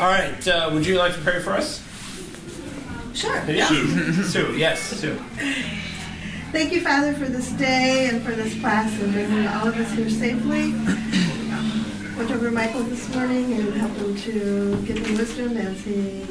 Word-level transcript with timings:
All 0.00 0.06
right. 0.06 0.48
Uh, 0.48 0.70
would 0.72 0.86
you 0.86 0.96
like 0.96 1.12
to 1.12 1.20
pray 1.20 1.42
for 1.42 1.50
us? 1.50 1.86
Sure. 3.12 3.44
Yeah. 3.44 3.66
Sue. 3.66 4.22
Sue. 4.24 4.56
Yes. 4.56 4.80
Sue. 4.80 5.14
Thank 6.52 6.72
you, 6.72 6.80
Father, 6.80 7.12
for 7.12 7.26
this 7.26 7.52
day 7.52 8.08
and 8.08 8.22
for 8.22 8.30
this 8.30 8.58
class 8.60 8.98
and 8.98 9.12
bringing 9.12 9.46
all 9.46 9.68
of 9.68 9.76
us 9.76 9.92
here 9.92 10.08
safely. 10.08 10.72
Watch 12.16 12.30
over 12.30 12.50
Michael 12.50 12.82
this 12.84 13.14
morning 13.14 13.52
and 13.52 13.74
help 13.74 13.92
him 13.92 14.16
to 14.16 14.82
give 14.86 15.04
him 15.04 15.18
wisdom 15.18 15.58
as 15.58 15.82
he 15.82 16.24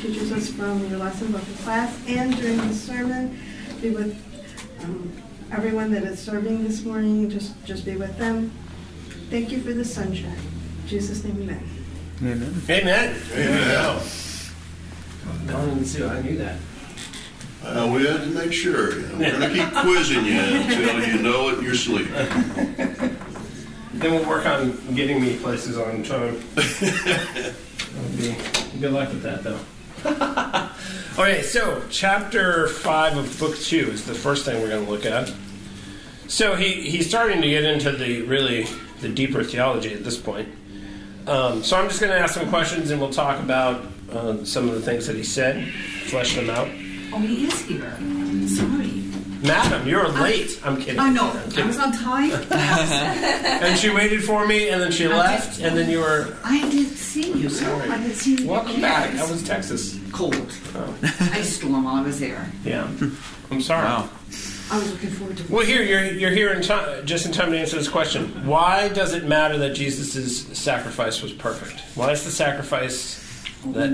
teaches 0.00 0.30
us 0.30 0.48
from 0.48 0.88
your 0.88 1.00
lesson 1.00 1.26
about 1.26 1.44
the 1.46 1.62
class 1.64 2.00
and 2.06 2.36
during 2.36 2.58
the 2.58 2.74
sermon. 2.74 3.40
Be 3.82 3.90
with 3.90 4.16
um, 4.84 5.12
everyone 5.50 5.90
that 5.90 6.04
is 6.04 6.20
serving 6.20 6.62
this 6.62 6.84
morning. 6.84 7.28
Just, 7.28 7.60
just 7.64 7.84
be 7.84 7.96
with 7.96 8.16
them. 8.18 8.52
Thank 9.30 9.50
you 9.50 9.60
for 9.62 9.72
the 9.72 9.84
sunshine. 9.84 10.38
In 10.82 10.86
Jesus' 10.86 11.24
name, 11.24 11.42
amen. 11.42 11.75
Amen. 12.22 12.62
Amen. 12.68 13.16
Amen. 13.32 14.00
Colin 15.46 15.70
and 15.70 15.86
Sue. 15.86 16.06
I 16.06 16.22
knew 16.22 16.38
that. 16.38 16.58
Uh, 17.62 17.90
we 17.94 18.06
had 18.06 18.20
to 18.20 18.26
make 18.26 18.52
sure. 18.52 18.98
You 18.98 19.06
know, 19.08 19.18
we're 19.18 19.38
going 19.38 19.54
to 19.54 19.54
keep 19.54 19.74
quizzing 19.82 20.24
you 20.24 20.40
until 20.40 21.08
you 21.08 21.22
know 21.22 21.48
it 21.50 21.58
in 21.58 21.64
your 21.64 21.74
sleep. 21.74 22.08
Then 23.96 24.12
we'll 24.12 24.28
work 24.28 24.44
on 24.44 24.76
getting 24.94 25.22
me 25.22 25.38
places 25.38 25.78
on 25.78 26.02
time. 26.02 26.38
Be 28.18 28.36
good 28.78 28.92
luck 28.92 29.08
with 29.08 29.22
that, 29.22 29.42
though. 29.42 29.58
okay, 31.22 31.40
so 31.40 31.82
chapter 31.88 32.68
five 32.68 33.16
of 33.16 33.38
book 33.40 33.56
two 33.56 33.90
is 33.90 34.04
the 34.04 34.12
first 34.12 34.44
thing 34.44 34.60
we're 34.60 34.68
going 34.68 34.84
to 34.84 34.90
look 34.90 35.06
at. 35.06 35.32
So 36.28 36.56
he 36.56 36.88
he's 36.90 37.08
starting 37.08 37.40
to 37.40 37.48
get 37.48 37.64
into 37.64 37.90
the 37.90 38.20
really 38.22 38.66
the 39.00 39.08
deeper 39.08 39.42
theology 39.42 39.94
at 39.94 40.04
this 40.04 40.18
point. 40.18 40.48
Um, 41.26 41.62
so 41.64 41.76
I'm 41.76 41.88
just 41.88 42.00
going 42.00 42.12
to 42.12 42.18
ask 42.18 42.34
some 42.34 42.48
questions, 42.48 42.90
and 42.90 43.00
we'll 43.00 43.10
talk 43.12 43.40
about 43.42 43.84
uh, 44.12 44.44
some 44.44 44.68
of 44.68 44.74
the 44.74 44.80
things 44.80 45.06
that 45.06 45.16
he 45.16 45.24
said, 45.24 45.68
flesh 46.06 46.34
them 46.36 46.48
out. 46.50 46.68
Oh, 47.12 47.18
he 47.20 47.46
is 47.46 47.60
here. 47.62 47.96
Sorry. 48.48 49.02
Madam, 49.42 49.86
you're 49.86 50.08
late. 50.08 50.58
I'm 50.64 50.76
kidding. 50.80 50.98
I 50.98 51.10
know. 51.10 51.30
I'm 51.30 51.58
I 51.62 51.66
was 51.66 51.78
on 51.78 51.92
time. 51.92 52.30
and 52.52 53.78
she 53.78 53.90
waited 53.90 54.24
for 54.24 54.46
me, 54.46 54.68
and 54.70 54.80
then 54.80 54.90
she 54.90 55.06
left, 55.08 55.60
and 55.60 55.76
then 55.76 55.90
you 55.90 56.00
were 56.00 56.34
I 56.42 56.60
didn't 56.70 56.96
see 56.96 57.32
you. 57.32 57.48
Sorry. 57.50 57.88
I 57.90 57.98
didn't 57.98 58.14
see 58.14 58.36
you. 58.42 58.48
Welcome 58.48 58.80
back. 58.80 59.12
That 59.12 59.28
was 59.28 59.42
Texas. 59.44 59.98
cold. 60.12 60.34
Oh, 60.74 60.96
Ice 61.32 61.56
storm 61.56 61.84
while 61.84 61.96
I 61.96 62.02
was 62.02 62.18
there. 62.18 62.50
yeah. 62.64 62.88
I'm 63.50 63.60
sorry. 63.60 63.84
Wow. 63.84 64.08
I 64.70 64.78
was 64.78 64.90
looking 64.92 65.10
forward 65.10 65.36
to. 65.36 65.52
Well, 65.52 65.64
here 65.64 65.82
you're 65.82 66.04
you're 66.04 66.30
here 66.30 66.52
in 66.52 66.62
time, 66.62 67.06
just 67.06 67.24
in 67.26 67.32
time 67.32 67.52
to 67.52 67.58
answer 67.58 67.76
this 67.76 67.88
question. 67.88 68.46
Why 68.46 68.88
does 68.88 69.14
it 69.14 69.24
matter 69.24 69.56
that 69.58 69.74
Jesus' 69.74 70.46
sacrifice 70.58 71.22
was 71.22 71.32
perfect? 71.32 71.80
Why 71.94 72.10
is 72.10 72.24
the 72.24 72.30
sacrifice 72.32 73.22
that 73.66 73.90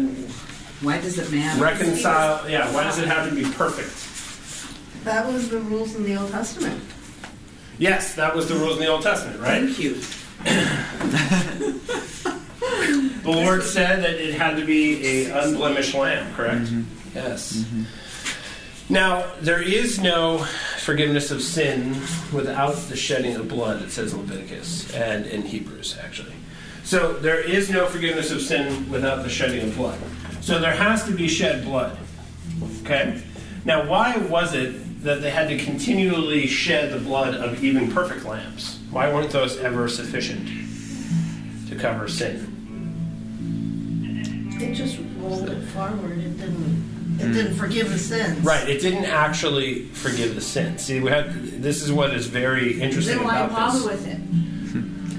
Why 0.80 0.98
does 1.00 1.18
it 1.18 1.30
matter? 1.30 1.62
reconcile? 1.62 2.48
Yeah. 2.48 2.72
Why 2.74 2.84
does 2.84 2.98
it 2.98 3.06
have 3.06 3.28
to 3.28 3.34
be 3.34 3.42
perfect? 3.52 4.08
That 5.04 5.26
was 5.30 5.48
the 5.50 5.58
rules 5.58 5.94
in 5.94 6.04
the 6.04 6.16
Old 6.16 6.30
Testament. 6.30 6.82
Yes, 7.78 8.14
that 8.14 8.34
was 8.34 8.48
the 8.48 8.54
rules 8.54 8.76
in 8.76 8.80
the 8.84 8.88
Old 8.88 9.02
Testament, 9.02 9.40
right? 9.40 9.62
Thank 9.64 9.78
you. 9.78 10.00
The 13.22 13.30
Lord 13.30 13.62
said 13.62 14.02
that 14.02 14.14
it 14.14 14.34
had 14.34 14.56
to 14.56 14.64
be 14.64 15.26
a 15.26 15.42
unblemished 15.44 15.94
lamb, 15.94 16.32
correct? 16.34 16.62
Mm-hmm. 16.64 17.16
Yes. 17.16 17.52
Mm-hmm. 17.56 17.82
Now, 18.92 19.24
there 19.40 19.62
is 19.62 19.98
no 20.00 20.44
forgiveness 20.80 21.30
of 21.30 21.40
sin 21.40 21.94
without 22.30 22.76
the 22.90 22.96
shedding 22.96 23.36
of 23.36 23.48
blood, 23.48 23.80
it 23.80 23.90
says 23.90 24.12
in 24.12 24.18
Leviticus 24.18 24.92
and 24.94 25.24
in 25.24 25.40
Hebrews, 25.40 25.96
actually. 26.04 26.34
So 26.84 27.14
there 27.14 27.40
is 27.40 27.70
no 27.70 27.86
forgiveness 27.86 28.30
of 28.30 28.42
sin 28.42 28.90
without 28.90 29.22
the 29.22 29.30
shedding 29.30 29.66
of 29.66 29.74
blood. 29.76 29.98
So 30.42 30.58
there 30.58 30.74
has 30.74 31.04
to 31.04 31.12
be 31.12 31.26
shed 31.26 31.64
blood. 31.64 31.96
Okay? 32.82 33.22
Now, 33.64 33.88
why 33.88 34.18
was 34.18 34.52
it 34.52 35.02
that 35.04 35.22
they 35.22 35.30
had 35.30 35.48
to 35.48 35.56
continually 35.56 36.46
shed 36.46 36.92
the 36.92 36.98
blood 36.98 37.34
of 37.34 37.64
even 37.64 37.90
perfect 37.90 38.26
lambs? 38.26 38.78
Why 38.90 39.10
weren't 39.10 39.30
those 39.30 39.56
ever 39.56 39.88
sufficient 39.88 40.46
to 41.70 41.76
cover 41.76 42.08
sin? 42.08 42.46
It 44.60 44.74
just 44.74 44.98
rolled 45.16 45.48
it 45.48 45.62
forward. 45.68 46.18
It 46.18 46.36
didn't. 46.38 46.91
It 47.22 47.32
didn't 47.32 47.54
forgive 47.54 47.90
the 47.90 47.98
sins. 47.98 48.38
Right, 48.40 48.68
it 48.68 48.80
didn't 48.80 49.04
actually 49.04 49.86
forgive 49.86 50.34
the 50.34 50.40
sin. 50.40 50.78
See, 50.78 51.00
we 51.00 51.10
had 51.10 51.32
this 51.62 51.82
is 51.82 51.92
what 51.92 52.12
is 52.14 52.26
very 52.26 52.80
interesting 52.80 53.16
Then 53.18 53.24
why 53.24 53.40
about 53.40 53.52
bother 53.52 53.78
this. 53.78 53.86
with 53.88 54.08
it? 54.08 54.20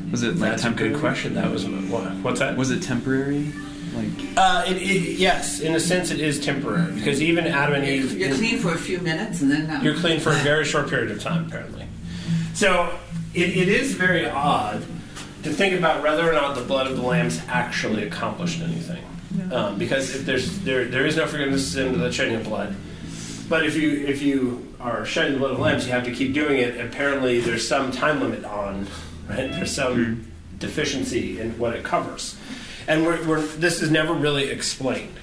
Was 0.11 0.21
it 0.23 0.35
like 0.37 0.51
That's 0.51 0.61
a 0.61 0.65
temporary? 0.65 0.91
good 0.91 0.99
question. 0.99 1.33
That 1.35 1.49
was 1.51 1.65
what, 1.65 2.03
what's 2.17 2.39
that? 2.39 2.55
Was 2.55 2.69
it 2.71 2.83
temporary? 2.83 3.51
Like 3.95 4.05
Uh, 4.37 4.63
it, 4.67 4.77
it, 4.77 5.17
yes, 5.17 5.59
in 5.59 5.73
a 5.75 5.79
sense, 5.79 6.11
it 6.11 6.19
is 6.19 6.39
temporary 6.43 6.91
because 6.93 7.21
even 7.21 7.47
Adam 7.47 7.75
and 7.75 7.85
Eve, 7.85 8.15
You're 8.17 8.35
clean 8.35 8.59
for 8.59 8.73
a 8.73 8.77
few 8.77 8.99
minutes 8.99 9.41
and 9.41 9.49
then. 9.51 9.69
Uh, 9.69 9.81
you're 9.81 9.95
clean 9.95 10.19
for 10.19 10.29
a 10.31 10.35
very 10.35 10.65
short 10.65 10.87
period 10.89 11.09
of 11.11 11.19
time, 11.21 11.45
apparently. 11.47 11.87
So 12.53 12.95
it, 13.33 13.49
it 13.57 13.67
is 13.69 13.93
very 13.95 14.27
odd 14.27 14.83
to 15.43 15.49
think 15.51 15.75
about 15.77 16.03
whether 16.03 16.27
or 16.29 16.33
not 16.33 16.55
the 16.55 16.61
blood 16.63 16.85
of 16.87 16.95
the 16.95 17.01
lambs 17.03 17.41
actually 17.47 18.03
accomplished 18.03 18.61
anything, 18.61 19.03
um, 19.51 19.77
because 19.77 20.15
if 20.15 20.25
there's 20.25 20.59
there 20.59 20.85
there 20.85 21.05
is 21.05 21.15
no 21.15 21.25
forgiveness 21.25 21.67
of 21.67 21.73
sin 21.73 21.91
without 21.91 22.13
shedding 22.13 22.35
of 22.35 22.43
blood. 22.43 22.75
But 23.49 23.65
if 23.65 23.75
you 23.75 24.05
if 24.05 24.21
you 24.21 24.73
are 24.79 25.05
shedding 25.05 25.33
the 25.33 25.39
blood 25.39 25.51
of 25.51 25.59
lambs, 25.59 25.85
you 25.85 25.91
have 25.91 26.05
to 26.05 26.11
keep 26.11 26.33
doing 26.33 26.59
it. 26.59 26.79
Apparently, 26.79 27.39
there's 27.39 27.67
some 27.67 27.91
time 27.91 28.19
limit 28.19 28.43
on, 28.45 28.87
right? 29.29 29.51
There's 29.51 29.73
some 29.73 30.31
deficiency 30.59 31.39
in 31.39 31.57
what 31.57 31.73
it 31.73 31.83
covers, 31.83 32.37
and 32.87 33.05
we're, 33.05 33.25
we're, 33.27 33.41
this 33.41 33.81
is 33.81 33.91
never 33.91 34.13
really 34.13 34.49
explained. 34.49 35.15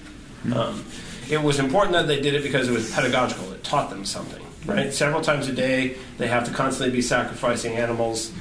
Um, 0.54 0.84
it 1.30 1.42
was 1.42 1.58
important 1.58 1.92
that 1.92 2.06
they 2.06 2.20
did 2.20 2.34
it 2.34 2.42
because 2.42 2.68
it 2.68 2.72
was 2.72 2.92
pedagogical. 2.92 3.52
It 3.52 3.62
taught 3.62 3.90
them 3.90 4.04
something, 4.04 4.44
right? 4.66 4.92
Several 4.92 5.20
times 5.20 5.48
a 5.48 5.52
day, 5.52 5.96
they 6.18 6.28
have 6.28 6.44
to 6.44 6.52
constantly 6.52 6.94
be 6.94 7.02
sacrificing 7.02 7.76
animals, 7.76 8.32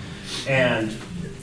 and 0.48 0.92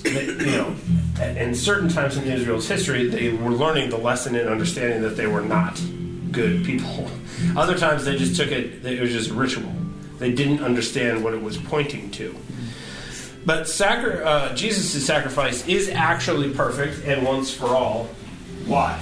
they, 0.03 0.25
you 0.25 0.37
know, 0.37 0.77
and 1.21 1.57
certain 1.57 1.89
times 1.89 2.17
in 2.17 2.25
Israel's 2.25 2.69
history, 2.69 3.09
they 3.09 3.31
were 3.31 3.51
learning 3.51 3.91
the 3.91 3.97
lesson 3.97 4.35
and 4.35 4.49
understanding 4.49 5.03
that 5.03 5.17
they 5.17 5.27
were 5.27 5.43
not 5.43 5.81
good 6.31 6.65
people. 6.65 7.11
Other 7.57 7.79
times, 7.79 8.05
they 8.05 8.17
just 8.17 8.37
took 8.37 8.51
it; 8.51 8.85
it 8.85 9.01
was 9.01 9.13
just 9.13 9.31
ritual. 9.31 9.73
They 10.19 10.33
didn't 10.33 10.63
understand 10.63 11.23
what 11.23 11.35
it 11.35 11.43
was 11.43 11.57
pointing 11.57 12.11
to. 12.13 12.35
But 13.45 13.69
sacri- 13.69 14.23
uh, 14.23 14.55
Jesus' 14.55 15.07
sacrifice 15.07 15.67
is 15.69 15.89
actually 15.89 16.53
perfect 16.53 17.05
and 17.07 17.25
once 17.25 17.53
for 17.53 17.67
all. 17.67 18.09
Why? 18.65 19.01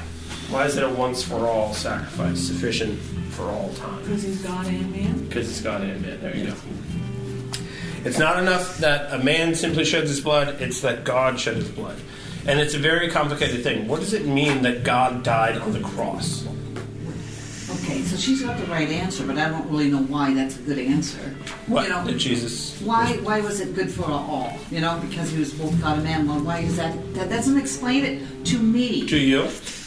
Why 0.51 0.67
is 0.67 0.77
it 0.77 0.85
a 0.85 0.89
once 0.89 1.23
for 1.23 1.47
all 1.47 1.73
sacrifice 1.73 2.39
sufficient 2.39 3.01
for 3.31 3.45
all 3.45 3.73
time? 3.75 4.03
Because 4.03 4.23
he's 4.23 4.43
God 4.43 4.67
and 4.67 4.93
man. 4.93 5.27
Because 5.27 5.49
he's 5.49 5.63
God 5.63 5.81
and 5.81 6.03
man. 6.03 6.21
There 6.21 6.37
you 6.37 6.47
go. 6.49 6.55
It's 8.05 8.19
not 8.19 8.39
enough 8.39 8.79
that 8.79 9.13
a 9.13 9.23
man 9.23 9.55
simply 9.55 9.85
sheds 9.85 10.11
his 10.11 10.21
blood, 10.21 10.61
it's 10.61 10.81
that 10.83 11.05
God 11.05 11.41
shed 11.41 11.57
his 11.57 11.69
blood. 11.71 11.99
And 12.47 12.61
it's 12.61 12.75
a 12.75 12.79
very 12.79 13.09
complicated 13.09 13.63
thing. 13.63 13.89
What 13.89 14.01
does 14.01 14.13
it 14.13 14.27
mean 14.27 14.63
that 14.63 14.85
God 14.85 15.23
died 15.23 15.57
on 15.57 15.73
the 15.73 15.81
cross? 15.81 16.47
Okay, 17.81 18.03
so 18.03 18.17
she's 18.17 18.43
got 18.43 18.59
the 18.59 18.67
right 18.67 18.89
answer, 18.91 19.27
but 19.27 19.39
I 19.39 19.49
don't 19.49 19.69
really 19.71 19.91
know 19.91 20.03
why 20.03 20.35
that's 20.35 20.57
a 20.59 20.63
good 20.63 20.79
answer. 20.79 21.19
What 21.67 21.85
You 21.85 21.89
know, 21.91 22.05
did 22.07 22.19
Jesus? 22.19 22.79
why 22.83 23.15
why 23.23 23.41
was 23.41 23.61
it 23.61 23.75
good 23.75 23.91
for 23.91 24.05
all? 24.05 24.53
You 24.71 24.81
know, 24.81 25.01
because 25.01 25.31
he 25.31 25.39
was 25.39 25.53
both 25.55 25.79
God 25.81 25.95
and 25.97 26.05
man. 26.05 26.29
Well, 26.29 26.41
why 26.41 26.59
is 26.61 26.77
that? 26.77 26.93
That 27.15 27.31
doesn't 27.31 27.59
explain 27.59 28.05
it 28.05 28.45
to 28.47 28.59
me. 28.59 29.07
To 29.09 29.17
you? 29.19 29.45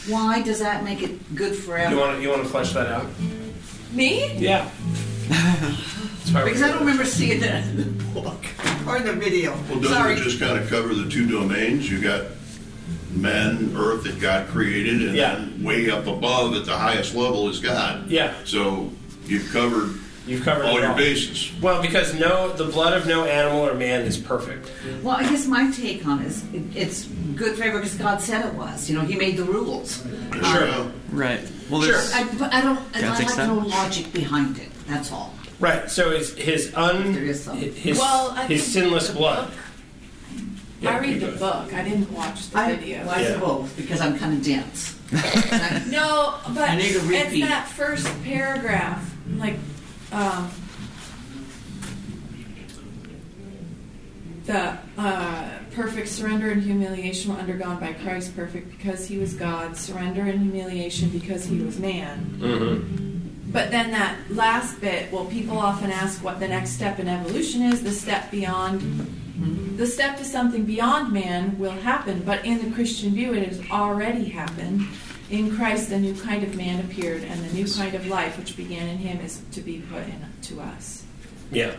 Why 0.08 0.42
does 0.42 0.60
that 0.60 0.84
make 0.84 1.02
it 1.04 1.36
good 1.36 1.56
forever? 1.56 1.94
You 1.94 2.00
want 2.00 2.16
to 2.18 2.22
you 2.22 2.30
want 2.30 2.44
to 2.44 2.50
flesh 2.50 2.74
that 2.74 2.88
out? 2.88 3.08
Me? 3.94 4.36
Yeah. 4.38 4.70
That's 6.28 6.36
why 6.36 6.44
we're 6.44 6.48
because 6.50 6.64
I 6.64 6.68
don't 6.70 6.80
remember 6.80 7.06
seeing 7.06 7.40
that 7.40 7.64
in 7.68 7.78
the 7.78 8.04
book 8.20 8.44
or 8.86 8.98
in 8.98 9.06
the 9.06 9.14
video. 9.14 9.52
Well, 9.70 9.80
doesn't 9.80 9.96
Sorry. 9.96 10.14
it 10.14 10.18
just 10.18 10.40
kind 10.40 10.60
of 10.60 10.70
cover 10.70 10.94
the 10.94 11.10
two 11.10 11.26
domains? 11.28 11.90
You 11.90 12.02
got 12.02 12.24
man, 13.12 13.74
earth 13.78 14.04
that 14.04 14.20
God 14.20 14.48
created, 14.50 15.02
and 15.08 15.16
Yeah. 15.16 15.36
then 15.36 15.64
way 15.64 15.90
up 15.90 16.06
above 16.06 16.54
at 16.56 16.66
the 16.66 16.76
highest 16.78 17.16
level 17.16 17.48
is 17.50 17.60
God. 17.60 18.10
Yeah. 18.10 18.34
So 18.44 18.92
you've 19.26 19.52
covered 19.54 19.96
You've 20.28 20.44
covered 20.44 20.66
all 20.66 20.78
it 20.78 20.82
your 20.82 20.92
all. 20.92 20.98
bases. 20.98 21.50
Well, 21.62 21.82
because 21.82 22.14
no, 22.14 22.52
the 22.52 22.66
blood 22.66 22.92
of 22.94 23.08
no 23.08 23.24
animal 23.24 23.62
or 23.66 23.74
man 23.74 24.02
is 24.02 24.18
perfect. 24.18 24.70
Well, 25.02 25.16
I 25.16 25.24
guess 25.24 25.48
my 25.48 25.72
take 25.72 26.06
on 26.06 26.22
it 26.22 26.28
is 26.28 26.44
it, 26.54 26.64
it's 26.76 27.06
good 27.36 27.56
forever 27.58 27.78
because 27.80 27.94
God 27.96 28.20
said 28.20 28.46
it 28.46 28.54
was. 28.56 28.90
You 28.90 28.98
know, 28.98 29.06
He 29.06 29.16
made 29.16 29.38
the 29.38 29.46
rules. 29.46 30.04
Sure. 30.34 30.70
Um, 30.70 30.92
right. 31.14 31.40
Well, 31.70 31.82
Sure. 31.82 31.94
there's 31.94 32.12
I, 32.14 32.24
but 32.38 32.54
I 32.54 32.60
don't. 32.60 32.80
I 32.94 33.00
Gotta 33.00 33.08
like 33.12 33.18
fix 33.20 33.32
to 33.32 33.38
that. 33.38 33.48
know 33.48 33.60
logic 33.60 34.12
behind 34.12 34.58
it. 34.60 34.68
That's 34.88 35.12
all. 35.14 35.34
Right. 35.60 35.90
So 35.90 36.12
his 36.12 36.34
his 36.36 36.74
un 36.76 37.14
There 37.14 37.24
is 37.24 37.44
some. 37.44 37.58
his 37.58 37.98
Well, 37.98 38.32
I 38.32 38.46
his 38.46 38.62
think 38.64 38.86
sinless 38.86 39.08
the 39.08 39.14
blood. 39.14 39.48
book- 39.50 39.54
Yeah, 40.82 40.92
I 40.92 41.00
read 41.00 41.14
you 41.16 41.20
the 41.20 41.32
go. 41.32 41.38
book. 41.40 41.74
I 41.74 41.84
didn't 41.84 42.12
watch 42.12 42.50
the 42.52 42.60
I, 42.60 42.76
video. 42.76 43.00
well, 43.06 43.16
I 43.16 43.22
Yeah. 43.22 43.38
both 43.40 43.76
because 43.76 44.00
I'm 44.02 44.18
kind 44.20 44.34
of 44.38 44.44
dense. 44.44 44.96
No, 45.90 46.36
but 46.54 46.70
I 46.70 46.76
need 46.76 46.92
to 46.94 47.00
it's 47.12 47.40
that 47.50 47.68
first 47.70 48.08
paragraph, 48.24 49.10
like, 49.38 49.56
um, 50.12 50.52
the 54.46 54.78
uh, 54.98 55.50
perfect 55.72 56.08
surrender 56.10 56.52
and 56.52 56.62
humiliation 56.62 57.34
were 57.34 57.40
undergone 57.40 57.80
by 57.80 57.94
Christ, 57.94 58.36
perfect 58.36 58.70
because 58.78 59.08
he 59.08 59.18
was 59.18 59.34
God, 59.34 59.76
surrender 59.76 60.22
and 60.24 60.40
humiliation 60.42 61.10
because 61.10 61.46
he 61.46 61.60
was 61.60 61.80
man. 61.80 62.38
Mm-hmm. 62.40 63.07
But 63.50 63.72
then 63.72 63.92
that 63.92 64.18
last 64.30 64.82
bit, 64.82 65.12
well, 65.12 65.26
people 65.26 65.58
often 65.58 65.92
ask 65.92 66.24
what 66.24 66.40
the 66.40 66.48
next 66.48 66.72
step 66.72 67.00
in 67.00 67.08
evolution 67.08 67.62
is, 67.62 67.82
the 67.84 67.92
step 67.92 68.30
beyond. 68.30 69.14
The 69.78 69.86
step 69.86 70.18
to 70.18 70.26
something 70.26 70.66
beyond 70.66 71.14
man 71.14 71.60
will 71.60 71.72
happen, 71.72 72.24
but 72.26 72.44
in 72.44 72.68
the 72.68 72.76
Christian 72.76 73.14
view, 73.14 73.34
it 73.34 73.48
has 73.48 73.62
already 73.70 74.26
happened. 74.26 74.82
In 75.30 75.56
Christ, 75.56 75.90
the 75.90 76.00
new 76.00 76.16
kind 76.16 76.44
of 76.44 76.56
man 76.56 76.84
appeared, 76.84 77.24
and 77.24 77.44
the 77.44 77.54
new 77.54 77.68
kind 77.68 77.94
of 77.94 78.08
life 78.08 78.38
which 78.38 78.58
began 78.58 78.88
in 78.88 78.98
him 78.98 79.20
is 79.24 79.42
to 79.52 79.62
be 79.62 79.84
put 79.92 80.04
into 80.08 80.60
us. 80.62 81.04
Yeah. 81.52 81.76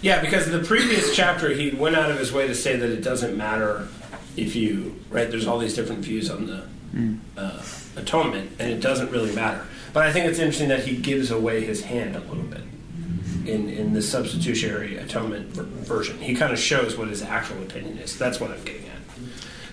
Yeah, 0.00 0.20
because 0.20 0.46
in 0.46 0.52
the 0.52 0.66
previous 0.66 1.14
chapter, 1.14 1.50
he 1.50 1.70
went 1.70 1.94
out 1.94 2.10
of 2.10 2.18
his 2.18 2.32
way 2.32 2.48
to 2.48 2.54
say 2.54 2.76
that 2.76 2.90
it 2.90 3.02
doesn't 3.04 3.36
matter 3.36 3.86
if 4.36 4.56
you, 4.56 4.96
right? 5.10 5.30
There's 5.30 5.46
all 5.46 5.58
these 5.58 5.74
different 5.76 6.04
views 6.04 6.28
on 6.28 6.46
the 6.46 6.64
uh, 7.36 7.62
atonement, 7.96 8.50
and 8.58 8.72
it 8.72 8.80
doesn't 8.80 9.10
really 9.12 9.32
matter. 9.32 9.64
But 9.92 10.06
I 10.06 10.12
think 10.12 10.26
it's 10.26 10.38
interesting 10.38 10.68
that 10.68 10.84
he 10.84 10.96
gives 10.96 11.30
away 11.30 11.64
his 11.64 11.82
hand 11.82 12.16
a 12.16 12.20
little 12.20 12.44
bit 12.44 12.62
in, 13.46 13.68
in 13.68 13.92
the 13.92 14.02
substitutionary 14.02 14.96
atonement 14.96 15.48
ver- 15.48 15.64
version. 15.64 16.18
He 16.18 16.34
kind 16.34 16.52
of 16.52 16.58
shows 16.58 16.96
what 16.96 17.08
his 17.08 17.22
actual 17.22 17.62
opinion 17.62 17.98
is. 17.98 18.16
That's 18.18 18.40
what 18.40 18.50
I'm 18.50 18.62
getting 18.64 18.86
at. 18.86 18.92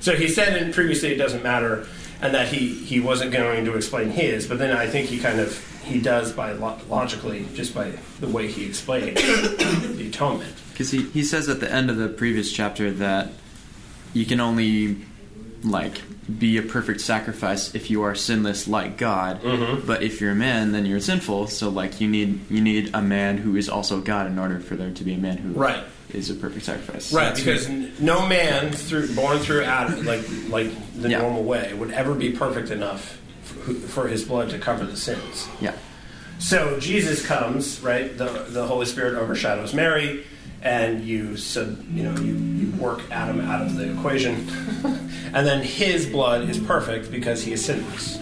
So 0.02 0.16
he 0.16 0.28
said 0.28 0.62
in 0.62 0.74
previously 0.74 1.14
it 1.14 1.18
doesn't 1.18 1.44
matter, 1.44 1.88
and 2.22 2.34
that 2.34 2.48
he, 2.50 2.70
he 2.74 3.00
wasn't 3.00 3.32
going 3.32 3.66
to 3.66 3.76
explain 3.76 4.10
his, 4.10 4.48
but 4.48 4.58
then 4.60 4.76
I 4.76 4.88
think 4.88 5.08
he 5.10 5.20
kind 5.20 5.40
of 5.40 5.66
he 5.84 6.00
does 6.00 6.32
by 6.32 6.52
lo- 6.52 6.78
logically 6.90 7.48
just 7.54 7.74
by 7.74 7.92
the 8.20 8.28
way 8.28 8.48
he 8.48 8.66
explained 8.66 9.18
the 9.18 10.08
atonement. 10.08 10.54
Because 10.72 10.92
he, 10.92 11.04
he 11.10 11.24
says 11.24 11.50
at 11.50 11.60
the 11.60 11.72
end 11.72 11.90
of 11.90 11.98
the 11.98 12.08
previous 12.08 12.52
chapter 12.52 12.92
that 12.92 13.32
you 14.14 14.26
can 14.26 14.40
only 14.40 15.06
like 15.64 16.02
be 16.40 16.58
a 16.58 16.62
perfect 16.62 17.02
sacrifice 17.02 17.74
if 17.76 17.90
you 17.90 18.04
are 18.04 18.16
sinless 18.16 18.68
like 18.68 18.98
God. 18.98 19.42
Mhm. 19.42 19.86
But 19.86 20.04
if 20.04 20.22
you're 20.22 20.32
a 20.32 20.36
man, 20.36 20.72
then 20.72 20.86
you're 20.86 21.00
sinful. 21.00 21.48
So 21.48 21.70
like 21.70 22.00
you 22.00 22.08
need 22.08 22.40
you 22.50 22.62
need 22.62 22.92
a 22.94 23.02
man 23.02 23.38
who 23.38 23.56
is 23.56 23.68
also 23.70 24.00
God 24.00 24.28
in 24.28 24.38
order 24.40 24.60
for 24.60 24.76
there 24.76 24.92
to 24.92 25.04
be 25.04 25.14
a 25.14 25.18
man 25.18 25.38
who 25.38 25.52
Right. 25.54 25.84
is 26.14 26.30
a 26.30 26.34
perfect 26.36 26.66
sacrifice. 26.66 27.12
Right, 27.12 27.36
So 27.36 27.44
because 27.44 27.68
n- 27.68 27.92
no 28.00 28.26
man 28.28 28.72
through 28.72 29.08
born 29.16 29.40
through 29.40 29.64
Adam, 29.64 30.06
like 30.06 30.22
like 30.50 30.72
the 31.02 31.10
Yeah. 31.10 31.20
normal 31.22 31.44
way, 31.44 31.74
would 31.74 31.92
ever 31.92 32.14
be 32.14 32.30
perfect 32.32 32.70
enough 32.72 33.18
for, 33.44 33.74
for 33.74 34.08
his 34.08 34.24
blood 34.24 34.50
to 34.52 34.60
cover 34.60 34.86
the 34.86 34.96
sins. 34.98 35.48
yeah, 35.60 35.74
So 36.38 36.80
Jesus 36.80 37.26
comes, 37.26 37.82
right? 37.82 38.18
The 38.18 38.46
the 38.50 38.66
Holy 38.66 38.86
Spirit 38.86 39.16
overshadows 39.16 39.74
Mary, 39.74 40.24
and 40.62 41.04
you 41.04 41.38
sub, 41.38 41.78
you 41.94 42.04
know 42.04 42.16
you, 42.22 42.34
you 42.36 42.72
work 42.82 43.02
Adam 43.12 43.40
out 43.42 43.62
of 43.62 43.76
the 43.76 43.92
equation, 43.92 44.34
and 45.34 45.48
then 45.48 45.62
his 45.62 46.06
blood 46.06 46.50
is 46.50 46.58
perfect 46.58 47.12
because 47.12 47.44
he 47.44 47.54
is 47.54 47.64
sinless. 47.64 48.18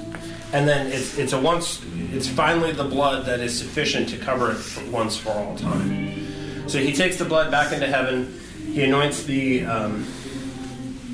And 0.54 0.68
then 0.68 0.88
it's 0.88 1.18
it's 1.18 1.34
a 1.34 1.40
once 1.40 1.84
it's 2.14 2.28
finally 2.28 2.72
the 2.72 2.84
blood 2.84 3.26
that 3.26 3.40
is 3.40 3.58
sufficient 3.58 4.10
to 4.10 4.18
cover 4.18 4.52
it 4.52 4.56
for 4.56 4.90
once 4.92 5.18
for 5.18 5.32
all 5.32 5.58
time. 5.58 6.70
So 6.70 6.80
he 6.80 6.94
takes 6.94 7.18
the 7.18 7.26
blood 7.26 7.52
back 7.52 7.72
into 7.74 7.88
heaven. 7.88 8.40
He 8.72 8.84
anoints 8.84 9.24
the 9.24 9.66
um, 9.66 10.06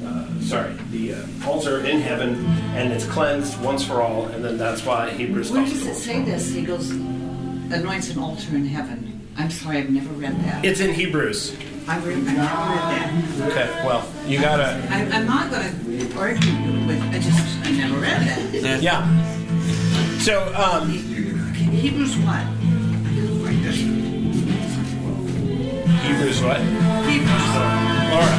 uh, 0.04 0.28
sorry 0.42 0.76
the 0.92 1.14
uh, 1.14 1.48
altar 1.48 1.80
in 1.86 2.02
heaven, 2.02 2.46
and 2.76 2.92
it's 2.92 3.06
cleansed 3.06 3.60
once 3.62 3.86
for 3.86 4.02
all. 4.02 4.26
And 4.28 4.44
then 4.44 4.58
that's 4.58 4.86
why 4.86 5.10
Hebrews. 5.12 5.52
Where 5.52 5.64
does 5.66 5.86
it 5.86 5.96
say 5.96 6.22
this? 6.22 6.54
He 6.54 6.64
goes, 6.64 6.92
anoints 6.92 8.10
an 8.10 8.19
altar 8.19 8.56
in 8.56 8.66
heaven. 8.66 9.12
I'm 9.35 9.50
sorry, 9.50 9.77
I've 9.80 9.89
never 9.89 10.09
read 10.13 10.39
that. 10.44 10.63
It's 10.63 10.80
in 10.80 10.94
Hebrews. 10.94 11.56
I've, 11.88 12.06
read, 12.06 12.18
I've 12.18 12.25
never 12.25 12.39
read 12.39 12.47
that. 12.47 13.12
Okay, 13.51 13.85
well, 13.85 14.07
you 14.25 14.39
gotta. 14.39 14.80
I, 14.89 15.03
I'm 15.12 15.25
not 15.25 15.51
to 15.51 16.18
argue 16.18 16.88
with. 16.88 17.01
I 17.01 17.19
just 17.19 17.65
I 17.65 17.71
never 17.71 17.97
read 18.00 18.21
that. 18.63 18.81
Yeah. 18.81 19.03
So, 20.19 20.53
um, 20.56 20.89
Hebrews 20.89 22.15
what? 22.18 22.45
Hebrews 26.03 26.41
what? 26.41 26.59
Hebrews. 27.09 27.50
Laura. 28.13 28.35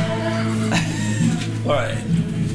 Laura. 1.66 1.96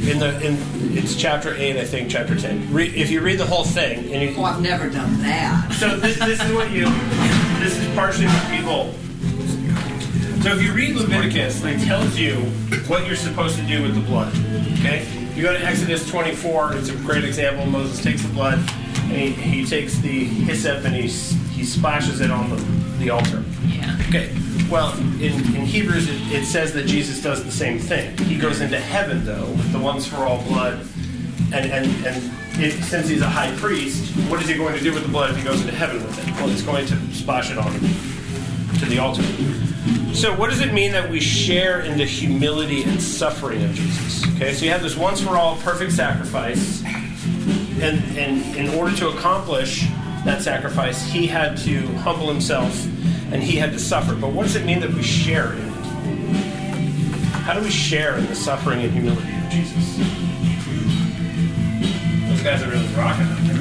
In 0.09 0.17
the 0.17 0.39
in 0.41 0.57
it's 0.97 1.15
chapter 1.15 1.53
eight, 1.55 1.77
I 1.77 1.83
think, 1.85 2.09
chapter 2.09 2.35
ten. 2.35 2.71
Re, 2.73 2.87
if 2.87 3.11
you 3.11 3.21
read 3.21 3.37
the 3.37 3.45
whole 3.45 3.65
thing, 3.65 4.11
and 4.11 4.23
you, 4.23 4.35
Oh, 4.37 4.45
I've 4.45 4.61
never 4.61 4.89
done 4.89 5.21
that. 5.21 5.71
So 5.73 5.97
this, 5.97 6.17
this 6.17 6.41
is 6.41 6.53
what 6.53 6.71
you. 6.71 6.87
This 7.59 7.77
is 7.77 7.93
partially 7.93 8.27
what 8.27 8.49
people. 8.49 8.93
So 10.41 10.55
if 10.55 10.63
you 10.63 10.71
read 10.71 10.95
Leviticus, 10.95 11.63
it 11.63 11.81
tells 11.81 12.17
you 12.17 12.35
what 12.87 13.05
you're 13.05 13.17
supposed 13.17 13.57
to 13.57 13.63
do 13.67 13.83
with 13.83 13.95
the 13.95 14.01
blood. 14.01 14.33
Okay. 14.79 15.05
You 15.35 15.43
go 15.43 15.51
to 15.51 15.63
Exodus 15.63 16.09
24. 16.09 16.75
It's 16.75 16.89
a 16.89 16.95
great 16.95 17.25
example. 17.25 17.65
Moses 17.65 18.01
takes 18.01 18.21
the 18.21 18.33
blood 18.33 18.59
and 18.59 19.11
he, 19.11 19.31
he 19.31 19.65
takes 19.65 19.97
the 19.97 20.25
hyssop 20.25 20.85
and 20.85 20.95
he 20.95 21.07
he 21.59 21.65
splashes 21.65 22.21
it 22.21 22.31
on 22.31 22.49
the, 22.49 22.55
the 22.99 23.09
altar. 23.09 23.43
Yeah. 23.65 23.97
Okay. 24.07 24.33
Well, 24.71 24.97
in, 25.19 25.33
in 25.55 25.65
Hebrews, 25.65 26.07
it, 26.07 26.41
it 26.41 26.45
says 26.45 26.73
that 26.73 26.85
Jesus 26.85 27.21
does 27.21 27.43
the 27.43 27.51
same 27.51 27.77
thing. 27.77 28.17
He 28.19 28.37
goes 28.37 28.61
into 28.61 28.79
heaven, 28.79 29.25
though, 29.25 29.45
with 29.45 29.71
the 29.73 29.79
once 29.79 30.07
for 30.07 30.17
all 30.17 30.41
blood. 30.43 30.87
And, 31.51 31.69
and, 31.71 32.05
and 32.05 32.31
since 32.59 33.07
he's 33.07 33.21
a 33.21 33.29
high 33.29 33.55
priest, 33.57 34.11
what 34.29 34.41
is 34.41 34.49
he 34.49 34.55
going 34.55 34.77
to 34.77 34.83
do 34.83 34.93
with 34.93 35.03
the 35.03 35.09
blood 35.09 35.31
if 35.31 35.37
he 35.37 35.43
goes 35.43 35.61
into 35.61 35.73
heaven 35.73 36.03
with 36.03 36.27
it? 36.27 36.33
Well, 36.35 36.47
he's 36.49 36.61
going 36.61 36.85
to 36.87 37.13
splash 37.13 37.51
it 37.51 37.57
on 37.57 37.71
to 37.71 38.85
the 38.85 38.99
altar. 38.99 39.23
So, 40.13 40.35
what 40.35 40.49
does 40.49 40.59
it 40.59 40.73
mean 40.73 40.91
that 40.91 41.09
we 41.09 41.21
share 41.21 41.81
in 41.81 41.97
the 41.97 42.05
humility 42.05 42.83
and 42.83 43.01
suffering 43.01 43.63
of 43.63 43.73
Jesus? 43.73 44.25
Okay, 44.35 44.53
so 44.53 44.65
you 44.65 44.71
have 44.71 44.81
this 44.81 44.97
once 44.97 45.21
for 45.21 45.37
all 45.37 45.55
perfect 45.57 45.93
sacrifice. 45.93 46.83
And, 47.81 48.03
and 48.17 48.55
in 48.57 48.69
order 48.77 48.93
to 48.97 49.09
accomplish 49.09 49.85
that 50.25 50.41
sacrifice, 50.41 51.09
he 51.09 51.27
had 51.27 51.57
to 51.59 51.87
humble 51.99 52.27
himself 52.27 52.85
and 53.31 53.41
he 53.41 53.55
had 53.55 53.71
to 53.71 53.79
suffer. 53.79 54.15
But 54.15 54.33
what 54.33 54.43
does 54.43 54.57
it 54.57 54.65
mean 54.65 54.81
that 54.81 54.89
we 54.89 55.01
share 55.01 55.53
in 55.53 55.59
it? 55.59 55.69
How 57.45 57.53
do 57.53 57.61
we 57.61 57.71
share 57.71 58.17
in 58.17 58.25
the 58.25 58.35
suffering 58.35 58.81
and 58.81 58.91
humility 58.91 59.31
of 59.33 59.49
Jesus? 59.49 60.18
Those 62.39 62.47
guys 62.47 62.63
are 62.63 62.71
really 62.71 62.87
rocking 62.95 63.25
out 63.25 63.37
there. 63.41 63.55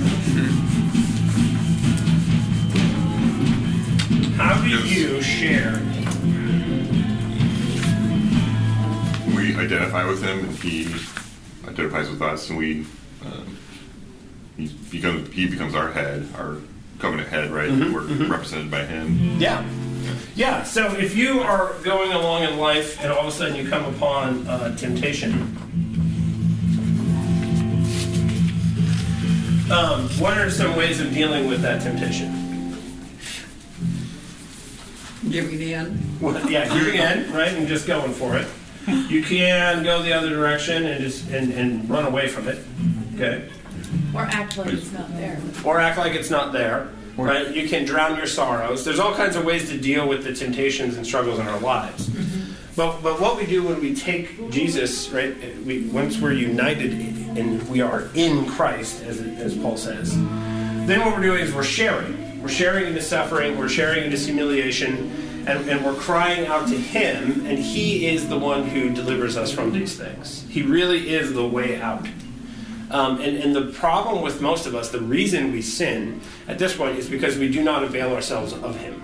How 4.37 4.63
do 4.63 4.69
you 4.69 5.21
share? 5.21 5.83
we 9.35 9.57
identify 9.57 10.07
with 10.07 10.23
him 10.23 10.45
and 10.45 10.57
he 10.59 10.87
identifies 11.69 12.09
with 12.09 12.23
us 12.23 12.49
and 12.51 12.59
we 12.59 12.87
um, 13.25 13.57
he 14.57 14.69
becomes 14.93 15.33
he 15.33 15.49
becomes 15.49 15.75
our 15.75 15.91
head 15.91 16.29
our 16.37 16.59
covenant 17.01 17.29
head 17.29 17.51
right 17.51 17.71
we're 17.71 18.05
represented 18.29 18.71
by 18.71 18.85
him 18.85 19.41
Yeah. 19.41 19.69
Yeah, 20.37 20.63
so 20.63 20.93
if 20.95 21.17
you 21.17 21.41
are 21.41 21.75
going 21.83 22.13
along 22.13 22.45
in 22.45 22.59
life 22.59 23.03
and 23.03 23.11
all 23.13 23.23
of 23.23 23.27
a 23.27 23.33
sudden 23.33 23.57
you 23.57 23.69
come 23.69 23.93
upon 23.93 24.47
uh, 24.47 24.77
temptation, 24.77 25.88
um, 29.71 30.09
what 30.19 30.39
are 30.39 30.51
some 30.51 30.77
ways 30.77 31.01
of 31.01 31.13
dealing 31.13 31.47
with 31.47 31.61
that 31.63 31.83
temptation? 31.83 32.49
Giving 35.31 35.61
in. 35.61 36.21
Well, 36.21 36.51
yeah, 36.51 36.69
giving 36.73 36.95
in, 36.95 37.33
right, 37.33 37.53
and 37.53 37.67
just 37.67 37.87
going 37.87 38.13
for 38.13 38.37
it. 38.37 38.47
You 39.09 39.23
can 39.23 39.83
go 39.83 40.03
the 40.03 40.13
other 40.13 40.31
direction 40.31 40.87
and 40.87 41.03
just 41.03 41.29
and, 41.31 41.53
and 41.53 41.89
run 41.91 42.07
away 42.07 42.29
from 42.29 42.49
it. 42.49 42.65
Okay. 43.15 43.51
Or 44.15 44.23
act 44.23 44.57
like 44.57 44.73
it's 44.73 44.93
not 44.93 45.15
there. 45.15 45.39
or 45.65 45.81
act 45.81 45.99
like 45.99 46.15
it's 46.15 46.31
not 46.31 46.53
there. 46.53 46.91
Right? 47.17 47.53
You 47.53 47.69
can 47.69 47.85
drown 47.85 48.17
your 48.17 48.29
sorrows. 48.29 48.85
There's 48.85 49.01
all 49.01 49.13
kinds 49.13 49.35
of 49.35 49.45
ways 49.45 49.69
to 49.71 49.77
deal 49.77 50.09
with 50.09 50.23
the 50.23 50.33
temptations 50.33 50.97
and 50.97 51.05
struggles 51.05 51.41
in 51.41 51.49
our 51.49 51.59
lives. 51.59 52.09
But 52.77 53.03
but 53.03 53.21
what 53.21 53.37
we 53.37 53.45
do 53.45 53.65
when 53.65 53.81
we 53.81 53.93
take 53.93 54.51
Jesus, 54.51 55.11
right? 55.11 55.35
We 55.65 55.89
once 55.89 56.21
we're 56.21 56.33
united 56.33 56.93
and 57.37 57.69
we 57.69 57.81
are 57.81 58.09
in 58.15 58.47
Christ, 58.47 59.03
as 59.03 59.21
as 59.49 59.57
Paul 59.57 59.77
says, 59.77 60.15
then 60.87 61.01
what 61.01 61.17
we're 61.17 61.23
doing 61.23 61.41
is 61.41 61.55
we're 61.55 61.65
sharing. 61.65 62.43
We're 62.43 62.49
sharing 62.49 62.87
in 62.87 62.95
his 62.95 63.07
suffering. 63.07 63.59
We're 63.59 63.69
sharing 63.69 64.05
in 64.05 64.11
his 64.11 64.27
humiliation. 64.27 65.11
And, 65.47 65.69
and 65.69 65.85
we're 65.85 65.95
crying 65.95 66.47
out 66.47 66.69
to 66.69 66.77
him, 66.77 67.47
and 67.47 67.59
he 67.59 68.07
is 68.07 68.29
the 68.29 68.39
one 68.39 68.65
who 68.69 68.91
delivers 68.91 69.37
us 69.37 69.51
from 69.51 69.73
these 69.73 69.97
things. 69.97 70.47
He 70.49 70.63
really 70.63 71.11
is 71.11 71.33
the 71.33 71.47
way 71.47 71.81
out. 71.81 72.07
Um, 72.91 73.21
and, 73.21 73.37
and 73.37 73.57
the 73.57 73.73
problem 73.73 74.23
with 74.23 74.41
most 74.41 74.67
of 74.67 74.75
us, 74.75 74.91
the 74.91 75.01
reason 75.01 75.53
we 75.53 75.63
sin 75.63 76.21
at 76.47 76.59
this 76.59 76.77
point 76.77 76.99
is 76.99 77.09
because 77.09 77.39
we 77.39 77.51
do 77.51 77.63
not 77.63 77.83
avail 77.83 78.15
ourselves 78.15 78.53
of 78.53 78.77
Him. 78.77 79.03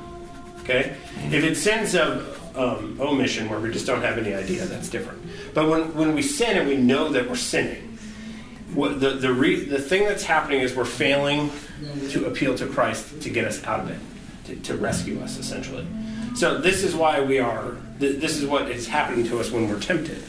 Okay? 0.61 0.97
If 1.31 1.45
it's 1.45 1.61
sins 1.61 1.95
of 1.95 2.57
um, 2.57 2.99
omission, 3.01 3.49
where 3.49 3.61
we 3.61 3.71
just 3.71 3.87
don't 3.87 4.03
have 4.03 4.19
any 4.19 4.35
idea, 4.35 4.65
that's 4.67 4.89
different. 4.89 5.23
But 5.55 5.69
when, 5.69 5.95
when 5.95 6.15
we 6.15 6.23
sin 6.23 6.59
and 6.59 6.69
we 6.69 6.77
know 6.77 7.09
that 7.11 7.29
we're 7.29 7.37
sinning, 7.37 7.94
what 8.73 9.00
the, 9.00 9.11
the, 9.11 9.33
re, 9.33 9.64
the 9.64 9.78
thing 9.80 10.04
that's 10.04 10.25
happening 10.25 10.61
is 10.61 10.75
we're 10.75 10.85
failing 10.85 11.50
to 12.11 12.26
appeal 12.26 12.54
to 12.56 12.66
Christ 12.66 13.21
to 13.23 13.30
get 13.30 13.44
us 13.44 13.62
out 13.64 13.80
of 13.80 13.90
it, 13.90 13.99
to, 14.47 14.56
to 14.73 14.76
rescue 14.76 15.21
us, 15.21 15.38
essentially. 15.38 15.87
So 16.35 16.59
this 16.59 16.83
is 16.83 16.94
why 16.97 17.21
we 17.21 17.38
are. 17.38 17.76
th- 18.00 18.21
This 18.21 18.38
is 18.40 18.47
what 18.47 18.68
is 18.71 18.88
happening 18.88 19.25
to 19.28 19.38
us 19.38 19.50
when 19.52 19.68
we're 19.68 19.78
tempted, 19.80 20.21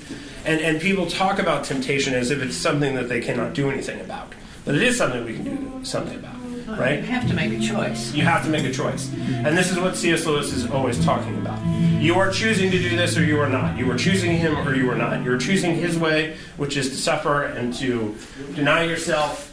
and 0.46 0.62
and 0.62 0.80
people 0.80 1.08
talk 1.08 1.40
about 1.40 1.64
temptation 1.66 2.14
as 2.14 2.30
if 2.30 2.42
it's 2.44 2.56
something 2.56 2.94
that 2.96 3.10
they 3.10 3.22
cannot 3.22 3.56
do 3.56 3.72
anything 3.72 4.00
about, 4.02 4.34
but 4.66 4.76
it 4.76 4.84
is 4.84 4.98
something 4.98 5.26
we 5.26 5.34
can 5.34 5.46
do 5.46 5.84
something 5.86 6.16
about, 6.20 6.36
right? 6.68 7.00
You 7.00 7.06
have 7.06 7.28
to 7.28 7.34
make 7.34 7.52
a 7.52 7.60
choice. 7.60 8.14
You 8.14 8.24
have 8.24 8.44
to 8.44 8.50
make 8.50 8.66
a 8.66 8.72
choice. 8.72 9.12
And 9.14 9.58
this 9.58 9.72
is 9.72 9.80
what 9.80 9.96
C.S. 9.96 10.26
Lewis 10.26 10.54
is 10.54 10.70
always 10.70 11.04
talking 11.04 11.38
about. 11.38 11.64
You 12.02 12.16
are 12.16 12.32
choosing 12.32 12.70
to 12.72 12.78
do 12.78 12.96
this 12.96 13.18
or 13.18 13.24
you 13.24 13.40
are 13.40 13.50
not. 13.50 13.78
You 13.78 13.90
are 13.92 13.98
choosing 13.98 14.38
him 14.38 14.56
or 14.68 14.76
you 14.76 14.90
are 14.92 14.96
not. 14.96 15.24
You're 15.24 15.38
choosing 15.38 15.76
his 15.76 15.98
way, 15.98 16.38
which 16.58 16.78
is 16.78 16.90
to 16.90 16.96
suffer 16.96 17.44
and 17.44 17.74
to 17.76 18.16
deny 18.54 18.84
yourself. 18.84 19.52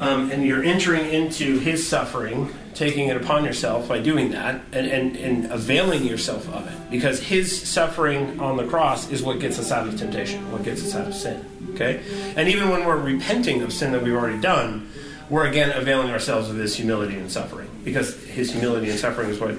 Um, 0.00 0.30
and 0.30 0.44
you're 0.44 0.64
entering 0.64 1.04
into 1.12 1.58
his 1.58 1.86
suffering, 1.86 2.52
taking 2.74 3.08
it 3.08 3.18
upon 3.18 3.44
yourself 3.44 3.86
by 3.86 4.00
doing 4.00 4.30
that, 4.30 4.62
and, 4.72 4.86
and, 4.86 5.16
and 5.16 5.52
availing 5.52 6.04
yourself 6.04 6.48
of 6.48 6.66
it. 6.66 6.90
Because 6.90 7.20
his 7.20 7.68
suffering 7.68 8.40
on 8.40 8.56
the 8.56 8.66
cross 8.66 9.10
is 9.10 9.22
what 9.22 9.40
gets 9.40 9.58
us 9.58 9.70
out 9.70 9.86
of 9.86 9.98
temptation, 9.98 10.50
what 10.50 10.62
gets 10.62 10.82
us 10.82 10.94
out 10.94 11.06
of 11.06 11.14
sin. 11.14 11.44
Okay? 11.74 12.02
And 12.36 12.48
even 12.48 12.70
when 12.70 12.86
we're 12.86 12.96
repenting 12.96 13.60
of 13.60 13.72
sin 13.72 13.92
that 13.92 14.02
we've 14.02 14.14
already 14.14 14.40
done, 14.40 14.90
we're 15.30 15.46
again 15.46 15.70
availing 15.76 16.10
ourselves 16.10 16.50
of 16.50 16.56
his 16.56 16.74
humility 16.76 17.16
and 17.16 17.30
suffering 17.30 17.70
because 17.84 18.22
his 18.24 18.50
humility 18.52 18.90
and 18.90 18.98
suffering 18.98 19.30
is 19.30 19.38
what 19.40 19.54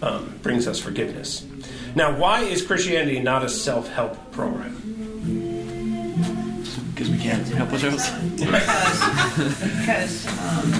um, 0.00 0.38
brings 0.42 0.66
us 0.68 0.78
forgiveness. 0.78 1.44
Now, 1.94 2.16
why 2.16 2.40
is 2.42 2.62
Christianity 2.64 3.20
not 3.20 3.44
a 3.44 3.48
self 3.48 3.88
help 3.88 4.30
program? 4.32 4.74
Because 6.94 7.10
we 7.10 7.18
can't 7.18 7.46
help 7.48 7.72
ourselves. 7.72 8.08
Because 8.36 10.26
um, 10.38 10.72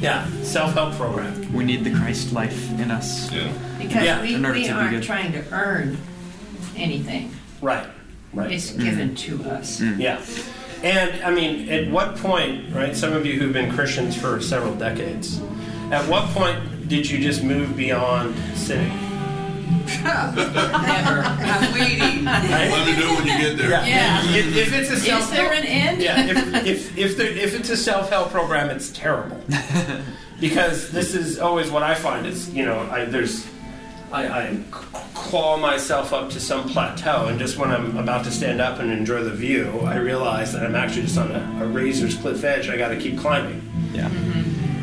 Yeah, 0.00 0.26
self 0.42 0.74
help 0.74 0.94
program. 0.94 1.52
We 1.52 1.64
need 1.64 1.82
the 1.84 1.92
Christ 1.94 2.32
life 2.32 2.70
in 2.78 2.90
us. 2.90 3.30
Yeah. 3.32 3.52
because 3.78 4.04
Yeah, 4.04 4.20
we, 4.22 4.34
in 4.34 4.44
order 4.44 4.58
we 4.58 4.64
to 4.66 4.68
be 4.68 4.74
aren't 4.74 4.90
good. 4.90 5.02
trying 5.02 5.32
to 5.32 5.44
earn 5.52 5.96
anything. 6.76 7.32
Right, 7.62 7.86
right. 8.34 8.52
It's 8.52 8.70
given 8.72 9.14
to 9.16 9.42
us. 9.44 9.80
Yeah. 9.80 10.20
And 10.84 11.24
I 11.24 11.30
mean, 11.30 11.70
at 11.70 11.90
what 11.90 12.14
point, 12.16 12.70
right? 12.74 12.94
Some 12.94 13.14
of 13.14 13.24
you 13.24 13.40
who've 13.40 13.54
been 13.54 13.72
Christians 13.72 14.14
for 14.14 14.38
several 14.42 14.74
decades, 14.74 15.40
at 15.90 16.06
what 16.10 16.28
point 16.30 16.88
did 16.88 17.08
you 17.08 17.18
just 17.18 17.42
move 17.42 17.74
beyond 17.74 18.36
sinning? 18.54 18.92
Never. 20.02 21.22
I'm 21.24 21.72
waiting. 21.72 22.26
Right? 22.26 22.68
Let 22.70 22.86
me 22.86 23.02
know 23.02 23.14
when 23.14 23.26
you 23.26 23.38
get 23.38 23.56
there. 23.56 23.70
Yeah. 23.70 24.22
If, 24.34 24.54
if 24.54 24.72
it's 24.74 24.90
a 24.90 24.94
Is 24.94 25.04
self 25.04 25.30
there 25.30 25.52
an 25.54 25.64
end? 25.64 26.02
yeah, 26.02 26.26
if, 26.26 26.66
if, 26.66 26.98
if, 26.98 27.16
there, 27.16 27.30
if 27.30 27.58
it's 27.58 27.70
a 27.70 27.76
self 27.78 28.10
help 28.10 28.30
program, 28.30 28.68
it's 28.68 28.90
terrible. 28.90 29.40
because 30.40 30.90
this 30.90 31.14
is 31.14 31.38
always 31.38 31.70
what 31.70 31.82
I 31.82 31.94
find 31.94 32.26
is, 32.26 32.52
you 32.54 32.66
know, 32.66 32.80
I, 32.90 33.06
there's, 33.06 33.46
I, 34.14 34.26
I 34.28 34.58
claw 35.12 35.56
myself 35.56 36.12
up 36.12 36.30
to 36.30 36.40
some 36.40 36.68
plateau, 36.68 37.26
and 37.26 37.36
just 37.36 37.58
when 37.58 37.72
I'm 37.72 37.96
about 37.96 38.24
to 38.26 38.30
stand 38.30 38.60
up 38.60 38.78
and 38.78 38.92
enjoy 38.92 39.24
the 39.24 39.32
view, 39.32 39.80
I 39.80 39.96
realize 39.96 40.52
that 40.52 40.64
I'm 40.64 40.76
actually 40.76 41.02
just 41.02 41.18
on 41.18 41.32
a, 41.32 41.64
a 41.64 41.66
razor's 41.66 42.14
cliff 42.16 42.44
edge. 42.44 42.68
I 42.68 42.76
got 42.76 42.88
to 42.88 42.96
keep 42.96 43.18
climbing. 43.18 43.60
Yeah. 43.92 44.08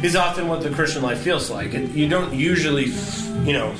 Is 0.04 0.18
often 0.18 0.50
what 0.50 0.62
the 0.62 0.70
Christian 0.70 1.02
life 1.02 1.20
feels 1.20 1.50
like. 1.50 1.74
And 1.74 1.96
you 1.96 2.10
don't 2.10 2.34
usually, 2.34 2.88
you 3.46 3.54
know, 3.54 3.74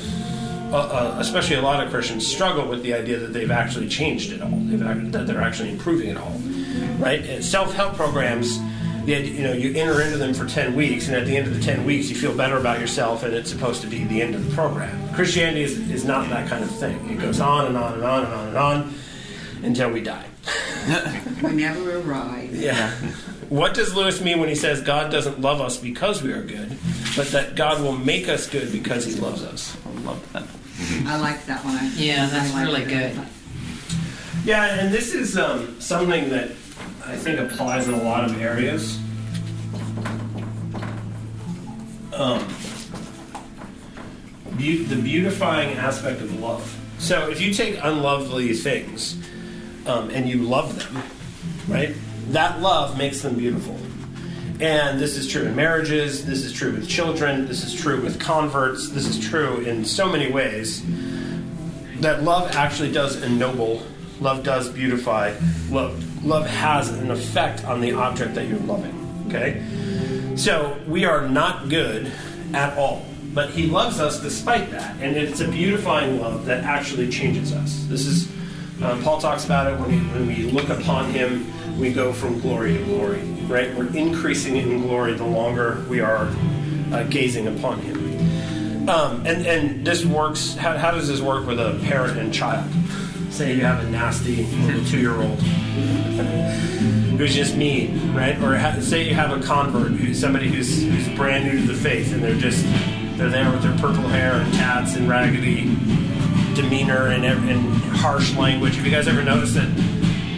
uh, 0.72 0.76
uh, 0.76 1.16
especially 1.18 1.56
a 1.56 1.60
lot 1.60 1.84
of 1.84 1.90
Christians 1.90 2.26
struggle 2.26 2.66
with 2.66 2.82
the 2.82 2.94
idea 2.94 3.18
that 3.18 3.34
they've 3.34 3.50
actually 3.50 3.88
changed 3.88 4.32
it 4.32 4.40
all. 4.40 4.48
They've 4.50 4.82
act- 4.82 5.12
that 5.12 5.26
they're 5.26 5.42
actually 5.42 5.68
improving 5.68 6.08
it 6.08 6.16
all, 6.16 6.32
right? 6.98 7.44
Self 7.44 7.74
help 7.74 7.94
programs, 7.94 8.58
the, 9.04 9.14
idea- 9.16 9.32
you 9.32 9.42
know, 9.42 9.52
you 9.52 9.74
enter 9.80 10.00
into 10.00 10.16
them 10.18 10.34
for 10.34 10.46
ten 10.46 10.74
weeks, 10.74 11.08
and 11.08 11.16
at 11.16 11.26
the 11.26 11.36
end 11.36 11.46
of 11.48 11.54
the 11.54 11.60
ten 11.60 11.84
weeks, 11.84 12.08
you 12.08 12.16
feel 12.16 12.34
better 12.36 12.56
about 12.58 12.80
yourself, 12.80 13.22
and 13.22 13.34
it's 13.34 13.50
supposed 13.50 13.80
to 13.82 13.86
be 13.88 14.04
the 14.04 14.20
end 14.22 14.34
of 14.34 14.48
the 14.48 14.54
program. 14.54 15.12
Christianity 15.14 15.62
is, 15.62 15.78
is 15.90 16.04
not 16.04 16.28
that 16.30 16.48
kind 16.48 16.62
of 16.64 16.70
thing. 16.70 17.10
It 17.10 17.18
goes 17.20 17.40
on 17.40 17.66
and 17.66 17.76
on 17.76 17.94
and 17.94 18.04
on 18.04 18.24
and 18.24 18.32
on 18.34 18.48
and 18.48 18.56
on 18.56 18.94
until 19.62 19.90
we 19.90 20.00
die. 20.02 20.26
We 21.42 21.50
never 21.52 21.98
arrive. 22.00 22.54
Yeah. 22.54 22.90
What 23.48 23.74
does 23.74 23.94
Lewis 23.94 24.20
mean 24.20 24.38
when 24.40 24.48
he 24.48 24.54
says 24.54 24.80
God 24.80 25.10
doesn't 25.10 25.40
love 25.40 25.60
us 25.60 25.76
because 25.76 26.22
we 26.22 26.32
are 26.32 26.42
good, 26.42 26.76
but 27.16 27.26
that 27.28 27.54
God 27.56 27.80
will 27.82 27.96
make 27.96 28.28
us 28.28 28.48
good 28.48 28.70
because 28.72 29.04
he 29.04 29.14
loves 29.14 29.42
us? 29.42 29.76
I 29.84 29.90
love 30.02 30.32
that. 30.32 30.44
I 31.06 31.18
like 31.20 31.44
that 31.46 31.64
one. 31.64 31.90
Yeah, 31.96 32.26
that's 32.26 32.52
like 32.54 32.64
really 32.66 32.82
it. 32.82 32.88
good. 33.14 33.26
Yeah, 34.44 34.80
and 34.80 34.92
this 34.94 35.12
is 35.14 35.36
um, 35.36 35.80
something 35.80 36.30
that 36.30 36.50
I 37.04 37.16
think 37.16 37.38
applies 37.40 37.88
in 37.88 37.94
a 37.94 38.02
lot 38.02 38.24
of 38.24 38.40
areas. 38.40 38.98
Um, 42.14 42.46
beau- 44.52 44.84
the 44.84 45.00
beautifying 45.02 45.76
aspect 45.76 46.20
of 46.20 46.38
love. 46.38 46.78
So 46.98 47.30
if 47.30 47.40
you 47.40 47.52
take 47.52 47.78
unlovely 47.82 48.52
things 48.52 49.16
um, 49.86 50.10
and 50.10 50.28
you 50.28 50.42
love 50.42 50.78
them, 50.78 51.02
right? 51.68 51.94
That 52.28 52.60
love 52.60 52.96
makes 52.96 53.22
them 53.22 53.34
beautiful. 53.34 53.76
And 54.60 55.00
this 55.00 55.16
is 55.16 55.26
true 55.26 55.42
in 55.42 55.56
marriages, 55.56 56.24
this 56.24 56.44
is 56.44 56.52
true 56.52 56.72
with 56.72 56.88
children, 56.88 57.46
this 57.46 57.64
is 57.64 57.74
true 57.74 58.00
with 58.00 58.20
converts, 58.20 58.90
this 58.90 59.08
is 59.08 59.18
true 59.18 59.60
in 59.62 59.84
so 59.84 60.08
many 60.08 60.30
ways 60.30 60.84
that 62.00 62.22
love 62.22 62.54
actually 62.54 62.92
does 62.92 63.20
ennoble, 63.22 63.82
love 64.20 64.44
does 64.44 64.68
beautify, 64.68 65.34
love, 65.68 66.11
love 66.22 66.46
has 66.46 66.88
an 66.90 67.10
effect 67.10 67.64
on 67.64 67.80
the 67.80 67.92
object 67.92 68.34
that 68.34 68.46
you're 68.46 68.58
loving. 68.60 69.24
Okay? 69.28 69.62
So 70.36 70.78
we 70.86 71.04
are 71.04 71.28
not 71.28 71.68
good 71.68 72.10
at 72.54 72.76
all. 72.76 73.04
But 73.34 73.50
he 73.50 73.66
loves 73.66 73.98
us 73.98 74.20
despite 74.20 74.70
that. 74.72 74.96
And 75.00 75.16
it's 75.16 75.40
a 75.40 75.48
beautifying 75.48 76.20
love 76.20 76.44
that 76.46 76.64
actually 76.64 77.08
changes 77.08 77.52
us. 77.52 77.86
This 77.88 78.06
is, 78.06 78.30
um, 78.82 79.02
Paul 79.02 79.20
talks 79.20 79.46
about 79.46 79.72
it 79.72 79.80
when 79.80 79.90
we, 79.90 79.98
when 80.12 80.26
we 80.26 80.50
look 80.50 80.68
upon 80.68 81.10
him, 81.10 81.46
we 81.78 81.92
go 81.92 82.12
from 82.12 82.40
glory 82.40 82.76
to 82.76 82.84
glory, 82.84 83.22
right? 83.48 83.74
We're 83.74 83.94
increasing 83.96 84.56
in 84.56 84.82
glory 84.82 85.14
the 85.14 85.24
longer 85.24 85.82
we 85.88 86.00
are 86.00 86.30
uh, 86.92 87.04
gazing 87.04 87.46
upon 87.46 87.78
him. 87.80 88.88
Um, 88.88 89.24
and, 89.26 89.46
and 89.46 89.86
this 89.86 90.04
works, 90.04 90.54
how, 90.54 90.76
how 90.76 90.90
does 90.90 91.08
this 91.08 91.22
work 91.22 91.46
with 91.46 91.58
a 91.58 91.80
parent 91.84 92.18
and 92.18 92.34
child? 92.34 92.70
Say 93.32 93.54
you 93.54 93.62
have 93.62 93.82
a 93.82 93.90
nasty 93.90 94.44
little 94.44 94.84
two 94.84 95.00
year 95.00 95.20
old 95.20 95.38
who's 97.22 97.34
just 97.34 97.56
mean, 97.56 98.14
right? 98.14 98.36
Or 98.42 98.56
ha- 98.56 98.80
say 98.80 99.08
you 99.08 99.14
have 99.14 99.30
a 99.30 99.40
convert, 99.40 99.92
who's 99.92 100.20
somebody 100.20 100.48
who's, 100.48 100.82
who's 100.82 101.08
brand 101.16 101.44
new 101.44 101.60
to 101.60 101.72
the 101.72 101.78
faith 101.78 102.12
and 102.12 102.22
they're 102.22 102.34
just, 102.34 102.64
they're 103.16 103.30
there 103.30 103.50
with 103.50 103.62
their 103.62 103.76
purple 103.78 104.08
hair 104.08 104.32
and 104.32 104.52
tats 104.54 104.96
and 104.96 105.08
raggedy 105.08 105.76
demeanor 106.54 107.08
and, 107.08 107.24
and 107.24 107.74
harsh 107.96 108.34
language. 108.34 108.74
Have 108.74 108.84
you 108.84 108.90
guys 108.90 109.06
ever 109.06 109.22
noticed 109.22 109.54
that? 109.54 109.68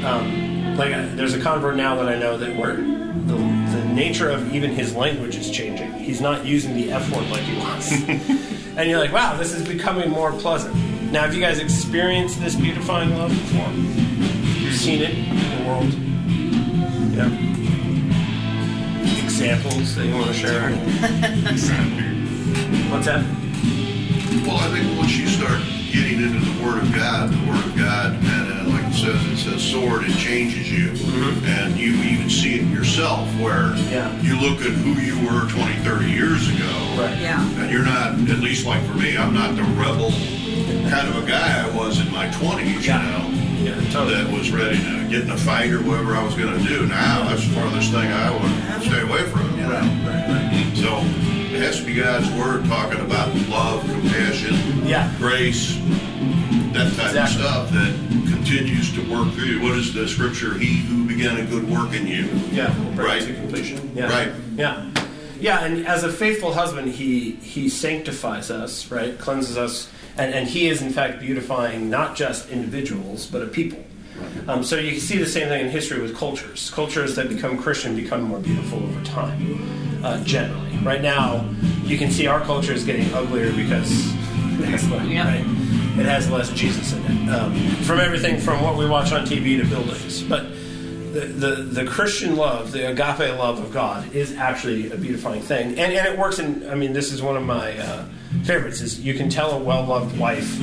Um, 0.05 0.77
like, 0.77 0.93
uh, 0.93 1.07
there's 1.15 1.33
a 1.33 1.41
convert 1.41 1.77
now 1.77 1.97
that 1.97 2.09
I 2.09 2.19
know 2.19 2.37
that 2.37 2.55
where 2.57 2.77
the, 2.77 3.35
the 3.35 3.85
nature 3.95 4.29
of 4.29 4.55
even 4.55 4.71
his 4.71 4.95
language 4.95 5.37
is 5.37 5.51
changing. 5.51 5.93
He's 5.95 6.21
not 6.21 6.45
using 6.45 6.75
the 6.75 6.93
F 6.93 7.11
word 7.11 7.27
like 7.31 7.43
he 7.43 7.57
was. 7.57 7.93
and 8.77 8.91
you're 8.91 8.99
like, 8.99 9.13
wow, 9.13 9.37
this 9.37 9.55
is 9.55 9.67
becoming 9.67 10.11
more 10.11 10.33
pleasant. 10.33 10.75
Now, 11.15 11.21
have 11.23 11.33
you 11.33 11.41
guys 11.41 11.61
experienced 11.61 12.41
this 12.41 12.57
beautifying 12.57 13.17
love 13.17 13.31
before? 13.31 13.71
You've 14.61 14.75
seen 14.75 15.01
it 15.01 15.11
in 15.11 15.37
the 15.63 15.69
world? 15.69 15.95
Yeah. 17.15 17.31
Examples 19.23 19.95
that 19.95 20.07
you 20.07 20.15
want 20.17 20.27
to 20.27 20.33
share? 20.35 20.71
What's 22.91 23.07
that? 23.07 23.23
Well, 24.45 24.57
I 24.57 24.69
think 24.75 24.99
once 24.99 25.17
you 25.17 25.29
start 25.29 25.63
getting 25.93 26.21
into 26.21 26.41
the 26.51 26.65
Word 26.65 26.83
of 26.83 26.93
God, 26.93 27.31
the 27.31 27.47
Word 27.49 27.65
of 27.65 27.77
God, 27.77 28.15
and 28.15 28.67
uh, 28.67 28.71
like 28.73 28.93
it 28.93 28.95
says, 28.95 29.25
it 29.31 29.37
says 29.37 29.63
sword, 29.63 30.03
it 30.03 30.17
changes 30.19 30.69
you. 30.73 30.91
And 31.47 31.77
you 31.77 31.93
even 31.95 32.29
see 32.29 32.57
it 32.59 32.67
yourself 32.67 33.29
where 33.39 33.77
Yeah. 33.87 34.11
you 34.21 34.35
look 34.41 34.63
at 34.63 34.73
who 34.73 34.95
you 35.01 35.15
were 35.25 35.49
20, 35.49 35.75
30 35.85 36.11
years 36.11 36.49
ago. 36.49 36.67
Right. 36.99 37.17
Yeah. 37.21 37.41
And 37.61 37.71
you're 37.71 37.85
not, 37.85 38.15
at 38.29 38.41
least 38.41 38.67
like 38.67 38.83
for 38.85 38.95
me, 38.95 39.17
I'm 39.17 39.33
not 39.33 39.55
the 39.55 39.63
rebel 39.79 40.11
kind 40.91 41.09
of 41.09 41.23
a 41.23 41.27
guy 41.27 41.65
I 41.67 41.77
was 41.77 42.01
in 42.01 42.11
my 42.13 42.27
20s, 42.29 42.87
Yeah. 42.87 43.03
you 43.03 43.13
know 43.13 43.75
Yeah, 43.81 43.91
totally. 43.91 44.15
that 44.23 44.31
was 44.33 44.51
ready 44.51 44.77
to 44.79 45.09
get 45.09 45.23
in 45.23 45.31
a 45.31 45.37
fight 45.37 45.71
or 45.71 45.79
whatever 45.83 46.15
I 46.17 46.23
was 46.23 46.35
going 46.35 46.57
to 46.59 46.65
do. 46.69 46.87
Now 46.87 47.29
that's 47.29 47.47
the 47.47 47.55
farthest 47.55 47.91
thing 47.93 48.11
I 48.13 48.31
would 48.31 48.83
stay 48.83 49.01
away 49.03 49.23
from. 49.25 49.51
You 49.59 49.65
know? 49.67 49.81
Right, 50.05 50.29
right, 50.29 50.77
So 50.77 50.99
it 51.55 51.61
has 51.63 51.79
to 51.81 51.85
be 51.87 51.95
God's 51.95 52.29
word 52.33 52.65
talking 52.67 53.01
about 53.01 53.35
love, 53.49 53.81
compassion, 53.89 54.87
Yeah. 54.87 55.11
grace, 55.19 55.77
that 56.73 56.93
type 56.97 57.09
Exactly. 57.11 57.21
of 57.21 57.29
stuff 57.29 57.71
that 57.73 57.95
continues 58.29 58.93
to 58.95 59.01
work 59.11 59.33
through 59.35 59.45
you. 59.45 59.63
What 59.63 59.77
is 59.79 59.95
the 59.95 60.07
scripture? 60.09 60.55
He 60.59 60.77
who 60.83 61.05
began 61.07 61.39
a 61.39 61.45
good 61.45 61.69
work 61.71 61.95
in 61.95 62.07
you. 62.07 62.29
Yeah, 62.53 62.75
Right. 62.95 63.23
to 63.23 63.33
completion. 63.33 63.91
Yeah. 63.95 64.09
Right. 64.09 64.29
Yeah. 64.57 64.83
Yeah, 65.41 65.65
and 65.65 65.87
as 65.87 66.05
a 66.05 66.13
faithful 66.13 66.53
husband, 66.55 66.93
he 66.93 67.37
he 67.43 67.69
sanctifies 67.69 68.51
us, 68.51 68.91
right? 68.91 69.19
Cleanses 69.19 69.57
us, 69.59 69.89
and, 70.17 70.35
and 70.35 70.49
he 70.49 70.69
is 70.69 70.83
in 70.83 70.91
fact 70.91 71.21
beautifying 71.21 71.91
not 71.91 72.17
just 72.17 72.49
individuals, 72.51 73.27
but 73.27 73.43
a 73.43 73.47
people. 73.47 73.83
Um, 74.47 74.63
so 74.63 74.77
you 74.77 75.01
see 75.01 75.19
the 75.19 75.27
same 75.27 75.49
thing 75.49 75.65
in 75.65 75.71
history 75.71 76.01
with 76.01 76.17
cultures. 76.17 76.71
Cultures 76.71 77.17
that 77.17 77.29
become 77.29 77.59
Christian 77.59 77.97
become 77.97 78.23
more 78.23 78.39
beautiful 78.39 78.79
over 78.83 79.05
time, 79.05 80.05
uh, 80.05 80.23
generally. 80.25 80.77
Right 80.79 81.03
now, 81.03 81.49
you 81.85 81.99
can 81.99 82.11
see 82.11 82.27
our 82.27 82.41
culture 82.41 82.73
is 82.73 82.85
getting 82.85 83.13
uglier 83.15 83.53
because 83.53 83.91
it 84.61 84.67
has 84.67 84.89
less, 84.91 85.07
Yeah. 85.09 85.27
right? 85.27 85.41
It 85.99 86.07
has 86.07 86.31
less 86.31 86.51
Jesus 86.51 86.93
in 86.93 87.05
it. 87.05 87.29
Um, 87.29 87.55
from 87.85 88.01
everything 88.01 88.39
from 88.39 88.63
what 88.63 88.77
we 88.77 88.87
watch 88.87 89.13
on 89.13 89.27
TV 89.27 89.61
to 89.61 89.65
buildings. 89.69 90.23
But 90.23 90.43
the, 91.13 91.21
the, 91.21 91.55
the 91.63 91.85
Christian 91.85 92.37
love, 92.37 92.73
the 92.73 92.91
agape 92.91 93.37
love 93.39 93.61
of 93.61 93.73
God, 93.73 94.13
is 94.15 94.35
actually 94.37 94.91
a 94.91 94.97
beautifying 94.97 95.41
thing. 95.41 95.71
And, 95.79 95.93
and 95.93 96.07
it 96.07 96.19
works 96.19 96.39
in, 96.41 96.69
I 96.69 96.75
mean, 96.75 96.93
this 96.93 97.13
is 97.13 97.23
one 97.23 97.37
of 97.37 97.45
my 97.45 97.79
uh, 97.79 98.05
favorites, 98.45 98.81
is 98.81 99.01
you 99.01 99.15
can 99.15 99.29
tell 99.29 99.53
a 99.53 99.59
well-loved 99.59 100.19
wife. 100.19 100.59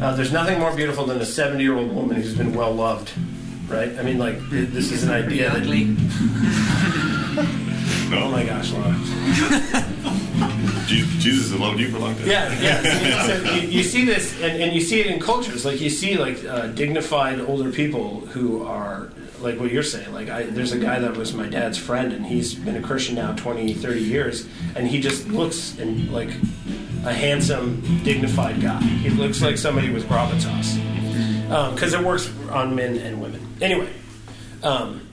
Uh, 0.00 0.14
there's 0.14 0.32
nothing 0.32 0.58
more 0.58 0.74
beautiful 0.74 1.06
than 1.06 1.18
a 1.18 1.24
70-year-old 1.24 1.92
woman 1.92 2.16
who's 2.16 2.34
been 2.34 2.54
well-loved, 2.54 3.12
right? 3.68 3.96
I 3.98 4.02
mean, 4.02 4.18
like, 4.18 4.38
th- 4.50 4.70
this 4.70 4.92
is 4.92 5.04
an 5.04 5.10
idea 5.10 5.50
that... 5.50 5.62
Ugly. 5.62 5.96
Oh 8.10 8.30
my 8.30 8.42
gosh, 8.42 8.72
Laura. 8.72 8.94
Jesus 11.18 11.50
has 11.50 11.60
loved 11.60 11.78
you 11.78 11.90
for 11.90 11.98
a 11.98 12.00
long 12.00 12.14
time. 12.14 12.26
Yeah, 12.26 12.58
yeah. 12.60 13.26
So, 13.26 13.44
so 13.44 13.54
you, 13.54 13.68
you 13.68 13.82
see 13.82 14.06
this, 14.06 14.32
and, 14.40 14.62
and 14.62 14.72
you 14.72 14.80
see 14.80 15.00
it 15.00 15.06
in 15.08 15.20
cultures. 15.20 15.66
Like 15.66 15.80
you 15.80 15.90
see, 15.90 16.16
like 16.16 16.42
uh, 16.44 16.68
dignified 16.68 17.38
older 17.40 17.70
people 17.70 18.20
who 18.20 18.64
are 18.64 19.10
like 19.40 19.60
what 19.60 19.70
you're 19.70 19.82
saying. 19.82 20.12
Like 20.14 20.30
I, 20.30 20.44
there's 20.44 20.72
a 20.72 20.78
guy 20.78 20.98
that 21.00 21.16
was 21.16 21.34
my 21.34 21.46
dad's 21.48 21.76
friend, 21.76 22.12
and 22.12 22.24
he's 22.24 22.54
been 22.54 22.76
a 22.76 22.82
Christian 22.82 23.16
now 23.16 23.34
20, 23.34 23.74
30 23.74 24.00
years, 24.00 24.46
and 24.74 24.88
he 24.88 25.00
just 25.00 25.28
looks 25.28 25.78
and 25.78 26.10
like 26.10 26.30
a 27.04 27.12
handsome, 27.12 27.80
dignified 28.04 28.60
guy. 28.60 28.80
He 28.80 29.10
looks 29.10 29.40
like 29.42 29.56
somebody 29.58 29.90
with 29.90 30.06
gravitas 30.08 30.76
because 31.74 31.94
it 31.94 32.00
works 32.00 32.30
on 32.50 32.74
men 32.74 32.98
and 32.98 33.20
women. 33.20 33.40
Anyway, 33.60 33.92
um, 34.62 35.08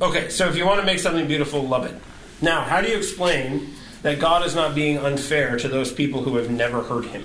okay. 0.00 0.28
So 0.30 0.48
if 0.48 0.56
you 0.56 0.64
want 0.66 0.80
to 0.80 0.86
make 0.86 0.98
something 0.98 1.26
beautiful, 1.26 1.62
love 1.62 1.84
it. 1.86 1.94
Now, 2.40 2.62
how 2.62 2.80
do 2.80 2.88
you 2.88 2.96
explain 2.96 3.74
that 4.02 4.18
God 4.18 4.44
is 4.44 4.54
not 4.54 4.74
being 4.74 4.98
unfair 4.98 5.56
to 5.58 5.68
those 5.68 5.92
people 5.92 6.22
who 6.22 6.36
have 6.36 6.50
never 6.50 6.82
heard 6.82 7.06
Him? 7.06 7.24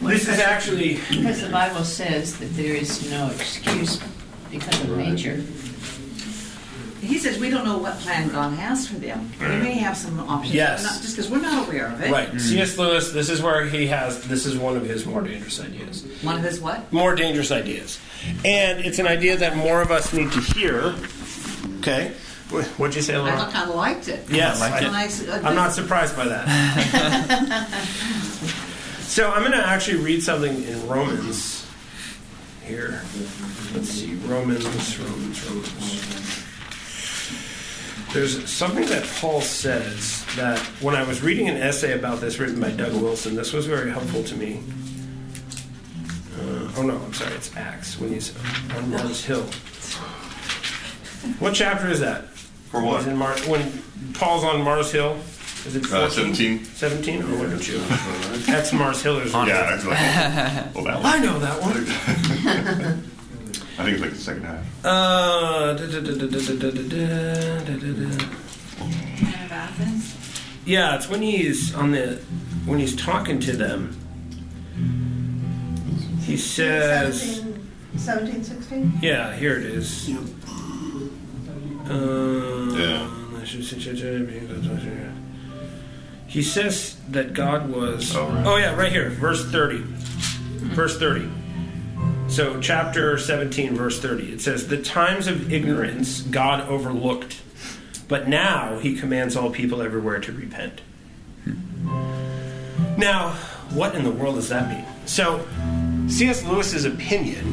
This 0.00 0.28
is 0.28 0.38
actually 0.38 0.98
Because 1.10 1.42
the 1.42 1.50
Bible 1.50 1.84
says 1.84 2.38
that 2.38 2.46
there 2.54 2.74
is 2.74 3.10
no 3.10 3.30
excuse 3.30 4.00
because 4.50 4.80
of 4.82 4.96
nature. 4.96 5.44
He 7.10 7.18
says 7.18 7.38
we 7.38 7.50
don't 7.50 7.64
know 7.64 7.78
what 7.78 7.98
plan 7.98 8.28
God 8.28 8.52
has 8.54 8.86
for 8.86 8.94
them. 8.94 9.30
We 9.40 9.46
may 9.46 9.72
have 9.74 9.96
some 9.96 10.18
options, 10.20 10.54
Yes. 10.54 10.82
not, 10.84 11.02
just 11.02 11.16
because 11.16 11.28
we're 11.30 11.40
not 11.42 11.66
aware 11.66 11.88
of 11.88 12.00
it. 12.00 12.10
right. 12.10 12.40
C.S. 12.40 12.78
Lewis. 12.78 13.10
This 13.12 13.28
is 13.28 13.42
where 13.42 13.66
he 13.66 13.88
has. 13.88 14.22
This 14.28 14.46
is 14.46 14.56
one 14.56 14.76
of 14.76 14.84
his 14.84 15.04
more 15.04 15.20
dangerous 15.20 15.60
ideas. 15.60 16.04
One 16.22 16.36
of 16.36 16.42
his 16.44 16.60
what? 16.60 16.92
More 16.92 17.14
dangerous 17.16 17.50
ideas, 17.50 17.98
and 18.44 18.78
it's 18.80 18.98
an 19.00 19.06
idea 19.08 19.36
that 19.38 19.56
more 19.56 19.82
of 19.82 19.90
us 19.90 20.12
need 20.12 20.30
to 20.32 20.40
hear. 20.40 20.94
Okay. 21.80 22.12
What'd 22.78 22.96
you 22.96 23.02
say, 23.02 23.14
I 23.20 23.48
kind 23.52 23.68
of 23.70 23.76
liked 23.76 24.08
it. 24.08 24.24
Yes, 24.28 24.60
I 24.60 24.70
like 24.70 24.82
I- 24.82 24.86
And 24.86 24.96
I 24.96 25.04
s- 25.04 25.22
uh, 25.28 25.40
I'm 25.44 25.54
not 25.54 25.72
surprised 25.72 26.16
by 26.16 26.26
that. 26.26 27.68
so 29.00 29.30
I'm 29.30 29.40
going 29.40 29.52
to 29.52 29.64
actually 29.66 29.98
read 30.02 30.20
something 30.22 30.62
in 30.64 30.88
Romans 30.88 31.64
here. 32.64 33.02
Let's 33.72 33.88
see, 33.90 34.14
Romans, 34.26 34.64
Romans, 34.98 35.44
Romans. 35.48 36.19
There's 38.12 38.50
something 38.50 38.86
that 38.86 39.04
Paul 39.20 39.40
says 39.40 40.24
that 40.34 40.58
when 40.82 40.96
I 40.96 41.04
was 41.04 41.22
reading 41.22 41.48
an 41.48 41.56
essay 41.56 41.92
about 41.96 42.20
this 42.20 42.40
written 42.40 42.60
by 42.60 42.72
Doug 42.72 42.92
Wilson, 43.00 43.36
this 43.36 43.52
was 43.52 43.66
very 43.66 43.90
helpful 43.90 44.24
to 44.24 44.36
me. 44.36 44.60
Uh, 46.36 46.72
oh 46.76 46.82
no, 46.82 46.96
I'm 46.96 47.14
sorry, 47.14 47.34
it's 47.34 47.56
Acts 47.56 48.00
when 48.00 48.12
he's 48.12 48.34
on 48.76 48.90
Mars 48.90 49.24
Hill. 49.24 49.44
What 51.38 51.54
chapter 51.54 51.88
is 51.88 52.00
that? 52.00 52.28
For 52.70 52.82
what? 52.82 53.06
In 53.06 53.16
Mar- 53.16 53.36
when 53.46 53.80
Paul's 54.14 54.42
on 54.42 54.62
Mars 54.62 54.90
Hill, 54.90 55.16
is 55.66 55.76
it 55.76 55.86
14? 55.86 55.94
Uh, 56.06 56.10
17. 56.10 56.64
17? 56.64 57.22
Oh, 57.22 57.26
look 57.26 57.52
at 57.60 57.68
you. 57.68 57.78
That's 58.46 58.72
Mars 58.72 59.02
Hill. 59.02 59.18
Is 59.20 59.32
Yeah, 59.32 59.80
like, 59.86 60.84
well. 60.84 61.00
I 61.04 61.18
know 61.20 61.38
that 61.38 61.60
one. 61.62 63.04
I 63.80 63.84
think 63.84 63.94
it's 63.94 64.02
like 64.02 64.12
the 64.12 64.18
second 64.18 64.42
half. 64.44 64.84
Uh, 64.84 65.72
da, 65.72 65.86
da, 65.86 66.00
da, 66.00 66.00
da, 66.00 66.26
da, 66.26 66.38
da, 66.38 66.70
da, 66.70 66.70
da, 66.70 67.76
da, 67.76 67.92
da. 67.92 68.26
Man 69.22 69.44
of 69.46 69.52
Athens. 69.52 70.16
Yeah, 70.66 70.96
it's 70.96 71.08
when 71.08 71.22
he's 71.22 71.74
on 71.74 71.92
the 71.92 72.20
when 72.66 72.78
he's 72.78 72.94
talking 72.94 73.40
to 73.40 73.52
them. 73.56 73.96
He 76.24 76.36
says, 76.36 77.42
17, 77.96 78.44
16? 78.44 78.98
"Yeah, 79.00 79.34
here 79.34 79.56
it 79.56 79.64
is." 79.64 80.10
Uh, 81.88 82.76
Yeah. 82.76 83.08
He 86.26 86.42
says 86.42 86.96
that 87.08 87.32
God 87.32 87.70
was. 87.70 88.14
Oh, 88.14 88.28
right. 88.28 88.46
oh 88.46 88.56
yeah, 88.58 88.76
right 88.76 88.92
here, 88.92 89.08
verse 89.10 89.50
thirty. 89.50 89.82
Verse 89.82 90.98
thirty. 90.98 91.28
So, 92.30 92.60
chapter 92.60 93.18
17, 93.18 93.74
verse 93.74 94.00
30, 94.00 94.34
it 94.34 94.40
says, 94.40 94.68
The 94.68 94.80
times 94.80 95.26
of 95.26 95.52
ignorance 95.52 96.22
God 96.22 96.60
overlooked, 96.68 97.42
but 98.06 98.28
now 98.28 98.78
he 98.78 98.96
commands 98.96 99.34
all 99.34 99.50
people 99.50 99.82
everywhere 99.82 100.20
to 100.20 100.32
repent. 100.32 100.80
Now, 102.96 103.30
what 103.70 103.96
in 103.96 104.04
the 104.04 104.12
world 104.12 104.36
does 104.36 104.48
that 104.50 104.68
mean? 104.68 104.86
So, 105.06 105.44
C.S. 106.06 106.44
Lewis's 106.44 106.84
opinion 106.84 107.52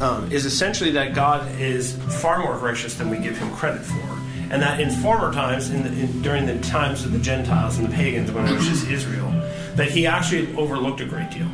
um, 0.00 0.30
is 0.30 0.46
essentially 0.46 0.92
that 0.92 1.14
God 1.14 1.60
is 1.60 1.96
far 2.20 2.38
more 2.44 2.56
gracious 2.58 2.94
than 2.94 3.10
we 3.10 3.18
give 3.18 3.36
him 3.36 3.50
credit 3.50 3.82
for. 3.82 4.18
And 4.52 4.62
that 4.62 4.78
in 4.78 4.90
former 4.90 5.32
times, 5.32 5.68
in 5.70 5.82
the, 5.82 5.88
in, 5.88 6.22
during 6.22 6.46
the 6.46 6.60
times 6.60 7.04
of 7.04 7.10
the 7.10 7.18
Gentiles 7.18 7.76
and 7.76 7.88
the 7.88 7.92
pagans, 7.92 8.30
when 8.30 8.46
it 8.46 8.52
was 8.52 8.68
just 8.68 8.86
Israel, 8.86 9.32
that 9.74 9.90
he 9.90 10.06
actually 10.06 10.54
overlooked 10.54 11.00
a 11.00 11.06
great 11.06 11.30
deal. 11.30 11.48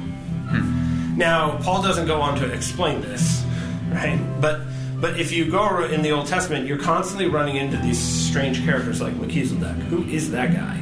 Now, 1.19 1.59
Paul 1.63 1.83
doesn't 1.83 2.07
go 2.07 2.21
on 2.21 2.39
to 2.39 2.53
explain 2.53 3.01
this, 3.01 3.45
right? 3.91 4.25
But 4.41 4.61
but 5.01 5.19
if 5.19 5.33
you 5.33 5.51
go 5.51 5.85
in 5.85 6.03
the 6.03 6.13
Old 6.13 6.29
Testament, 6.29 6.65
you're 6.67 6.79
constantly 6.79 7.27
running 7.27 7.57
into 7.57 7.77
these 7.79 7.99
strange 7.99 8.65
characters 8.65 9.01
like 9.01 9.15
Melchizedek. 9.17 9.83
Who 9.89 10.05
is 10.05 10.31
that 10.31 10.53
guy? 10.55 10.77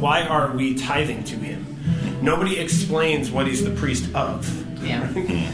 Why 0.00 0.22
are 0.22 0.50
we 0.56 0.74
tithing 0.74 1.22
to 1.24 1.36
him? 1.36 1.64
Nobody 2.20 2.58
explains 2.58 3.30
what 3.30 3.46
he's 3.46 3.64
the 3.64 3.70
priest 3.70 4.12
of. 4.14 4.44
Yeah. 4.84 5.08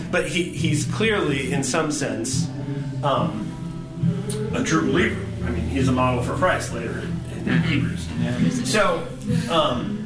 But 0.10 0.28
he, 0.28 0.44
he's 0.44 0.84
clearly, 0.86 1.52
in 1.52 1.62
some 1.62 1.90
sense, 1.90 2.48
um, 3.02 3.48
a 4.54 4.62
true 4.62 4.82
believer. 4.90 5.20
I 5.44 5.50
mean, 5.50 5.68
he's 5.68 5.88
a 5.88 5.92
model 5.92 6.22
for 6.22 6.34
Christ 6.34 6.72
later 6.74 6.98
in, 6.98 7.48
in 7.48 7.62
Hebrews. 7.62 8.70
So, 8.70 9.06
um, 9.50 10.01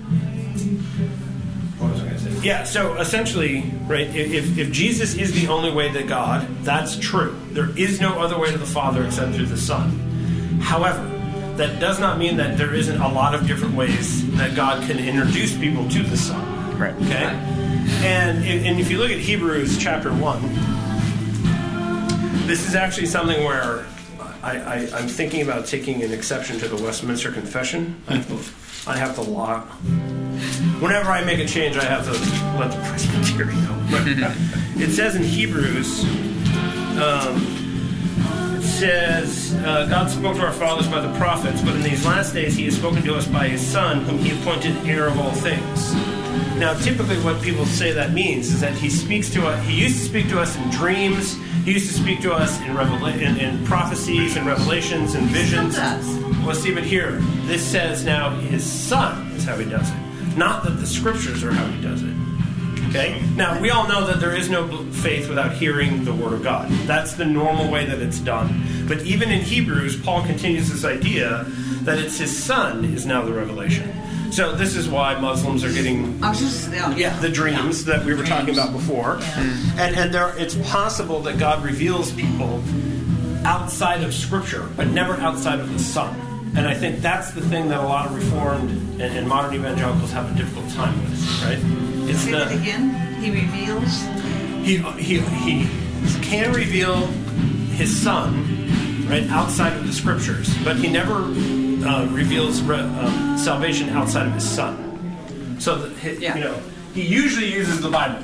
Yeah, 2.46 2.62
so 2.62 2.94
essentially, 2.94 3.64
right, 3.88 4.06
if, 4.14 4.56
if 4.56 4.70
Jesus 4.70 5.16
is 5.16 5.32
the 5.32 5.48
only 5.48 5.72
way 5.72 5.90
to 5.90 6.04
God, 6.04 6.46
that's 6.62 6.96
true. 6.96 7.36
There 7.50 7.76
is 7.76 8.00
no 8.00 8.20
other 8.20 8.38
way 8.38 8.52
to 8.52 8.56
the 8.56 8.64
Father 8.64 9.04
except 9.04 9.34
through 9.34 9.46
the 9.46 9.56
Son. 9.56 9.90
However, 10.60 11.02
that 11.56 11.80
does 11.80 11.98
not 11.98 12.18
mean 12.18 12.36
that 12.36 12.56
there 12.56 12.72
isn't 12.72 13.00
a 13.00 13.08
lot 13.08 13.34
of 13.34 13.48
different 13.48 13.74
ways 13.74 14.30
that 14.36 14.54
God 14.54 14.86
can 14.86 15.00
introduce 15.00 15.58
people 15.58 15.88
to 15.88 16.04
the 16.04 16.16
Son. 16.16 16.78
Right. 16.78 16.94
Okay? 16.94 17.24
And, 18.06 18.44
and 18.44 18.78
if 18.78 18.92
you 18.92 18.98
look 18.98 19.10
at 19.10 19.18
Hebrews 19.18 19.78
chapter 19.78 20.12
1, 20.12 20.42
this 22.46 22.68
is 22.68 22.76
actually 22.76 23.06
something 23.06 23.42
where 23.42 23.86
I, 24.44 24.58
I, 24.58 24.88
I'm 24.92 25.08
thinking 25.08 25.42
about 25.42 25.66
taking 25.66 26.00
an 26.04 26.12
exception 26.12 26.60
to 26.60 26.68
the 26.68 26.80
Westminster 26.80 27.32
Confession. 27.32 28.00
I 28.06 28.18
have 28.18 28.28
to, 28.28 28.38
I 28.88 28.96
have 28.98 29.16
to 29.16 29.22
law. 29.22 29.66
Whenever 30.80 31.10
I 31.10 31.24
make 31.24 31.38
a 31.38 31.46
change, 31.46 31.76
I 31.76 31.84
have 31.84 32.04
to 32.04 32.12
let 32.58 32.70
the 32.70 32.78
Presbyterian 32.88 33.62
know. 33.64 33.86
But 33.90 34.02
it 34.82 34.90
says 34.92 35.16
in 35.16 35.22
Hebrews, 35.22 36.04
um, 36.98 38.56
it 38.56 38.62
says, 38.62 39.54
uh, 39.64 39.86
God 39.88 40.10
spoke 40.10 40.36
to 40.36 40.42
our 40.42 40.52
fathers 40.52 40.86
by 40.88 41.00
the 41.00 41.16
prophets, 41.18 41.62
but 41.62 41.74
in 41.76 41.82
these 41.82 42.04
last 42.04 42.34
days 42.34 42.56
he 42.56 42.66
has 42.66 42.76
spoken 42.76 43.02
to 43.04 43.14
us 43.14 43.26
by 43.26 43.48
his 43.48 43.60
Son, 43.66 44.04
whom 44.04 44.18
he 44.18 44.38
appointed 44.38 44.76
heir 44.86 45.06
of 45.06 45.18
all 45.18 45.32
things. 45.32 45.94
Now, 46.58 46.74
typically, 46.80 47.16
what 47.20 47.40
people 47.42 47.64
say 47.66 47.92
that 47.92 48.12
means 48.12 48.52
is 48.52 48.60
that 48.60 48.74
he 48.74 48.90
speaks 48.90 49.30
to 49.30 49.46
us. 49.46 49.66
He 49.66 49.80
used 49.82 49.98
to 49.98 50.04
speak 50.04 50.28
to 50.28 50.40
us 50.40 50.56
in 50.56 50.70
dreams. 50.70 51.36
He 51.64 51.72
used 51.72 51.88
to 51.88 51.94
speak 51.94 52.20
to 52.22 52.32
us 52.32 52.60
in, 52.60 52.68
revela- 52.68 53.18
in, 53.20 53.36
in 53.38 53.64
prophecies 53.64 54.36
and 54.36 54.46
revelations 54.46 55.14
and 55.14 55.26
visions. 55.28 55.76
does. 55.76 56.18
Well, 56.44 56.54
see, 56.54 56.72
but 56.72 56.84
here, 56.84 57.12
this 57.46 57.62
says 57.62 58.04
now 58.04 58.30
his 58.30 58.64
son 58.64 59.26
is 59.32 59.44
how 59.44 59.56
he 59.56 59.68
does 59.68 59.90
it. 59.90 60.05
Not 60.36 60.64
that 60.64 60.78
the 60.78 60.86
scriptures 60.86 61.42
are 61.42 61.52
how 61.52 61.66
he 61.66 61.80
does 61.80 62.02
it. 62.02 62.14
Okay? 62.88 63.20
Now, 63.34 63.60
we 63.60 63.70
all 63.70 63.88
know 63.88 64.06
that 64.06 64.20
there 64.20 64.34
is 64.34 64.48
no 64.48 64.84
faith 64.92 65.28
without 65.28 65.52
hearing 65.52 66.04
the 66.04 66.14
word 66.14 66.32
of 66.32 66.42
God. 66.42 66.70
That's 66.86 67.14
the 67.14 67.24
normal 67.24 67.70
way 67.70 67.84
that 67.86 68.00
it's 68.00 68.20
done. 68.20 68.62
But 68.86 69.02
even 69.02 69.30
in 69.30 69.40
Hebrews, 69.40 70.00
Paul 70.02 70.24
continues 70.24 70.70
this 70.70 70.84
idea 70.84 71.44
that 71.82 71.98
it's 71.98 72.18
his 72.18 72.36
son 72.36 72.84
is 72.84 73.06
now 73.06 73.24
the 73.24 73.32
revelation. 73.32 73.92
So 74.32 74.54
this 74.54 74.74
is 74.76 74.88
why 74.88 75.18
Muslims 75.20 75.64
are 75.64 75.72
getting 75.72 76.20
just, 76.20 76.70
yeah. 76.72 76.94
yeah, 76.96 77.20
the 77.20 77.28
dreams 77.28 77.84
that 77.84 78.04
we 78.04 78.12
were 78.14 78.24
talking 78.24 78.54
about 78.54 78.72
before, 78.72 79.16
mm-hmm. 79.16 79.78
and 79.78 79.94
and 79.96 80.12
there, 80.12 80.36
it's 80.36 80.56
possible 80.68 81.20
that 81.20 81.38
God 81.38 81.64
reveals 81.64 82.12
people 82.12 82.62
outside 83.44 84.02
of 84.02 84.12
Scripture, 84.12 84.68
but 84.76 84.88
never 84.88 85.14
outside 85.14 85.60
of 85.60 85.72
the 85.72 85.78
Son. 85.78 86.25
And 86.56 86.66
I 86.66 86.74
think 86.74 87.00
that's 87.00 87.32
the 87.32 87.42
thing 87.42 87.68
that 87.68 87.80
a 87.80 87.82
lot 87.82 88.06
of 88.06 88.14
Reformed 88.14 88.70
and, 88.70 89.02
and 89.02 89.28
modern 89.28 89.54
evangelicals 89.54 90.10
have 90.12 90.30
a 90.34 90.38
difficult 90.38 90.70
time 90.70 90.98
with, 91.02 91.42
right? 91.42 91.58
It's 92.10 92.20
Say 92.20 92.30
it 92.30 92.48
the 92.48 92.54
again. 92.60 93.22
He 93.22 93.30
reveals. 93.30 94.00
he 94.64 94.78
he 95.02 95.20
he 95.20 95.68
can 96.22 96.52
reveal 96.54 97.06
his 97.76 97.94
Son, 97.94 99.06
right, 99.08 99.28
outside 99.30 99.74
of 99.76 99.86
the 99.86 99.92
Scriptures, 99.92 100.48
but 100.64 100.76
he 100.76 100.88
never 100.88 101.14
uh, 101.86 102.06
reveals 102.10 102.62
re- 102.62 102.78
um, 102.80 103.36
salvation 103.36 103.90
outside 103.90 104.26
of 104.26 104.32
his 104.32 104.48
Son. 104.48 105.56
So 105.60 105.76
that 105.76 105.92
he, 105.98 106.22
Yeah. 106.22 106.36
you 106.36 106.44
know, 106.44 106.58
he 106.94 107.02
usually 107.02 107.52
uses 107.52 107.80
the 107.82 107.90
Bible. 107.90 108.22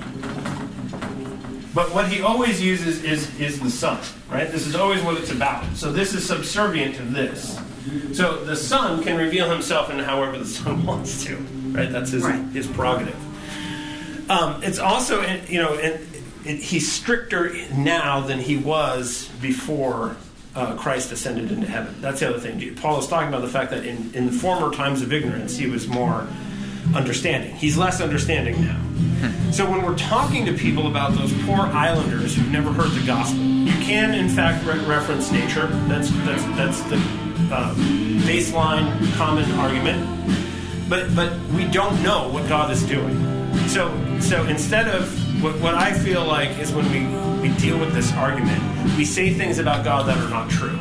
But 1.74 1.92
what 1.94 2.08
he 2.08 2.22
always 2.22 2.62
uses 2.62 3.02
is 3.04 3.28
is 3.40 3.60
the 3.60 3.70
Son, 3.70 3.98
right? 4.30 4.50
This 4.50 4.66
is 4.66 4.74
always 4.74 5.02
what 5.02 5.16
it's 5.18 5.30
about. 5.30 5.64
So 5.76 5.92
this 5.92 6.14
is 6.14 6.26
subservient 6.26 6.94
to 6.96 7.02
this. 7.02 7.58
So 8.12 8.44
the 8.44 8.56
Son 8.56 9.02
can 9.02 9.16
reveal 9.16 9.50
himself 9.50 9.90
in 9.90 9.98
however 9.98 10.38
the 10.38 10.44
Son 10.46 10.84
wants 10.86 11.24
to, 11.24 11.36
right? 11.72 11.90
That's 11.90 12.10
his 12.10 12.22
Right. 12.24 12.44
his 12.52 12.66
prerogative. 12.66 13.16
Um, 14.30 14.62
it's 14.62 14.78
also, 14.78 15.20
you 15.48 15.60
know, 15.60 15.74
and 15.74 16.00
it, 16.44 16.58
he's 16.60 16.90
stricter 16.90 17.54
now 17.74 18.20
than 18.20 18.38
he 18.38 18.56
was 18.56 19.28
before 19.40 20.16
uh, 20.54 20.76
Christ 20.76 21.12
ascended 21.12 21.50
into 21.50 21.66
heaven. 21.66 21.94
That's 22.00 22.20
the 22.20 22.28
other 22.28 22.38
thing. 22.38 22.74
Paul 22.76 22.98
is 22.98 23.06
talking 23.08 23.28
about 23.28 23.40
the 23.42 23.48
fact 23.48 23.70
that 23.70 23.84
in, 23.84 24.12
in 24.14 24.26
the 24.26 24.32
former 24.32 24.70
times 24.74 25.02
of 25.02 25.12
ignorance, 25.12 25.56
he 25.56 25.66
was 25.66 25.88
more 25.88 26.26
understanding. 26.94 27.54
He's 27.56 27.76
less 27.76 28.00
understanding 28.00 28.60
now. 28.64 28.78
So 29.52 29.70
when 29.70 29.82
we're 29.82 29.96
talking 29.96 30.44
to 30.46 30.52
people 30.52 30.88
about 30.88 31.12
those 31.14 31.32
poor 31.44 31.58
islanders 31.60 32.34
who've 32.34 32.50
never 32.50 32.72
heard 32.72 32.90
the 32.90 33.06
gospel, 33.06 33.38
you 33.40 33.72
can 33.84 34.14
in 34.14 34.28
fact 34.28 34.64
re- 34.66 34.84
reference 34.84 35.30
nature. 35.30 35.66
That's 35.88 36.10
that's 36.24 36.42
that's 36.56 36.80
the 36.82 36.96
uh, 37.52 37.74
baseline 38.24 39.12
common 39.16 39.50
argument. 39.52 40.08
But 40.88 41.14
but 41.14 41.38
we 41.50 41.66
don't 41.66 42.02
know 42.02 42.28
what 42.28 42.48
God 42.48 42.70
is 42.70 42.82
doing. 42.82 43.16
So 43.68 43.92
so 44.20 44.44
instead 44.46 44.88
of 44.88 45.06
what, 45.42 45.58
what 45.60 45.74
I 45.74 45.92
feel 45.92 46.24
like 46.24 46.58
is 46.58 46.72
when 46.72 46.90
we 46.90 47.48
we 47.48 47.54
deal 47.58 47.78
with 47.78 47.92
this 47.92 48.12
argument, 48.14 48.62
we 48.96 49.04
say 49.04 49.32
things 49.32 49.58
about 49.58 49.84
God 49.84 50.06
that 50.06 50.18
are 50.18 50.30
not 50.30 50.50
true. 50.50 50.78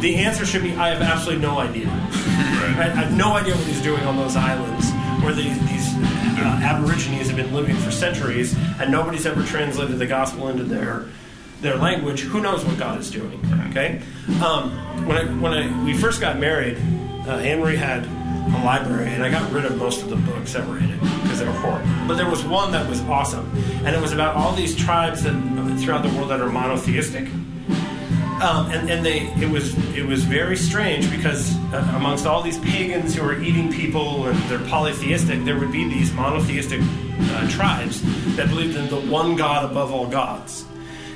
The 0.00 0.16
answer 0.16 0.46
should 0.46 0.62
be 0.62 0.74
I 0.74 0.88
have 0.88 1.02
absolutely 1.02 1.42
no 1.42 1.58
idea. 1.58 1.86
Right? 1.86 2.90
I 2.90 3.02
have 3.04 3.16
no 3.16 3.34
idea 3.34 3.54
what 3.54 3.66
he's 3.66 3.82
doing 3.82 4.02
on 4.04 4.16
those 4.16 4.36
islands 4.36 4.90
where 5.22 5.34
these, 5.34 5.58
these 5.68 5.94
uh, 6.38 6.60
Aborigines 6.62 7.26
have 7.26 7.36
been 7.36 7.52
living 7.52 7.76
for 7.76 7.90
centuries, 7.90 8.56
and 8.80 8.90
nobody's 8.90 9.26
ever 9.26 9.42
translated 9.42 9.98
the 9.98 10.06
gospel 10.06 10.48
into 10.48 10.64
their 10.64 11.06
their 11.60 11.76
language. 11.76 12.20
Who 12.20 12.40
knows 12.40 12.64
what 12.64 12.78
God 12.78 13.00
is 13.00 13.10
doing? 13.10 13.40
Okay. 13.70 14.02
Um, 14.42 14.70
when 15.06 15.16
I, 15.16 15.24
when 15.40 15.52
I, 15.52 15.84
we 15.84 15.96
first 15.96 16.20
got 16.20 16.38
married, 16.38 16.76
uh, 17.26 17.36
Anne 17.36 17.60
Marie 17.60 17.76
had 17.76 18.04
a 18.04 18.64
library, 18.64 19.08
and 19.10 19.22
I 19.22 19.30
got 19.30 19.50
rid 19.52 19.64
of 19.64 19.76
most 19.76 20.02
of 20.02 20.10
the 20.10 20.16
books 20.16 20.52
that 20.54 20.66
were 20.66 20.78
in 20.78 20.90
it 20.90 21.00
because 21.22 21.38
they 21.38 21.46
were 21.46 21.52
horrible. 21.52 21.88
But 22.08 22.16
there 22.16 22.28
was 22.28 22.42
one 22.44 22.72
that 22.72 22.88
was 22.88 23.00
awesome, 23.02 23.50
and 23.84 23.94
it 23.94 24.00
was 24.00 24.12
about 24.12 24.36
all 24.36 24.54
these 24.54 24.74
tribes 24.74 25.22
that 25.22 25.34
throughout 25.80 26.02
the 26.02 26.08
world 26.16 26.30
that 26.30 26.40
are 26.40 26.50
monotheistic. 26.50 27.28
Um, 28.42 28.70
and, 28.70 28.90
and 28.90 29.04
they 29.04 29.26
it 29.34 29.50
was 29.50 29.76
it 29.94 30.06
was 30.06 30.24
very 30.24 30.56
strange 30.56 31.10
because 31.10 31.54
uh, 31.74 31.92
amongst 31.94 32.24
all 32.24 32.42
these 32.42 32.58
pagans 32.58 33.14
who 33.14 33.22
are 33.22 33.38
eating 33.40 33.70
people 33.70 34.26
and 34.26 34.38
they're 34.44 34.66
polytheistic, 34.68 35.44
there 35.44 35.58
would 35.58 35.70
be 35.70 35.86
these 35.86 36.10
monotheistic 36.14 36.80
uh, 36.82 37.48
tribes 37.50 38.00
that 38.36 38.48
believed 38.48 38.76
in 38.76 38.88
the 38.88 39.00
one 39.12 39.36
God 39.36 39.70
above 39.70 39.92
all 39.92 40.06
gods. 40.06 40.64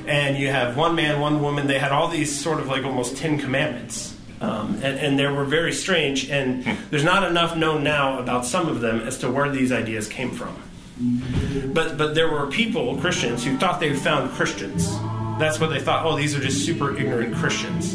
And 0.06 0.36
you 0.36 0.48
have 0.48 0.76
one 0.76 0.94
man, 0.94 1.20
one 1.20 1.40
woman. 1.42 1.66
They 1.66 1.78
had 1.78 1.92
all 1.92 2.08
these 2.08 2.38
sort 2.38 2.60
of 2.60 2.68
like 2.68 2.84
almost 2.84 3.16
Ten 3.16 3.38
Commandments, 3.38 4.16
um, 4.40 4.74
and, 4.82 4.98
and 4.98 5.18
they 5.18 5.26
were 5.26 5.44
very 5.44 5.72
strange. 5.72 6.30
And 6.30 6.64
there's 6.90 7.04
not 7.04 7.28
enough 7.28 7.56
known 7.56 7.82
now 7.82 8.18
about 8.18 8.44
some 8.44 8.68
of 8.68 8.80
them 8.80 9.00
as 9.00 9.18
to 9.18 9.30
where 9.30 9.48
these 9.50 9.72
ideas 9.72 10.08
came 10.08 10.30
from. 10.30 10.56
But 11.72 11.98
but 11.98 12.14
there 12.14 12.30
were 12.30 12.46
people, 12.46 12.96
Christians, 12.98 13.44
who 13.44 13.56
thought 13.58 13.80
they 13.80 13.94
found 13.94 14.30
Christians. 14.32 14.88
That's 15.38 15.58
what 15.58 15.70
they 15.70 15.80
thought. 15.80 16.06
Oh, 16.06 16.16
these 16.16 16.36
are 16.36 16.40
just 16.40 16.64
super 16.64 16.96
ignorant 16.96 17.34
Christians. 17.34 17.94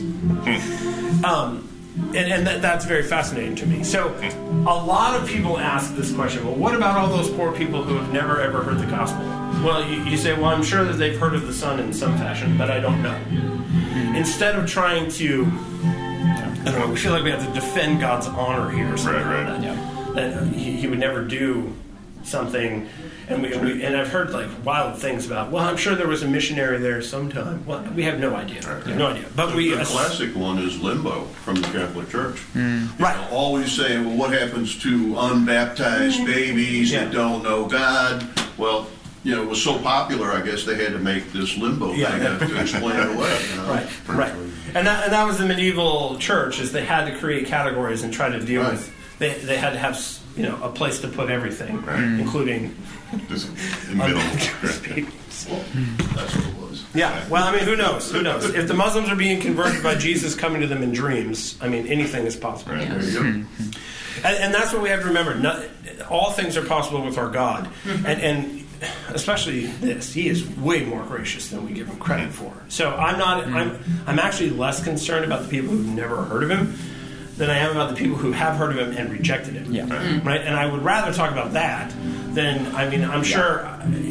um, 1.24 1.68
and 2.16 2.18
and 2.18 2.48
that, 2.48 2.62
that's 2.62 2.86
very 2.86 3.04
fascinating 3.04 3.56
to 3.56 3.66
me. 3.66 3.84
So, 3.84 4.14
a 4.22 4.64
lot 4.86 5.20
of 5.20 5.28
people 5.28 5.58
ask 5.58 5.96
this 5.96 6.12
question. 6.14 6.46
Well, 6.46 6.56
what 6.56 6.76
about 6.76 6.98
all 6.98 7.08
those 7.10 7.30
poor 7.30 7.52
people 7.52 7.84
who 7.84 7.96
have 7.98 8.12
never 8.12 8.42
ever 8.42 8.64
heard 8.64 8.80
the 8.80 8.86
gospel? 8.88 9.22
Well, 9.64 9.84
you, 9.88 10.02
you 10.04 10.18
say, 10.18 10.34
well, 10.34 10.46
I'm 10.46 10.64
sure 10.64 10.84
that 10.86 10.94
they've 10.94 11.18
heard 11.20 11.34
of 11.36 11.46
the 11.46 11.54
Son 11.54 11.80
in 11.80 11.92
some 11.94 12.16
fashion, 12.18 12.58
but 12.58 12.72
I 12.72 12.80
don't 12.80 13.02
know. 13.04 13.18
Instead 14.18 14.56
of 14.56 14.68
trying 14.68 15.10
to, 15.12 15.46
I 15.46 16.62
don't 16.66 16.80
know, 16.80 16.88
we 16.88 16.96
feel 16.98 17.12
like 17.12 17.24
we 17.24 17.32
have 17.32 17.46
to 17.46 17.54
defend 17.54 18.00
God's 18.00 18.28
honor 18.28 18.70
here. 18.70 18.94
Or 18.94 18.98
something 18.98 19.22
Right, 19.24 19.44
right. 19.44 19.50
like 19.54 19.62
that 19.62 20.00
that 20.16 20.48
he, 20.54 20.72
he 20.78 20.88
would 20.88 21.00
never 21.00 21.24
do 21.24 21.74
something. 22.24 22.88
And 23.28 23.42
we, 23.42 23.58
we 23.58 23.84
and 23.84 23.96
I've 23.96 24.08
heard 24.10 24.32
like 24.32 24.48
wild 24.66 24.98
things 24.98 25.26
about. 25.26 25.52
Well, 25.52 25.64
I'm 25.64 25.78
sure 25.78 25.96
there 25.96 26.08
was 26.08 26.24
a 26.24 26.28
missionary 26.28 26.80
there 26.80 27.02
sometime. 27.02 27.66
Well, 27.66 27.84
we 27.96 28.04
have 28.04 28.20
no 28.20 28.36
idea, 28.36 28.62
no 28.88 29.08
idea. 29.08 29.26
But 29.36 29.56
we 29.56 29.70
the 29.72 29.84
classic 29.86 30.36
one 30.36 30.58
is 30.60 30.80
limbo 30.80 31.26
from 31.44 31.56
the 31.56 31.68
Catholic 31.68 32.10
Church. 32.10 32.40
Hmm. 32.54 32.88
right. 33.00 33.18
Always 33.32 33.72
saying, 33.72 34.06
well, 34.06 34.18
what 34.18 34.34
happens 34.34 34.78
to 34.84 35.16
unbaptized 35.18 36.20
hmm. 36.20 36.26
babies 36.26 36.92
Yeah. 36.92 37.06
that 37.06 37.14
don't 37.14 37.44
know 37.44 37.68
God? 37.68 38.28
Well, 38.58 38.88
you 39.24 39.36
know, 39.36 39.44
it 39.44 39.50
was 39.50 39.62
so 39.62 39.78
popular, 39.80 40.32
I 40.32 40.42
guess 40.42 40.64
they 40.64 40.76
had 40.76 40.94
to 40.94 41.00
make 41.00 41.32
this 41.34 41.58
limbo 41.58 41.94
Yeah. 41.94 42.12
thing 42.12 42.28
up 42.28 42.40
to 42.40 42.62
explain 42.62 42.96
it 42.96 43.16
away. 43.16 43.42
You 43.52 43.58
know? 43.58 43.68
Right, 43.68 44.08
right, 44.08 44.34
and 44.74 44.88
that, 44.88 45.04
and 45.06 45.14
that 45.14 45.26
was 45.26 45.38
the 45.38 45.46
medieval 45.46 46.18
church. 46.20 46.60
Is 46.60 46.72
they 46.72 46.86
had 46.86 47.06
to 47.06 47.18
create 47.18 47.48
categories 47.48 48.04
and 48.04 48.14
try 48.14 48.30
to 48.30 48.40
deal 48.40 48.62
Right. 48.64 48.72
with. 48.74 48.96
They, 49.20 49.34
they 49.34 49.58
had 49.58 49.74
to 49.74 49.80
have 49.80 49.96
s- 49.96 50.19
you 50.36 50.44
know 50.44 50.62
a 50.64 50.70
place 50.70 51.00
to 51.02 51.08
put 51.08 51.30
everything, 51.30 51.80
mm. 51.80 52.20
including 52.20 52.76
Just 53.28 53.48
in 53.90 53.98
the 53.98 54.06
unbaptized 54.06 54.84
babies. 54.84 55.46
That's 56.16 56.36
what 56.36 56.46
it 56.46 56.56
was. 56.56 56.86
Yeah, 56.94 57.28
well, 57.30 57.44
I 57.44 57.56
mean, 57.56 57.64
who 57.66 57.76
knows? 57.76 58.12
Who 58.12 58.22
knows? 58.22 58.46
If 58.46 58.68
the 58.68 58.74
Muslims 58.74 59.10
are 59.10 59.16
being 59.16 59.42
converted 59.42 59.82
by 59.84 59.96
Jesus 59.96 60.36
coming 60.36 60.62
to 60.62 60.68
them 60.68 60.84
in 60.84 60.92
dreams, 60.92 61.58
I 61.62 61.68
mean, 61.68 61.88
anything 61.88 62.26
is 62.26 62.36
possible. 62.36 62.74
Right. 62.74 62.90
There 62.90 63.04
you 63.04 63.44
go. 63.44 63.48
And, 64.22 64.38
and 64.38 64.54
that's 64.54 64.74
what 64.74 64.82
we 64.82 64.90
have 64.90 65.00
to 65.04 65.08
remember. 65.08 65.34
Not, 65.34 65.64
all 66.10 66.32
things 66.32 66.58
are 66.58 66.66
possible 66.66 67.06
with 67.06 67.18
our 67.18 67.30
God, 67.30 67.70
mm-hmm. 67.86 68.06
and, 68.06 68.22
and 68.22 68.68
especially 69.10 69.68
this. 69.68 70.12
He 70.12 70.28
is 70.28 70.46
way 70.58 70.84
more 70.84 71.04
gracious 71.04 71.48
than 71.50 71.66
we 71.66 71.72
give 71.72 71.88
him 71.88 71.98
credit 72.00 72.30
mm. 72.30 72.34
for. 72.34 72.54
So 72.68 72.94
I'm 72.94 73.18
not. 73.18 73.46
I'm. 73.48 73.80
I'm 74.08 74.20
actually 74.20 74.50
less 74.50 74.84
concerned 74.84 75.24
about 75.24 75.44
the 75.44 75.48
people 75.48 75.70
who've 75.70 75.88
never 75.88 76.24
heard 76.24 76.44
of 76.44 76.50
him 76.50 76.78
than 77.40 77.50
I 77.50 77.58
am 77.60 77.72
about 77.72 77.90
the 77.90 77.96
people 77.96 78.18
who 78.18 78.34
have 78.34 78.58
heard 78.58 78.78
of 78.78 78.88
him 78.88 78.98
and 78.98 79.12
rejected 79.12 79.56
him. 79.56 79.74
Yeah. 79.74 79.84
Right. 80.24 80.42
And 80.42 80.56
I 80.56 80.70
would 80.70 80.84
rather 80.84 81.14
talk 81.14 81.32
about 81.32 81.54
that 81.54 81.92
than. 82.36 82.76
I 82.76 82.88
mean, 82.90 83.04
I'm 83.04 83.24
sure 83.24 83.64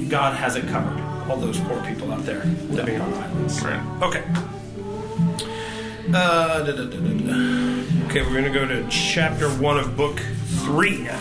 God 0.09 0.35
has 0.35 0.57
it 0.57 0.67
covered. 0.69 0.99
All 1.31 1.37
those 1.37 1.61
poor 1.61 1.81
people 1.85 2.11
out 2.11 2.25
there 2.25 2.43
living 2.71 2.99
on 3.01 3.12
islands. 3.12 3.62
Right. 3.62 4.03
Okay. 4.03 4.25
Uh, 6.09 6.64
da, 6.64 6.73
da, 6.73 6.85
da, 6.85 6.85
da, 6.85 7.14
da. 7.19 8.07
Okay, 8.07 8.23
we're 8.23 8.33
going 8.33 8.45
to 8.45 8.51
go 8.51 8.67
to 8.67 8.88
chapter 8.88 9.51
one 9.51 9.79
of 9.79 9.95
book 9.95 10.19
three 10.64 11.03
now. 11.03 11.21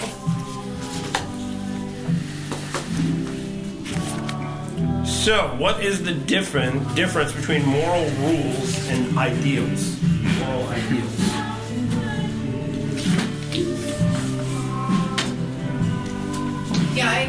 So, 5.06 5.54
what 5.58 5.84
is 5.84 6.06
the 6.06 6.13
different 6.13 6.96
difference 6.96 7.34
between 7.34 7.65
moral 7.65 8.10
rules 8.12 8.88
and 8.88 9.17
ideals? 9.17 10.02
Moral 10.39 10.70
ideals. 10.70 11.37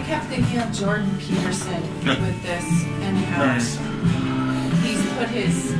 Kept 0.09 0.27
thinking 0.27 0.59
of 0.59 0.73
Jordan 0.73 1.11
Peterson 1.19 1.83
with 2.05 2.43
this 2.43 2.65
and 3.05 3.17
how 3.19 3.45
Nice. 3.45 3.77
he's 4.83 5.03
put 5.19 5.29
his 5.29 5.75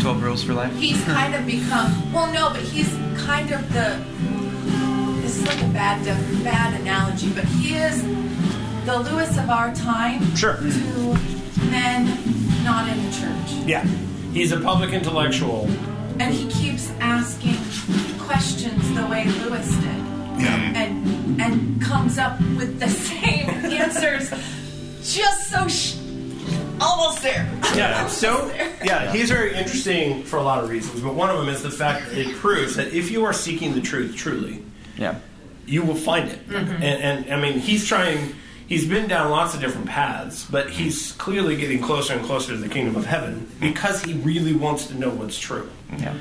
Twelve 0.00 0.20
rules 0.22 0.42
for 0.42 0.54
life. 0.54 0.74
he's 0.78 1.02
kind 1.04 1.34
of 1.34 1.46
become 1.46 2.12
well 2.12 2.32
no 2.32 2.48
but 2.50 2.60
he's 2.62 2.88
kind 3.22 3.52
of 3.52 3.60
the 3.72 4.02
this 5.22 5.38
is 5.38 5.46
like 5.46 5.62
a 5.62 5.68
bad 5.68 6.04
bad 6.42 6.80
analogy 6.80 7.30
but 7.32 7.44
he 7.44 7.74
is 7.74 8.02
the 8.84 8.98
lewis 8.98 9.38
of 9.38 9.48
our 9.50 9.72
time 9.74 10.34
Sure. 10.34 10.56
to 10.56 11.18
men 11.70 12.06
not 12.64 12.88
in 12.88 12.96
the 13.04 13.12
church 13.12 13.66
Yeah, 13.66 13.84
he's 14.32 14.50
a 14.52 14.58
public 14.58 14.90
intellectual. 14.92 15.68
and 16.18 16.34
he 16.34 16.48
keeps 16.50 16.90
asking 16.98 17.58
questions 18.18 18.82
the 18.94 19.06
way 19.06 19.24
lewis 19.44 19.68
did 19.76 20.02
Yeah. 20.40 20.72
and 20.74 21.01
and 21.40 21.80
comes 21.82 22.18
up 22.18 22.38
with 22.56 22.78
the 22.80 22.88
same 23.08 23.48
answers 23.48 24.30
just 25.02 25.48
so 25.50 25.66
sh- 25.68 25.96
almost 26.80 27.22
there 27.22 27.48
Yeah, 27.74 28.06
so 28.08 28.46
yeah, 28.84 29.12
he's 29.12 29.30
very 29.30 29.54
interesting 29.54 30.22
for 30.24 30.36
a 30.38 30.42
lot 30.42 30.62
of 30.62 30.70
reasons, 30.70 31.00
but 31.00 31.14
one 31.14 31.30
of 31.30 31.38
them 31.38 31.48
is 31.48 31.62
the 31.62 31.70
fact 31.70 32.06
that 32.10 32.18
it 32.18 32.34
proves 32.36 32.76
that 32.76 32.88
if 32.92 33.10
you 33.10 33.24
are 33.24 33.32
seeking 33.32 33.74
the 33.74 33.80
truth 33.80 34.16
truly, 34.16 34.62
Yeah. 34.96 35.16
you 35.66 35.82
will 35.82 35.94
find 35.96 36.28
it. 36.28 36.48
Mm-hmm. 36.48 36.82
And, 36.82 37.24
and 37.24 37.34
I 37.34 37.40
mean, 37.40 37.58
he's 37.60 37.86
trying. 37.86 38.34
He's 38.68 38.86
been 38.88 39.06
down 39.06 39.30
lots 39.30 39.54
of 39.54 39.60
different 39.60 39.86
paths, 39.88 40.46
but 40.50 40.70
he's 40.70 41.12
clearly 41.12 41.56
getting 41.56 41.82
closer 41.82 42.14
and 42.14 42.24
closer 42.24 42.52
to 42.52 42.56
the 42.58 42.70
kingdom 42.70 42.96
of 42.96 43.04
heaven 43.04 43.46
because 43.60 44.02
he 44.02 44.14
really 44.14 44.54
wants 44.54 44.86
to 44.86 44.94
know 44.94 45.10
what's 45.10 45.38
true. 45.38 45.68
Yeah. 45.98 46.14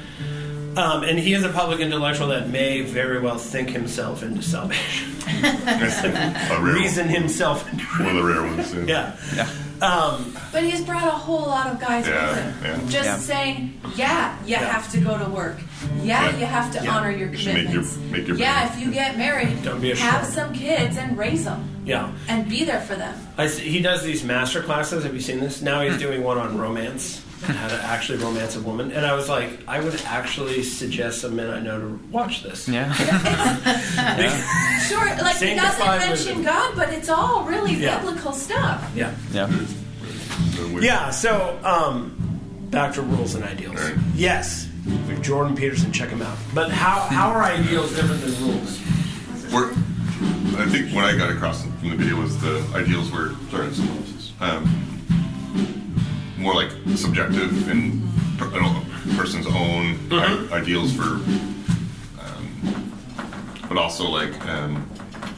Um, 0.77 1.03
and 1.03 1.19
he 1.19 1.33
is 1.33 1.43
a 1.43 1.49
public 1.49 1.79
intellectual 1.81 2.27
that 2.29 2.49
may 2.49 2.81
very 2.81 3.19
well 3.19 3.37
think 3.37 3.69
himself 3.69 4.23
into 4.23 4.41
salvation, 4.41 5.11
a 5.43 6.57
rare 6.61 6.73
reason 6.75 7.09
himself 7.09 7.69
into 7.71 7.83
One 8.03 8.07
of 8.07 8.15
the 8.15 8.23
rare 8.23 8.41
ones. 8.43 8.73
yeah. 8.87 9.15
Yeah. 9.35 9.49
Um, 9.81 10.37
But 10.51 10.63
he's 10.63 10.81
brought 10.81 11.07
a 11.07 11.11
whole 11.11 11.41
lot 11.47 11.67
of 11.67 11.79
guys 11.79 12.07
Yeah, 12.07 12.29
with 12.29 12.37
him. 12.37 12.53
yeah. 12.63 12.89
Just 12.89 13.05
Yeah. 13.09 13.17
saying, 13.17 13.81
yeah, 13.95 14.35
you 14.45 14.51
Yeah. 14.51 14.59
have 14.71 14.89
to 14.91 14.99
go 14.99 15.17
to 15.17 15.25
work. 15.29 15.57
Yeah, 16.03 16.29
Yeah. 16.29 16.37
you 16.37 16.45
have 16.45 16.71
to 16.77 16.83
Yeah. 16.83 16.91
honor 16.95 17.09
your 17.11 17.33
You 17.33 17.53
make 17.53 17.69
your- 17.73 17.83
make 18.11 18.27
your 18.27 18.37
yeah, 18.37 18.53
money. 18.65 18.69
if 18.81 18.85
you 18.85 18.91
get 18.93 19.17
married, 19.17 19.63
Don't 19.63 19.81
be 19.81 19.91
a 19.91 19.95
have 19.97 20.21
shark. 20.21 20.33
some 20.33 20.53
kids 20.53 20.97
and 20.97 21.17
raise 21.17 21.45
them 21.45 21.67
yeah. 21.83 22.09
and 22.27 22.47
be 22.47 22.63
there 22.63 22.81
for 22.81 22.95
them. 22.95 23.15
I 23.37 23.47
see, 23.47 23.63
he 23.69 23.81
does 23.81 24.03
these 24.03 24.23
master 24.23 24.61
classes. 24.61 25.03
Have 25.03 25.15
you 25.15 25.21
seen 25.21 25.39
this? 25.39 25.61
Now 25.61 25.81
he's 25.81 25.97
doing 25.97 26.21
one 26.23 26.37
on 26.37 26.57
romance, 26.59 27.21
how 27.41 27.67
to 27.67 27.75
actually 27.83 28.19
romance 28.19 28.55
a 28.55 28.61
woman. 28.61 28.91
And 28.91 29.05
I 29.05 29.13
was 29.13 29.27
like, 29.29 29.59
I 29.67 29.79
would 29.79 29.99
actually 30.05 30.63
suggest 30.63 31.21
some 31.21 31.35
men 31.35 31.49
I 31.49 31.59
know 31.59 31.79
to 31.79 31.99
watch 32.11 32.43
this. 32.43 32.67
Yeah. 32.67 32.91
Sure, 34.87 35.05
like 35.05 35.37
he 35.37 35.55
doesn't 35.55 35.85
mention 35.85 36.09
wisdom. 36.09 36.43
God, 36.43 36.75
but 36.75 36.89
it's 36.89 37.07
all 37.07 37.43
really 37.45 37.75
Yeah. 37.75 37.99
biblical 37.99 38.33
stuff. 38.33 38.91
Yeah. 38.95 39.13
Yeah. 39.31 39.49
Yeah. 40.79 41.09
So 41.11 41.57
um, 41.63 42.15
back 42.71 42.93
to 42.95 43.01
rules 43.01 43.35
and 43.35 43.43
ideals. 43.45 43.79
All 43.79 43.87
right. 43.87 43.97
Yes, 44.15 44.67
Jordan 45.21 45.55
Peterson, 45.55 45.91
check 45.93 46.09
him 46.09 46.21
out. 46.21 46.37
But 46.53 46.71
how 46.71 47.01
how 47.01 47.29
are 47.31 47.43
ideals 47.43 47.95
different 47.95 48.21
than 48.21 48.33
rules? 48.45 48.79
We're, 49.53 49.71
I 50.61 50.67
think 50.69 50.93
what 50.93 51.05
I 51.05 51.15
got 51.17 51.29
across 51.31 51.63
from 51.63 51.89
the 51.89 51.95
video 51.95 52.19
was 52.19 52.37
the 52.41 52.61
ideals 52.75 53.11
were 53.11 53.33
sorry, 53.49 53.67
it's 53.67 53.77
someone 53.77 53.97
else's. 53.97 54.33
Um, 54.41 54.90
more 56.41 56.53
like 56.55 56.71
subjective 56.95 57.69
and 57.69 58.01
per, 58.37 58.47
a 58.47 59.15
person's 59.15 59.47
own 59.47 59.97
Mm-hmm. 60.11 60.53
i- 60.53 60.57
ideals 60.57 60.93
for, 60.93 61.03
um, 62.23 62.93
but 63.69 63.77
also 63.77 64.09
like 64.09 64.33
um, 64.47 64.89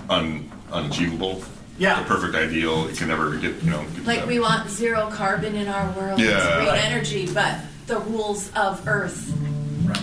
un, 0.10 0.52
unachievable. 0.72 1.44
Yeah. 1.78 2.00
the 2.02 2.06
perfect 2.06 2.36
ideal. 2.36 2.88
It 2.88 2.98
can 2.98 3.08
never 3.08 3.36
get 3.38 3.62
you 3.64 3.72
know. 3.72 3.84
Get 3.96 4.06
Like 4.06 4.20
that. 4.20 4.28
we 4.28 4.40
want 4.40 4.70
zero 4.70 5.10
carbon 5.12 5.56
in 5.56 5.68
our 5.68 5.92
world, 5.94 6.20
Yeah. 6.20 6.38
it's 6.38 6.56
green 6.56 6.68
Right. 6.68 6.84
energy, 6.86 7.28
but 7.34 7.58
the 7.88 8.00
rules 8.00 8.52
of 8.56 8.88
Earth 8.88 9.32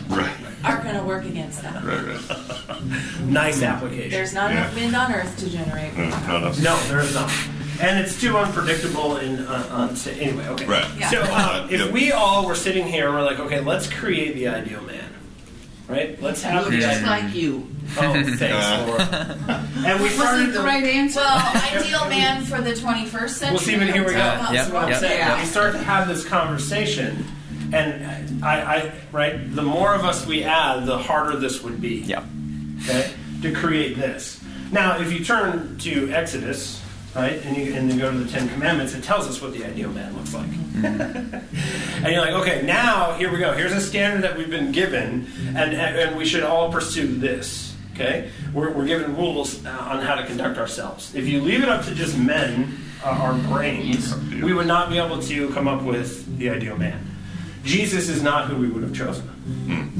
Right, 0.08 0.30
aren't 0.64 0.82
going 0.82 0.96
to 0.96 1.02
work 1.04 1.24
against 1.24 1.62
that. 1.62 1.82
right, 1.84 2.04
right. 2.06 3.20
Nice 3.24 3.62
application. 3.62 4.10
There's 4.10 4.34
not 4.34 4.50
enough 4.50 4.74
wind 4.74 4.94
on 4.96 5.12
Earth 5.14 5.36
to 5.38 5.48
generate. 5.48 5.96
No, 5.96 6.08
not 6.08 6.36
enough. 6.42 6.60
No, 6.62 6.76
there 6.88 7.00
is 7.00 7.14
not. 7.14 7.30
And 7.80 7.98
it's 7.98 8.20
too 8.20 8.36
unpredictable 8.36 9.16
and 9.16 9.46
uh, 9.48 9.62
unsa- 9.88 10.20
anyway. 10.20 10.46
Okay. 10.48 10.66
Right. 10.66 10.86
Yeah. 10.98 11.08
So 11.10 11.20
uh, 11.22 11.66
if 11.70 11.80
Yep. 11.80 11.92
we 11.92 12.12
all 12.12 12.46
were 12.46 12.54
sitting 12.54 12.86
here, 12.86 13.06
and 13.06 13.14
we're 13.16 13.22
like, 13.22 13.38
okay, 13.40 13.60
let's 13.60 13.88
create 13.90 14.34
the 14.34 14.48
ideal 14.48 14.82
man, 14.82 15.08
right? 15.88 16.20
Let's 16.20 16.42
have 16.42 16.64
Look 16.64 16.72
the 16.72 16.78
just 16.80 17.02
ideal. 17.02 17.08
like 17.08 17.34
you. 17.34 17.68
Oh, 17.96 18.12
thanks, 18.12 18.42
Uh. 18.42 18.84
Laura. 18.86 19.66
And 19.86 19.98
we 20.00 20.04
Wasn't 20.08 20.20
started 20.20 20.52
the 20.52 20.60
right 20.60 20.84
answer? 20.84 21.20
Well, 21.20 21.62
ideal 21.74 22.08
man 22.10 22.44
for 22.44 22.60
the 22.60 22.72
21st 22.72 23.28
century. 23.30 23.50
Well, 23.54 23.58
see, 23.58 23.76
but 23.78 23.88
here 23.88 24.02
we 24.04 24.12
go. 24.12 24.18
That's 24.18 24.52
Yep, 24.52 24.72
what 24.72 24.82
I'm 24.84 24.88
yep, 24.90 25.00
saying. 25.00 25.18
yep. 25.18 25.38
We 25.40 25.46
start 25.46 25.72
to 25.72 25.78
have 25.78 26.06
this 26.06 26.24
conversation, 26.24 27.24
and 27.72 28.44
I, 28.44 28.60
I, 28.76 28.92
right, 29.10 29.54
the 29.56 29.62
more 29.62 29.94
of 29.94 30.04
us 30.04 30.26
we 30.26 30.44
add, 30.44 30.84
the 30.86 30.98
harder 30.98 31.36
this 31.38 31.62
would 31.62 31.80
be. 31.80 32.00
Yeah. 32.00 32.24
Okay, 32.82 33.10
to 33.42 33.52
create 33.52 33.96
this. 33.96 34.38
Now, 34.70 35.00
if 35.00 35.12
you 35.12 35.24
turn 35.24 35.78
to 35.78 36.10
Exodus, 36.12 36.79
right, 37.16 37.44
and 37.44 37.56
you 37.56 37.74
and 37.74 37.92
you 37.92 37.98
go 37.98 38.10
to 38.10 38.18
the 38.18 38.30
Ten 38.30 38.48
Commandments, 38.48 38.94
it 38.94 39.02
tells 39.02 39.26
us 39.26 39.42
what 39.42 39.52
the 39.52 39.64
ideal 39.64 39.90
man 39.90 40.16
looks 40.16 40.32
like. 40.32 40.46
and 40.84 42.06
you're 42.06 42.20
like, 42.20 42.34
okay, 42.34 42.62
now 42.64 43.14
here 43.14 43.32
we 43.32 43.38
go. 43.38 43.52
Here's 43.52 43.72
a 43.72 43.80
standard 43.80 44.22
that 44.22 44.36
we've 44.36 44.50
been 44.50 44.72
given, 44.72 45.26
and 45.48 45.74
and 45.74 46.16
we 46.16 46.24
should 46.24 46.44
all 46.44 46.70
pursue 46.70 47.06
this. 47.06 47.76
Okay, 47.94 48.30
we're, 48.54 48.72
we're 48.72 48.86
given 48.86 49.16
rules 49.16 49.64
uh, 49.66 49.70
on 49.70 50.02
how 50.02 50.14
to 50.14 50.24
conduct 50.24 50.56
ourselves. 50.56 51.14
If 51.14 51.26
you 51.26 51.42
leave 51.42 51.62
it 51.62 51.68
up 51.68 51.84
to 51.86 51.94
just 51.94 52.16
men, 52.16 52.78
uh, 53.04 53.08
our 53.08 53.34
brains, 53.34 54.14
we 54.40 54.52
would 54.52 54.66
not 54.66 54.88
be 54.88 54.98
able 54.98 55.20
to 55.20 55.50
come 55.50 55.68
up 55.68 55.82
with 55.82 56.38
the 56.38 56.48
ideal 56.50 56.78
man. 56.78 57.09
Jesus 57.62 58.08
is 58.08 58.22
not 58.22 58.48
who 58.48 58.56
we 58.56 58.68
would 58.68 58.82
have 58.82 58.94
chosen. 58.94 59.28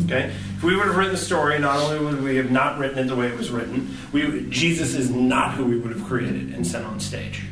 Okay, 0.07 0.33
if 0.57 0.63
we 0.63 0.77
would 0.77 0.87
have 0.87 0.97
written 0.97 1.13
the 1.13 1.19
story, 1.19 1.59
not 1.59 1.79
only 1.79 1.99
would 2.05 2.23
we 2.23 2.37
have 2.37 2.51
not 2.51 2.79
written 2.79 2.99
it 2.99 3.05
the 3.05 3.17
way 3.17 3.29
it 3.29 3.37
was 3.37 3.51
written, 3.51 3.97
we 4.13 4.47
Jesus 4.51 4.95
is 4.95 5.11
not 5.11 5.55
who 5.55 5.65
we 5.65 5.79
would 5.79 5.93
have 5.93 6.05
created 6.05 6.53
and 6.55 6.67
sent 6.67 6.87
on 6.87 7.01
stage. 7.01 7.43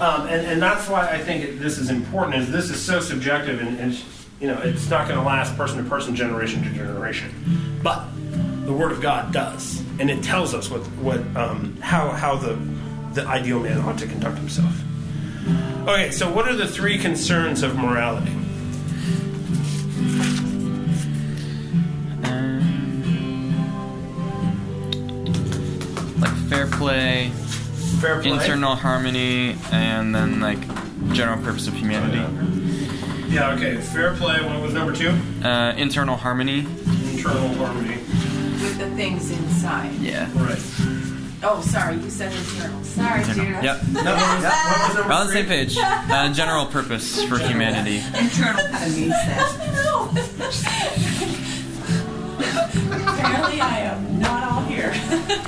Um, 0.00 0.26
and, 0.28 0.46
and 0.46 0.62
that's 0.62 0.88
why 0.88 1.10
I 1.10 1.18
think 1.18 1.58
this 1.58 1.76
is 1.78 1.90
important. 1.90 2.36
Is 2.36 2.50
this 2.50 2.70
is 2.70 2.80
so 2.80 3.00
subjective, 3.00 3.60
and, 3.60 3.78
and 3.78 4.00
you 4.40 4.46
know 4.46 4.58
it's 4.62 4.88
not 4.88 5.06
going 5.06 5.18
to 5.18 5.26
last 5.26 5.56
person 5.56 5.82
to 5.82 5.88
person, 5.88 6.16
generation 6.16 6.62
to 6.62 6.70
generation. 6.70 7.80
But 7.82 8.06
the 8.64 8.72
Word 8.72 8.92
of 8.92 9.02
God 9.02 9.32
does, 9.32 9.82
and 9.98 10.10
it 10.10 10.22
tells 10.22 10.54
us 10.54 10.70
what 10.70 10.80
what 11.02 11.20
um, 11.36 11.76
how 11.80 12.10
how 12.10 12.36
the 12.36 12.58
the 13.12 13.26
ideal 13.26 13.60
man 13.60 13.78
ought 13.80 13.98
to 13.98 14.06
conduct 14.06 14.38
himself. 14.38 14.72
Okay, 15.82 16.10
so 16.10 16.32
what 16.32 16.48
are 16.48 16.54
the 16.54 16.68
three 16.68 16.98
concerns 16.98 17.62
of 17.62 17.76
morality? 17.76 18.32
Like 26.20 26.34
fair 26.48 26.66
play, 26.66 27.30
Fair 28.00 28.20
play. 28.22 28.32
internal 28.32 28.74
harmony, 28.76 29.56
and 29.72 30.14
then 30.14 30.40
like 30.40 30.58
general 31.12 31.42
purpose 31.42 31.66
of 31.66 31.74
humanity. 31.74 32.18
Yeah. 33.28 33.52
Okay. 33.54 33.76
Fair 33.80 34.14
play. 34.14 34.40
What 34.44 34.60
was 34.60 34.74
number 34.74 34.92
two? 34.94 35.10
Uh, 35.44 35.72
internal 35.76 36.16
harmony. 36.16 36.60
Internal 37.12 37.54
harmony. 37.54 37.96
with 37.96 38.78
the 38.78 38.90
things 38.96 39.30
inside. 39.30 39.92
Yeah. 40.00 40.28
Right. 40.34 40.58
Oh, 41.42 41.62
sorry, 41.62 41.96
you 41.96 42.10
said 42.10 42.30
internal. 42.32 42.84
Sorry, 42.84 43.20
Internal. 43.22 43.44
Judah. 43.46 43.60
Yep. 43.62 43.76
What 43.78 44.04
was, 44.04 44.04
what 44.04 44.44
was 44.44 44.94
number 44.94 45.08
We're 45.08 45.14
on 45.14 45.26
the 45.28 45.32
same 45.32 45.46
page. 45.46 45.76
Uh, 45.78 46.32
general 46.34 46.66
purpose 46.66 47.24
for 47.24 47.38
humanity. 47.38 48.02
Internal 48.18 48.66
kind 48.68 49.12
of. 49.12 49.66
No. 49.80 50.10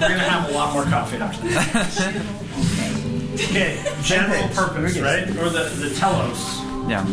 We're 0.02 0.08
gonna 0.08 0.22
have 0.24 0.50
a 0.50 0.52
lot 0.52 0.72
more 0.74 0.82
coffee 0.84 1.16
after. 1.18 1.46
Okay, 3.34 3.82
general 4.02 4.48
purpose, 4.48 4.98
right? 4.98 5.28
Or 5.38 5.48
the, 5.48 5.70
the 5.78 5.94
telos. 5.94 6.58
Yeah. 6.88 7.04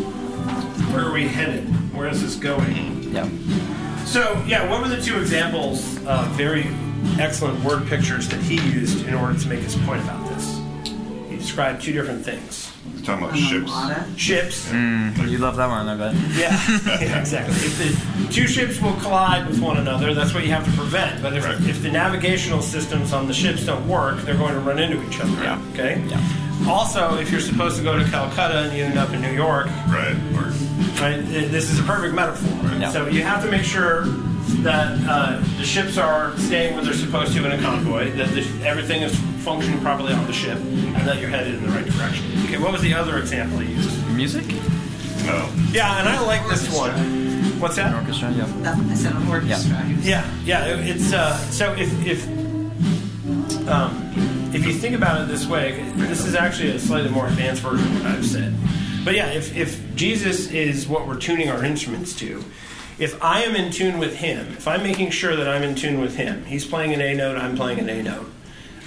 Where 0.92 1.06
are 1.06 1.12
we 1.12 1.28
headed? 1.28 1.64
Where 1.94 2.08
is 2.08 2.20
this 2.20 2.34
going? 2.34 3.12
Yeah. 3.12 3.28
So, 4.04 4.42
yeah, 4.44 4.68
what 4.68 4.82
were 4.82 4.88
the 4.88 5.00
two 5.00 5.20
examples, 5.20 6.04
uh, 6.04 6.28
very 6.32 6.66
excellent 7.18 7.62
word 7.64 7.86
pictures 7.86 8.28
that 8.28 8.40
he 8.40 8.56
used 8.72 9.06
in 9.06 9.14
order 9.14 9.38
to 9.38 9.48
make 9.48 9.60
his 9.60 9.76
point 9.76 10.02
about 10.02 10.28
this? 10.30 10.60
He 11.28 11.36
described 11.36 11.82
two 11.82 11.92
different 11.92 12.24
things 12.24 12.69
He's 13.00 13.06
talking 13.06 13.24
about 13.24 13.38
ships. 13.38 14.20
ships. 14.20 14.68
Mm, 14.70 15.30
you 15.30 15.38
love 15.38 15.56
that 15.56 15.68
one, 15.68 15.88
I 15.88 15.96
bet. 15.96 16.14
Yeah, 16.36 17.00
yeah, 17.00 17.18
exactly. 17.20 17.54
If 17.56 17.78
the 17.78 18.32
two 18.32 18.46
ships 18.46 18.78
will 18.80 18.92
collide 18.96 19.46
with 19.46 19.58
one 19.58 19.78
another, 19.78 20.12
that's 20.12 20.34
what 20.34 20.44
you 20.44 20.50
have 20.50 20.66
to 20.66 20.72
prevent. 20.72 21.22
But 21.22 21.34
if, 21.34 21.44
Right. 21.46 21.58
if 21.62 21.80
the 21.80 21.90
navigational 21.90 22.60
systems 22.60 23.14
on 23.14 23.26
the 23.26 23.32
ships 23.32 23.64
don't 23.64 23.88
work, 23.88 24.20
they're 24.22 24.36
going 24.36 24.52
to 24.52 24.60
run 24.60 24.78
into 24.78 25.02
each 25.08 25.18
other. 25.18 25.32
Yeah. 25.42 25.62
Okay. 25.72 26.02
Yeah. 26.08 26.68
Also, 26.68 27.16
if 27.18 27.30
you're 27.30 27.40
supposed 27.40 27.78
to 27.78 27.82
go 27.82 27.98
to 27.98 28.04
Calcutta 28.10 28.58
and 28.68 28.76
you 28.76 28.84
end 28.84 28.98
up 28.98 29.10
in 29.14 29.22
New 29.22 29.32
York, 29.32 29.66
Right. 29.88 30.14
Or 30.36 30.52
right, 31.00 31.20
this 31.26 31.70
is 31.70 31.78
a 31.80 31.82
perfect 31.84 32.14
metaphor. 32.14 32.68
Yeah. 32.78 32.90
So 32.90 33.06
you 33.08 33.22
have 33.22 33.42
to 33.44 33.50
make 33.50 33.64
sure 33.64 34.04
that 34.62 34.98
uh, 35.08 35.40
the 35.56 35.64
ships 35.64 35.96
are 35.96 36.36
staying 36.36 36.74
where 36.74 36.84
they're 36.84 36.92
supposed 36.92 37.32
to 37.34 37.46
in 37.46 37.52
a 37.52 37.62
convoy, 37.62 38.10
that 38.12 38.28
the, 38.34 38.42
everything 38.66 39.00
is 39.00 39.18
functioning 39.40 39.80
properly 39.80 40.12
on 40.12 40.26
the 40.26 40.32
ship, 40.32 40.58
and 40.58 40.94
that 41.08 41.18
you're 41.20 41.30
headed 41.30 41.54
in 41.54 41.62
the 41.62 41.68
right 41.70 41.84
direction. 41.86 42.24
Okay. 42.44 42.58
What 42.58 42.72
was 42.72 42.82
the 42.82 42.94
other 42.94 43.18
example 43.18 43.62
you 43.62 43.74
used? 43.76 44.06
Music? 44.14 44.46
no. 45.26 45.48
Yeah, 45.72 45.98
and 46.00 46.08
I 46.08 46.20
like 46.26 46.46
this 46.48 46.74
one. 46.76 46.92
What's 47.60 47.76
that? 47.76 47.94
Orchestra? 47.94 48.30
Yeah. 48.32 48.46
That's 48.62 48.78
what 48.80 48.90
I 48.90 48.94
said, 48.94 49.14
an 49.16 49.28
orchestra. 49.28 49.84
Yeah, 50.00 50.24
yeah. 50.44 50.66
it- 50.66 50.96
It's 50.96 51.12
uh, 51.12 51.36
so 51.50 51.72
if 51.74 51.90
if 52.06 52.26
um, 53.68 54.12
if 54.54 54.66
you 54.66 54.72
think 54.72 54.94
about 54.96 55.20
it 55.20 55.28
this 55.28 55.46
way, 55.46 55.82
this 55.96 56.24
is 56.24 56.34
actually 56.34 56.70
a 56.70 56.78
slightly 56.78 57.10
more 57.10 57.26
advanced 57.26 57.62
version 57.62 57.86
of 57.86 58.02
what 58.02 58.12
I've 58.12 58.26
said. 58.26 58.54
But 59.04 59.14
yeah, 59.14 59.28
if 59.30 59.56
if 59.56 59.94
Jesus 59.94 60.50
is 60.50 60.88
what 60.88 61.06
we're 61.06 61.18
tuning 61.18 61.50
our 61.50 61.64
instruments 61.64 62.14
to, 62.16 62.42
if 62.98 63.22
I 63.22 63.42
am 63.42 63.54
in 63.56 63.70
tune 63.72 63.98
with 63.98 64.16
Him, 64.16 64.48
if 64.52 64.66
I'm 64.66 64.82
making 64.82 65.10
sure 65.10 65.36
that 65.36 65.48
I'm 65.48 65.62
in 65.62 65.74
tune 65.74 66.00
with 66.00 66.16
Him, 66.16 66.44
He's 66.46 66.66
playing 66.66 66.92
an 66.94 67.00
A 67.00 67.14
note, 67.14 67.36
I'm 67.38 67.56
playing 67.56 67.78
an 67.78 67.88
A 67.88 68.02
note. 68.02 68.26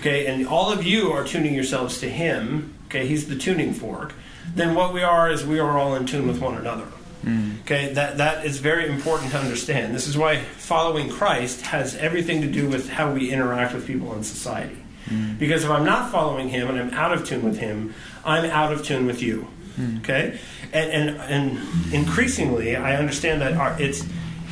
Okay, 0.04 0.26
and 0.26 0.46
all 0.46 0.70
of 0.70 0.84
you 0.84 1.14
are 1.14 1.24
tuning 1.24 1.54
yourselves 1.54 2.00
to 2.00 2.10
Him. 2.10 2.74
Okay, 2.88 3.08
He's 3.08 3.30
the 3.30 3.38
tuning 3.38 3.74
fork. 3.74 4.14
then 4.54 4.76
what 4.76 4.94
we 4.94 5.02
are 5.02 5.32
is 5.32 5.46
we 5.46 5.60
are 5.60 5.78
all 5.80 5.96
in 5.96 6.06
tune 6.06 6.28
with 6.28 6.42
one 6.42 6.58
another. 6.58 6.84
Hmm. 7.24 7.52
Okay, 7.62 7.94
that 7.94 8.18
that 8.18 8.46
is 8.46 8.60
very 8.60 8.90
important 8.90 9.32
to 9.32 9.38
understand. 9.40 9.96
This 9.96 10.08
is 10.08 10.18
why 10.18 10.42
following 10.58 11.10
Christ 11.10 11.62
has 11.62 11.96
everything 11.96 12.42
to 12.42 12.52
do 12.52 12.68
with 12.68 12.90
how 12.90 13.14
we 13.14 13.32
interact 13.32 13.74
with 13.74 13.88
people 13.88 14.14
in 14.14 14.24
society. 14.26 14.76
Hmm. 15.08 15.36
Because 15.36 15.64
if 15.64 15.70
I'm 15.70 15.86
not 15.86 16.12
following 16.12 16.50
Him 16.50 16.70
and 16.70 16.78
I'm 16.78 16.94
out 16.94 17.14
of 17.14 17.26
tune 17.26 17.44
with 17.44 17.60
Him, 17.60 17.94
I'm 18.26 18.44
out 18.44 18.74
of 18.74 18.84
tune 18.84 19.06
with 19.06 19.22
you. 19.22 19.48
Hmm. 19.78 20.00
Okay, 20.00 20.38
and 20.74 20.92
and 20.92 21.22
and 21.22 21.94
increasingly, 21.94 22.76
I 22.76 22.98
understand 22.98 23.42
that 23.42 23.54
our, 23.54 23.82
it's 23.82 24.04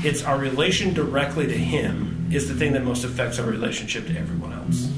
it's 0.01 0.23
our 0.23 0.37
relation 0.37 0.93
directly 0.93 1.45
to 1.47 1.57
Him 1.57 2.29
is 2.31 2.47
the 2.47 2.55
thing 2.55 2.71
that 2.71 2.85
most 2.85 3.03
affects 3.03 3.37
our 3.37 3.45
relationship 3.45 4.07
to 4.07 4.17
everyone 4.17 4.53
else. 4.53 4.89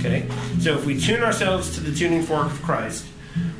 Okay, 0.00 0.26
so 0.60 0.74
if 0.74 0.86
we 0.86 0.98
tune 0.98 1.22
ourselves 1.22 1.74
to 1.74 1.80
the 1.80 1.94
tuning 1.94 2.22
fork 2.22 2.46
of 2.46 2.62
Christ, 2.62 3.06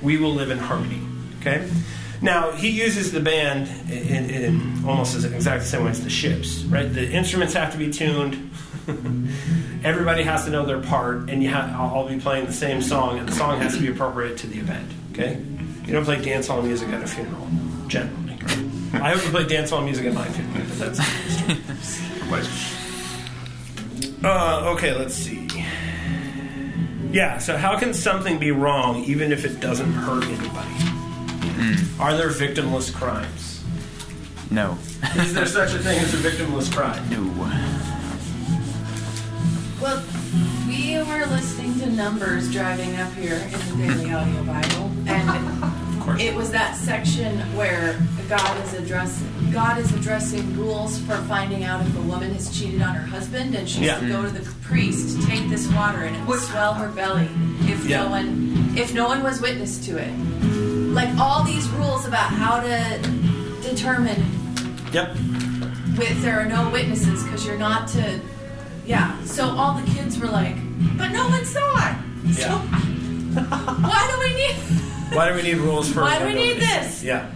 we 0.03 0.17
will 0.17 0.33
live 0.33 0.51
in 0.51 0.59
harmony. 0.59 1.01
Okay. 1.41 1.69
Now 2.23 2.53
he 2.53 2.69
uses 2.69 3.13
the 3.13 3.21
band 3.21 3.69
in, 3.91 4.31
in 4.31 4.85
almost 4.87 5.15
as 5.15 5.25
exactly 5.25 5.61
the 5.61 5.71
same 5.71 5.85
way 5.85 5.91
as 5.91 6.03
the 6.03 6.11
ships, 6.11 6.63
right? 6.65 6.85
The 6.93 7.11
instruments 7.11 7.55
have 7.55 7.73
to 7.73 7.79
be 7.79 7.91
tuned. 7.91 8.51
Everybody 9.85 10.23
has 10.23 10.45
to 10.45 10.51
know 10.51 10.67
their 10.67 10.81
part, 10.81 11.31
and 11.31 11.43
you 11.43 11.51
ha- 11.51 11.75
I'll 11.79 12.01
I'll 12.01 12.09
be 12.09 12.19
playing 12.19 12.47
the 12.47 12.53
same 12.53 12.83
song, 12.83 13.19
and 13.19 13.29
the 13.29 13.33
song 13.33 13.61
has 13.61 13.75
to 13.75 13.81
be 13.81 13.89
appropriate 13.89 14.37
to 14.39 14.47
the 14.47 14.59
event. 14.59 14.91
Okay, 15.13 15.43
you 15.87 15.93
don't 15.93 16.05
play 16.05 16.23
dance 16.23 16.47
hall 16.49 16.61
music 16.63 16.89
at 16.91 17.03
a 17.03 17.07
funeral, 17.07 17.49
generally. 17.87 18.39
I 18.93 19.13
hope 19.13 19.25
you 19.25 19.31
play 19.31 19.47
dance 19.47 19.71
hall 19.71 19.83
music 19.83 20.07
at 20.07 20.15
my 20.15 20.27
funeral, 20.29 20.65
but 20.69 20.79
that's. 20.79 21.01
Uh, 24.23 24.75
okay, 24.75 24.95
let's 24.95 25.15
see. 25.15 25.50
Yeah, 27.13 27.39
so 27.39 27.57
how 27.57 27.79
can 27.79 27.93
something 27.93 28.39
be 28.39 28.53
wrong 28.53 29.05
even 29.05 29.33
if 29.33 29.45
it 29.45 29.59
doesn't 29.61 29.93
hurt 29.93 30.25
anybody? 30.25 30.69
Hmm. 31.59 32.01
Are 32.01 32.17
there 32.17 32.29
victimless 32.29 32.95
crimes? 32.95 33.63
No. 34.51 34.79
Is 35.17 35.35
there 35.35 35.47
such 35.61 35.75
a 35.75 35.79
thing 35.79 35.99
as 35.99 36.15
a 36.15 36.19
victimless 36.19 36.73
crime? 36.73 37.09
No. 37.11 37.23
Well, 39.81 40.03
we 40.69 40.99
were 40.99 41.27
listening 41.27 41.79
to 41.81 41.91
Numbers 41.91 42.53
driving 42.53 42.95
up 42.97 43.13
here 43.15 43.35
in 43.35 43.51
the 43.51 43.87
Daily 43.87 44.13
Audio 44.13 44.45
Bible, 44.45 44.91
and 45.07 45.65
Of 45.65 45.80
course. 46.11 46.23
it 46.23 46.35
was 46.35 46.51
that 46.53 46.77
section 46.77 47.39
where 47.57 47.99
God 48.29 48.65
is 48.65 48.75
addressing 48.75 49.27
God 49.51 49.79
is 49.79 49.93
addressing 49.95 50.57
rules 50.57 50.99
for 51.01 51.17
finding 51.23 51.65
out 51.65 51.85
if 51.85 51.97
a 51.97 52.03
woman 52.03 52.33
has 52.35 52.57
cheated 52.57 52.81
on 52.83 52.95
her 52.95 53.05
husband, 53.07 53.55
and 53.57 53.69
she's 53.69 53.81
Yeah. 53.87 53.99
to 53.99 54.07
go 54.09 54.23
to 54.23 54.29
the 54.31 54.49
priest, 54.63 55.21
take 55.29 55.49
this 55.49 55.67
water, 55.73 56.03
and 56.05 56.15
it 56.15 56.25
will 56.25 56.39
swell 56.39 56.75
her 56.75 56.89
belly 56.89 57.29
if 57.63 57.85
Yeah. 57.85 58.05
no 58.05 58.11
one 58.11 58.73
if 58.77 58.95
no 58.95 59.09
one 59.09 59.23
was 59.25 59.41
witness 59.41 59.79
to 59.87 59.97
it. 59.97 60.13
Like 60.95 61.09
all 61.19 61.43
these 61.43 61.67
rules 61.71 62.07
about 62.07 62.31
how 62.31 62.61
to 62.61 62.99
determine 63.63 64.23
Yep. 64.93 65.17
with 65.99 66.23
there 66.23 66.41
are 66.41 66.47
no 66.47 66.69
witnesses 66.71 67.23
because 67.25 67.45
you're 67.45 67.59
not 67.59 67.89
to 67.89 68.21
yeah 68.87 69.13
so 69.25 69.49
all 69.51 69.75
the 69.75 69.89
kids 69.93 70.19
were 70.19 70.27
like 70.29 70.57
but 70.97 71.09
no 71.13 71.29
one 71.29 71.45
saw 71.45 71.91
it 71.91 72.35
so 72.35 72.51
why 73.31 74.09
do 74.11 74.19
we 74.21 74.35
need 74.35 74.57
Why 75.13 75.29
do 75.29 75.35
we 75.35 75.43
need 75.43 75.57
rules 75.59 75.93
for? 75.93 76.01
Why 76.03 76.19
do 76.19 76.27
we 76.27 76.35
need 76.35 76.57
this? 76.59 77.03
Yeah. 77.03 77.31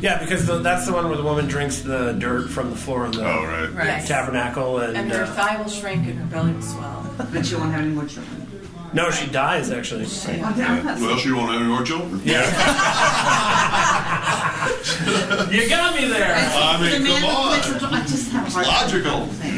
Yeah, 0.00 0.18
because 0.20 0.46
the, 0.46 0.58
that's 0.58 0.86
the 0.86 0.92
one 0.92 1.08
where 1.08 1.16
the 1.16 1.24
woman 1.24 1.46
drinks 1.48 1.80
the 1.80 2.12
dirt 2.12 2.50
from 2.50 2.70
the 2.70 2.76
floor 2.76 3.06
of 3.06 3.14
the 3.14 3.22
Oh, 3.26 3.44
right. 3.44 3.72
Right. 3.74 4.06
tabernacle, 4.06 4.78
and, 4.78 4.96
and 4.96 5.10
her 5.10 5.24
uh, 5.24 5.32
thigh 5.34 5.60
will 5.60 5.68
shrink 5.70 6.06
and 6.06 6.16
her 6.18 6.26
belly 6.26 6.52
will 6.52 6.62
swell 6.62 7.14
But 7.32 7.44
she 7.46 7.56
won't 7.56 7.72
have 7.72 7.80
any 7.80 7.90
more 7.94 8.04
children. 8.06 8.46
no, 8.92 9.10
she 9.10 9.26
dies 9.30 9.70
actually. 9.72 10.04
Well, 10.04 11.16
she 11.18 11.32
won't 11.32 11.50
have 11.50 11.60
any 11.60 11.68
more 11.68 11.82
children. 11.82 12.20
Yeah, 12.24 12.44
you 15.50 15.68
got 15.68 15.94
me 16.00 16.08
there. 16.08 16.34
I 16.36 16.78
mean, 16.80 17.02
The 17.02 17.08
man 17.08 17.20
come 17.20 17.30
on. 17.30 17.50
that 17.50 17.62
quits 17.64 17.84
I 17.84 18.00
just 18.02 18.30
have 18.32 18.46
a 18.46 18.50
hard 18.50 18.66
logical. 18.66 19.26
thing, 19.26 19.54
you 19.54 19.57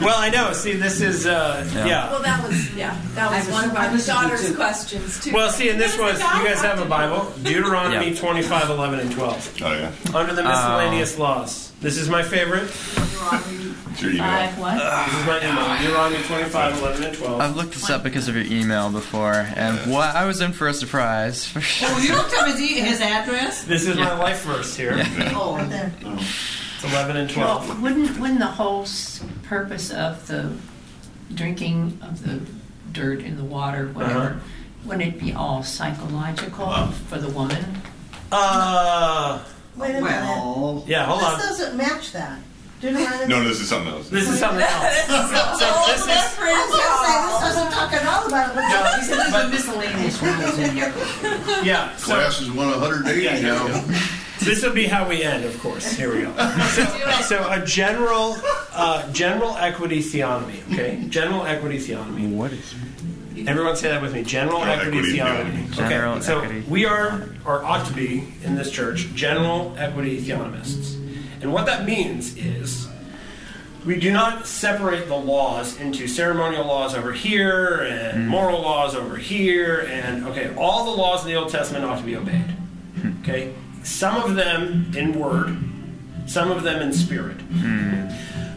Well, 0.00 0.16
I 0.18 0.30
know. 0.30 0.52
See, 0.52 0.74
this 0.74 1.00
is 1.00 1.26
uh, 1.26 1.68
Yeah. 1.74 1.86
yeah. 1.86 2.10
well 2.10 2.22
that 2.22 2.46
was 2.46 2.74
yeah 2.74 2.96
that 3.14 3.30
was 3.30 3.46
was- 3.46 3.54
one 3.54 3.64
of 3.70 3.76
I 3.76 3.88
our 3.88 3.98
daughter's 3.98 4.48
too. 4.48 4.54
questions 4.54 5.22
too 5.24 5.32
Well, 5.32 5.50
see, 5.50 5.68
and 5.70 5.80
this 5.80 5.98
was 5.98 6.18
you 6.20 6.24
guys 6.44 6.60
have 6.62 6.80
a 6.80 6.84
Bible, 6.84 7.32
Deuteronomy 7.42 8.10
Yeah. 8.10 8.20
25, 8.20 8.70
11, 8.70 9.00
and 9.00 9.12
12. 9.12 9.54
Oh, 9.62 9.72
yeah. 9.72 9.90
Under 10.14 10.34
the 10.34 10.42
miscellaneous 10.44 11.18
laws. 11.18 11.72
This 11.80 11.96
is 11.96 12.08
my 12.08 12.22
favorite. 12.22 12.70
It's 13.90 14.02
your 14.02 14.12
email. 14.12 14.24
Five 14.24 14.58
what? 14.58 14.74
This 14.74 15.20
is 15.20 15.26
my 15.26 15.38
email. 15.38 15.78
Deuteronomy 15.82 16.22
25, 16.24 16.78
11, 16.78 17.04
and 17.04 17.16
12. 17.16 17.40
I've 17.40 17.56
looked 17.56 17.72
this 17.72 17.90
up 17.90 18.02
because 18.02 18.28
of 18.28 18.36
your 18.36 18.44
email 18.46 18.90
before, 18.90 19.32
and 19.54 19.90
what 19.92 20.14
I 20.14 20.24
was 20.26 20.40
in 20.40 20.52
for 20.52 20.68
a 20.68 20.74
surprise. 20.74 21.46
For 21.46 21.60
sure. 21.60 21.88
Oh, 21.90 21.98
you 21.98 22.08
don't 22.08 22.30
tell 22.30 22.46
his, 22.46 22.60
e- 22.60 22.80
his 22.80 23.00
address? 23.00 23.64
This 23.64 23.86
is 23.86 23.96
my 23.96 24.16
life 24.18 24.42
verse 24.42 24.76
here. 24.76 24.92
Oh, 25.34 25.56
Right 25.56 25.68
there. 25.68 25.92
It's 26.04 26.84
11 26.92 27.16
and 27.16 27.28
12. 27.30 27.68
Well, 27.68 27.80
wouldn't, 27.80 28.18
wouldn't 28.20 28.38
the 28.38 28.46
whole 28.46 28.82
s- 28.82 29.20
purpose 29.52 29.90
of 29.90 30.26
the 30.26 30.52
drinking 31.34 31.98
of 32.02 32.22
the 32.22 32.40
dirt 32.92 33.20
in 33.20 33.36
the 33.36 33.44
water, 33.44 33.88
whatever, 33.88 34.18
Uh-huh. 34.18 34.34
wouldn't 34.84 35.14
it 35.14 35.18
be 35.20 35.32
all 35.32 35.62
psychological 35.62 36.68
for 37.08 37.18
the 37.18 37.28
woman? 37.28 37.64
Uh, 38.30 39.40
Wait 39.76 39.90
a 39.90 39.92
minute. 39.94 40.04
well. 40.04 40.84
yeah, 40.86 41.06
hold 41.06 41.20
This 41.20 41.28
on. 41.28 41.38
This 41.38 41.46
doesn't 41.48 41.76
match 41.76 42.12
that. 42.12 42.38
Deuteronomy. 42.80 43.26
No, 43.26 43.42
this 43.42 43.60
is 43.60 43.68
something 43.68 43.92
else. 43.92 44.08
This 44.08 44.28
is 44.28 44.38
something 44.38 44.60
else. 44.60 44.84
So 45.58 45.66
this 45.88 46.02
is. 46.02 46.08
I 46.08 46.54
was 46.54 46.76
gonna 46.78 46.98
say, 47.02 47.14
this 47.26 47.40
doesn't 47.56 47.72
talk 47.72 47.92
at 47.92 48.06
all 48.06 48.26
about 48.28 48.50
it. 48.50 48.54
but- 48.54 48.68
No, 48.68 48.98
He 48.98 49.04
said 49.04 49.18
there's 49.18 49.44
a 49.44 49.48
miscellaneous 49.48 50.22
rules 50.22 50.58
in 50.58 50.76
here. 50.76 50.92
Yeah. 51.64 51.96
So, 51.96 52.14
Class 52.14 52.40
is 52.40 52.50
180 52.52 53.20
Yeah, 53.20 53.36
yeah, 53.36 53.42
now. 53.42 53.98
Yeah. 54.40 54.48
This 54.48 54.62
will 54.62 54.72
be 54.72 54.86
how 54.86 55.08
we 55.08 55.22
end, 55.22 55.44
of 55.44 55.58
course. 55.60 55.92
Here 55.92 56.14
we 56.14 56.22
go. 56.22 56.32
So, 56.74 56.84
so 57.22 57.50
a 57.50 57.64
general, 57.64 58.36
uh, 58.72 59.10
general 59.12 59.56
equity 59.56 60.00
theonomy. 60.00 60.62
Okay, 60.72 61.04
general 61.08 61.44
equity 61.44 61.78
theonomy. 61.78 62.30
What 62.34 62.52
is? 62.52 62.74
Everyone 63.46 63.76
say 63.76 63.88
that 63.88 64.02
with 64.02 64.14
me. 64.14 64.22
General, 64.24 64.60
General 64.60 64.78
equity, 64.80 64.98
equity 64.98 65.18
theonomy. 65.18 65.66
theonomy. 65.68 65.88
General 65.88 66.14
okay, 66.16 66.62
so 66.62 66.70
we 66.70 66.86
are, 66.86 67.28
or 67.44 67.64
ought 67.64 67.86
to 67.86 67.92
be, 67.92 68.24
in 68.42 68.56
this 68.56 68.70
church, 68.70 69.08
general 69.14 69.74
equity 69.78 70.20
theonomists. 70.20 70.94
And 71.40 71.52
what 71.52 71.66
that 71.66 71.86
means 71.86 72.36
is 72.36 72.88
we 73.86 73.98
do 73.98 74.12
not 74.12 74.46
separate 74.46 75.06
the 75.06 75.16
laws 75.16 75.78
into 75.80 76.08
ceremonial 76.08 76.66
laws 76.66 76.94
over 76.94 77.12
here 77.12 77.86
and 77.88 78.28
moral 78.28 78.60
laws 78.60 78.94
over 78.94 79.16
here. 79.16 79.86
And, 79.88 80.26
okay, 80.26 80.54
all 80.56 80.84
the 80.84 81.00
laws 81.00 81.22
in 81.22 81.28
the 81.28 81.36
Old 81.36 81.50
Testament 81.50 81.84
ought 81.84 81.98
to 81.98 82.04
be 82.04 82.16
obeyed. 82.16 82.56
Okay? 83.20 83.54
Some 83.88 84.22
of 84.22 84.36
them 84.36 84.92
in 84.94 85.18
word, 85.18 85.56
some 86.26 86.52
of 86.52 86.62
them 86.62 86.82
in 86.82 86.92
spirit. 86.92 87.40
Hmm. 87.40 88.08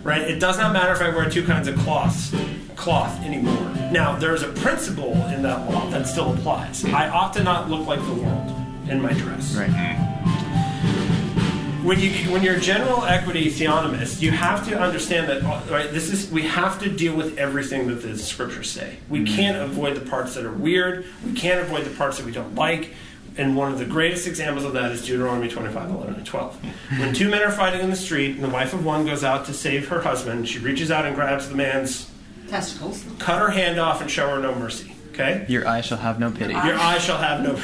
Right? 0.03 0.21
It 0.21 0.39
does 0.39 0.57
not 0.57 0.73
matter 0.73 0.91
if 0.91 1.01
I 1.01 1.09
wear 1.09 1.29
two 1.29 1.43
kinds 1.43 1.67
of 1.67 1.77
cloths, 1.79 2.35
cloth 2.75 3.19
anymore. 3.23 3.71
Now, 3.91 4.15
there's 4.17 4.43
a 4.43 4.49
principle 4.49 5.13
in 5.27 5.41
that 5.43 5.71
law 5.71 5.89
that 5.89 6.05
still 6.07 6.33
applies. 6.33 6.83
I 6.85 7.09
ought 7.09 7.33
to 7.33 7.43
not 7.43 7.69
look 7.69 7.87
like 7.87 7.99
the 8.05 8.13
world 8.13 8.49
in 8.89 9.01
my 9.01 9.13
dress. 9.13 9.55
Right. 9.55 9.69
When 11.83 11.99
you 11.99 12.11
when 12.31 12.43
you're 12.43 12.57
a 12.57 12.59
general 12.59 13.05
equity 13.05 13.49
theonomist, 13.49 14.21
you 14.21 14.29
have 14.31 14.67
to 14.67 14.79
understand 14.79 15.29
that 15.29 15.41
right. 15.71 15.91
This 15.91 16.11
is 16.11 16.29
we 16.29 16.43
have 16.43 16.79
to 16.81 16.89
deal 16.89 17.15
with 17.15 17.39
everything 17.39 17.87
that 17.87 18.03
the 18.03 18.17
scriptures 18.19 18.69
say. 18.69 18.97
We 19.09 19.19
hmm. 19.19 19.25
can't 19.25 19.57
avoid 19.57 19.95
the 19.95 20.07
parts 20.07 20.35
that 20.35 20.45
are 20.45 20.51
weird. 20.51 21.05
We 21.25 21.33
can't 21.33 21.61
avoid 21.61 21.85
the 21.85 21.95
parts 21.95 22.17
that 22.17 22.25
we 22.25 22.31
don't 22.31 22.53
like. 22.53 22.93
And 23.41 23.55
one 23.55 23.71
of 23.71 23.79
the 23.79 23.85
greatest 23.85 24.27
examples 24.27 24.65
of 24.65 24.73
that 24.73 24.91
is 24.91 25.03
Deuteronomy 25.03 25.49
25, 25.49 25.89
11, 25.89 26.13
and 26.13 26.25
12. 26.25 26.63
When 26.99 27.11
two 27.11 27.27
men 27.27 27.41
are 27.41 27.51
fighting 27.51 27.81
in 27.81 27.89
the 27.89 27.95
street, 27.95 28.35
and 28.35 28.43
the 28.43 28.49
wife 28.49 28.71
of 28.71 28.85
one 28.85 29.03
goes 29.03 29.23
out 29.23 29.47
to 29.47 29.53
save 29.53 29.87
her 29.87 30.01
husband, 30.01 30.47
she 30.47 30.59
reaches 30.59 30.91
out 30.91 31.05
and 31.07 31.15
grabs 31.15 31.49
the 31.49 31.55
man's, 31.55 32.11
Testicles. 32.47 33.03
cut 33.17 33.39
her 33.39 33.49
hand 33.49 33.79
off, 33.79 33.99
and 33.99 34.11
show 34.11 34.29
her 34.29 34.39
no 34.39 34.53
mercy. 34.53 34.93
Okay? 35.09 35.43
Your 35.49 35.67
eye 35.67 35.81
shall 35.81 35.97
have 35.97 36.19
no 36.19 36.29
pity. 36.29 36.53
Your 36.53 36.77
eye 36.77 36.99
shall 36.99 37.17
have 37.17 37.41
no 37.41 37.57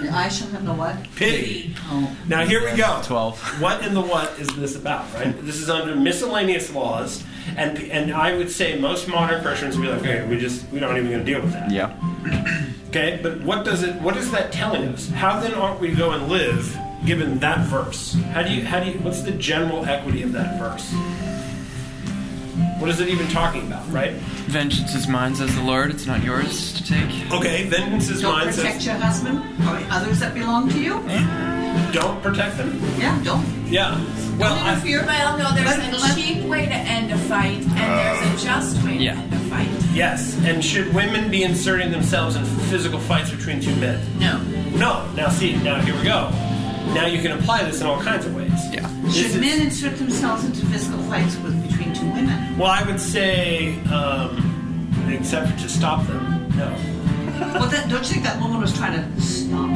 Your 0.00 0.12
eyes 0.12 0.38
shall 0.38 0.48
have 0.48 0.64
no 0.64 0.72
what? 0.72 0.96
pity. 1.16 1.74
Oh. 1.90 2.16
Now 2.26 2.46
here 2.46 2.64
we 2.64 2.76
go. 2.78 3.02
12. 3.04 3.60
What 3.60 3.84
in 3.84 3.92
the 3.92 4.00
what 4.00 4.38
is 4.38 4.48
this 4.56 4.74
about, 4.74 5.12
right? 5.14 5.38
This 5.44 5.56
is 5.56 5.68
under 5.68 5.94
miscellaneous 5.96 6.72
laws, 6.72 7.24
and 7.56 7.76
and 7.90 8.12
I 8.14 8.36
would 8.36 8.50
say 8.50 8.78
most 8.78 9.06
modern 9.06 9.42
Christians 9.42 9.76
would 9.76 9.82
be 9.82 9.88
like, 9.90 10.00
okay, 10.00 10.26
we 10.26 10.38
just 10.38 10.66
we 10.70 10.78
don't 10.78 10.96
even 10.96 11.10
going 11.10 11.24
to 11.24 11.30
deal 11.30 11.42
with 11.42 11.52
that. 11.52 11.70
Yeah. 11.70 11.94
Okay, 12.90 13.20
but 13.22 13.40
what 13.42 13.64
does 13.64 13.84
it? 13.84 13.94
What 14.02 14.16
is 14.16 14.32
that 14.32 14.50
telling 14.50 14.88
us? 14.88 15.08
How 15.10 15.38
then 15.38 15.54
ought 15.54 15.78
we 15.78 15.90
to 15.90 15.94
go 15.94 16.10
and 16.10 16.28
live 16.28 16.76
given 17.06 17.38
that 17.38 17.64
verse? 17.68 18.14
How 18.32 18.42
do 18.42 18.52
you 18.52 18.64
how 18.64 18.80
do 18.80 18.90
you? 18.90 18.98
What's 18.98 19.22
the 19.22 19.30
general 19.30 19.84
equity 19.86 20.24
of 20.24 20.32
that 20.32 20.58
verse? 20.58 20.92
What 22.80 22.90
is 22.90 22.98
it 22.98 23.08
even 23.08 23.28
talking 23.28 23.64
about, 23.68 23.88
right? 23.92 24.12
Vengeance 24.50 24.94
is 24.96 25.06
mine, 25.06 25.36
says 25.36 25.54
the 25.54 25.62
Lord. 25.62 25.90
It's 25.90 26.06
not 26.06 26.24
yours 26.24 26.72
to 26.72 26.84
take. 26.84 27.30
Okay, 27.32 27.68
vengeance 27.68 28.08
is 28.08 28.22
Don't 28.22 28.32
mine. 28.32 28.48
protect 28.48 28.74
Says, 28.76 28.86
your 28.86 28.94
husband 28.96 29.38
or 29.38 29.86
others 29.94 30.18
that 30.18 30.34
belong 30.34 30.68
to 30.70 30.80
you. 30.82 30.94
don't 31.92 32.20
protect 32.22 32.56
them. 32.56 32.76
Yeah, 32.98 33.22
don't. 33.22 33.44
Yeah. 33.70 33.94
Well, 34.38 34.54
don't 34.56 34.64
I, 34.64 34.72
interfere. 34.72 35.04
Well, 35.06 35.38
no, 35.38 35.54
there's 35.54 35.66
Let- 35.66 35.92
a 35.94 35.96
let- 35.98 36.16
cheap 36.16 36.42
way 36.44 36.66
to 36.66 36.72
end 36.74 37.10
a 37.12 37.18
fight, 37.18 37.58
and 37.60 37.68
there's 37.76 38.42
a 38.42 38.44
just 38.44 38.82
way 38.82 38.98
to 38.98 39.04
end 39.06 39.32
a 39.32 39.38
fight. 39.50 39.68
yes. 39.92 40.36
And 40.44 40.64
should 40.64 40.92
women 40.94 41.30
be 41.30 41.42
inserting 41.42 41.90
themselves 41.90 42.36
in 42.36 42.44
physical 42.44 42.98
fights 42.98 43.30
between 43.30 43.60
two 43.60 43.74
men? 43.76 44.00
No. 44.18 44.40
No. 44.76 45.06
Now 45.14 45.28
see. 45.28 45.56
Now 45.58 45.80
here 45.80 45.94
we 45.96 46.02
go. 46.04 46.30
Now 46.94 47.06
you 47.06 47.20
can 47.22 47.32
apply 47.32 47.62
this 47.64 47.80
in 47.80 47.86
all 47.86 48.00
kinds 48.00 48.26
of 48.26 48.34
ways. 48.34 48.50
Yeah. 48.72 48.88
This 49.02 49.16
is- 49.16 49.32
Should 49.32 49.40
men 49.40 49.60
insert 49.60 49.96
themselves 49.98 50.44
into 50.44 50.64
physical 50.66 51.02
fights 51.04 51.36
with 51.36 51.54
between 51.68 51.94
two 51.94 52.08
women? 52.10 52.58
Well, 52.58 52.70
I 52.70 52.82
would 52.82 52.98
say, 53.00 53.78
um, 53.92 54.88
except 55.08 55.60
to 55.60 55.68
stop 55.68 56.06
them, 56.06 56.52
no. 56.56 56.74
Well, 57.58 57.68
that, 57.68 57.88
don't 57.88 58.00
you 58.02 58.08
think 58.08 58.24
that 58.24 58.40
woman 58.40 58.60
was 58.60 58.72
trying 58.76 58.94
to 59.14 59.20
stop? 59.20 59.70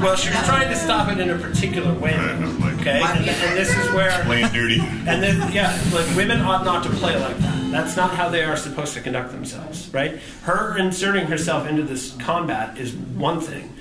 Well, 0.00 0.14
she 0.16 0.28
was 0.30 0.38
trying 0.44 0.68
to 0.68 0.76
stop 0.76 1.10
it 1.10 1.18
in 1.18 1.30
a 1.30 1.38
particular 1.38 1.92
way. 1.94 2.12
Right, 2.16 2.30
I'm 2.30 2.60
like- 2.60 2.74
Okay, 2.80 3.00
and, 3.02 3.28
and 3.28 3.56
this 3.56 3.76
is 3.76 3.92
where, 3.92 4.22
Plain 4.24 4.48
duty. 4.52 4.78
and 4.80 5.20
then 5.22 5.50
yeah, 5.52 5.76
like 5.92 6.06
women 6.14 6.40
ought 6.42 6.64
not 6.64 6.84
to 6.84 6.90
play 6.90 7.18
like 7.18 7.36
that. 7.38 7.70
That's 7.72 7.96
not 7.96 8.10
how 8.14 8.28
they 8.28 8.44
are 8.44 8.56
supposed 8.56 8.94
to 8.94 9.00
conduct 9.00 9.32
themselves, 9.32 9.88
right? 9.92 10.18
Her 10.42 10.76
inserting 10.78 11.26
herself 11.26 11.66
into 11.66 11.82
this 11.82 12.12
combat 12.20 12.78
is 12.78 12.94
one 12.94 13.40
thing. 13.40 13.74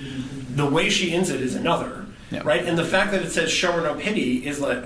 The 0.56 0.66
way 0.66 0.90
she 0.90 1.14
ends 1.14 1.30
it 1.30 1.42
is 1.42 1.54
another, 1.54 2.06
Yeah. 2.32 2.42
right? 2.44 2.66
And 2.66 2.78
the 2.78 2.86
fact 2.86 3.12
that 3.12 3.22
it 3.22 3.30
says 3.32 3.52
"show 3.52 3.74
her 3.74 3.82
no 3.82 3.94
pity" 3.96 4.48
is 4.48 4.60
like, 4.60 4.84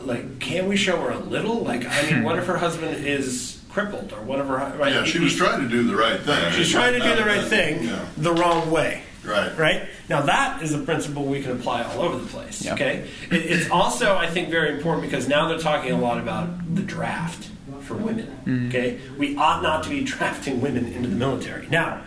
like, 0.00 0.40
can 0.40 0.66
we 0.66 0.76
show 0.76 0.96
her 1.00 1.10
a 1.10 1.18
little? 1.18 1.60
Like, 1.62 1.86
I 1.86 2.10
mean, 2.10 2.24
what 2.24 2.38
if 2.38 2.46
her 2.46 2.56
husband 2.56 3.06
is 3.06 3.60
crippled 3.70 4.12
or 4.12 4.22
whatever? 4.22 4.56
Right? 4.78 4.92
Yeah, 4.94 5.04
she 5.04 5.20
was 5.20 5.36
trying 5.36 5.60
to 5.60 5.68
do 5.68 5.84
the 5.84 5.94
right 5.94 6.18
thing. 6.20 6.52
She's 6.52 6.70
trying 6.72 6.94
to 6.94 7.00
do 7.00 7.14
the 7.14 7.24
right 7.24 7.44
thing 7.44 7.84
Yeah. 7.84 8.04
the 8.16 8.32
wrong 8.32 8.70
way. 8.70 9.02
Right. 9.24 9.56
Right? 9.56 9.88
Now, 10.08 10.22
that 10.22 10.62
is 10.62 10.74
a 10.74 10.78
principle 10.78 11.24
we 11.24 11.42
can 11.42 11.52
apply 11.52 11.82
all 11.82 12.02
over 12.02 12.18
the 12.18 12.26
place. 12.26 12.64
Yeah. 12.64 12.74
Okay? 12.74 13.08
It, 13.30 13.36
it's 13.36 13.70
also, 13.70 14.16
I 14.16 14.28
think, 14.28 14.50
very 14.50 14.74
important 14.74 15.02
because 15.02 15.28
now 15.28 15.48
they're 15.48 15.58
talking 15.58 15.92
a 15.92 16.00
lot 16.00 16.18
about 16.18 16.74
the 16.74 16.82
draft 16.82 17.50
for 17.80 17.94
women. 17.94 18.38
Mm. 18.44 18.68
Okay? 18.68 19.00
We 19.16 19.36
ought 19.36 19.62
not 19.62 19.84
to 19.84 19.90
be 19.90 20.04
drafting 20.04 20.60
women 20.60 20.92
into 20.92 21.08
the 21.08 21.16
military. 21.16 21.66
Now, 21.68 22.02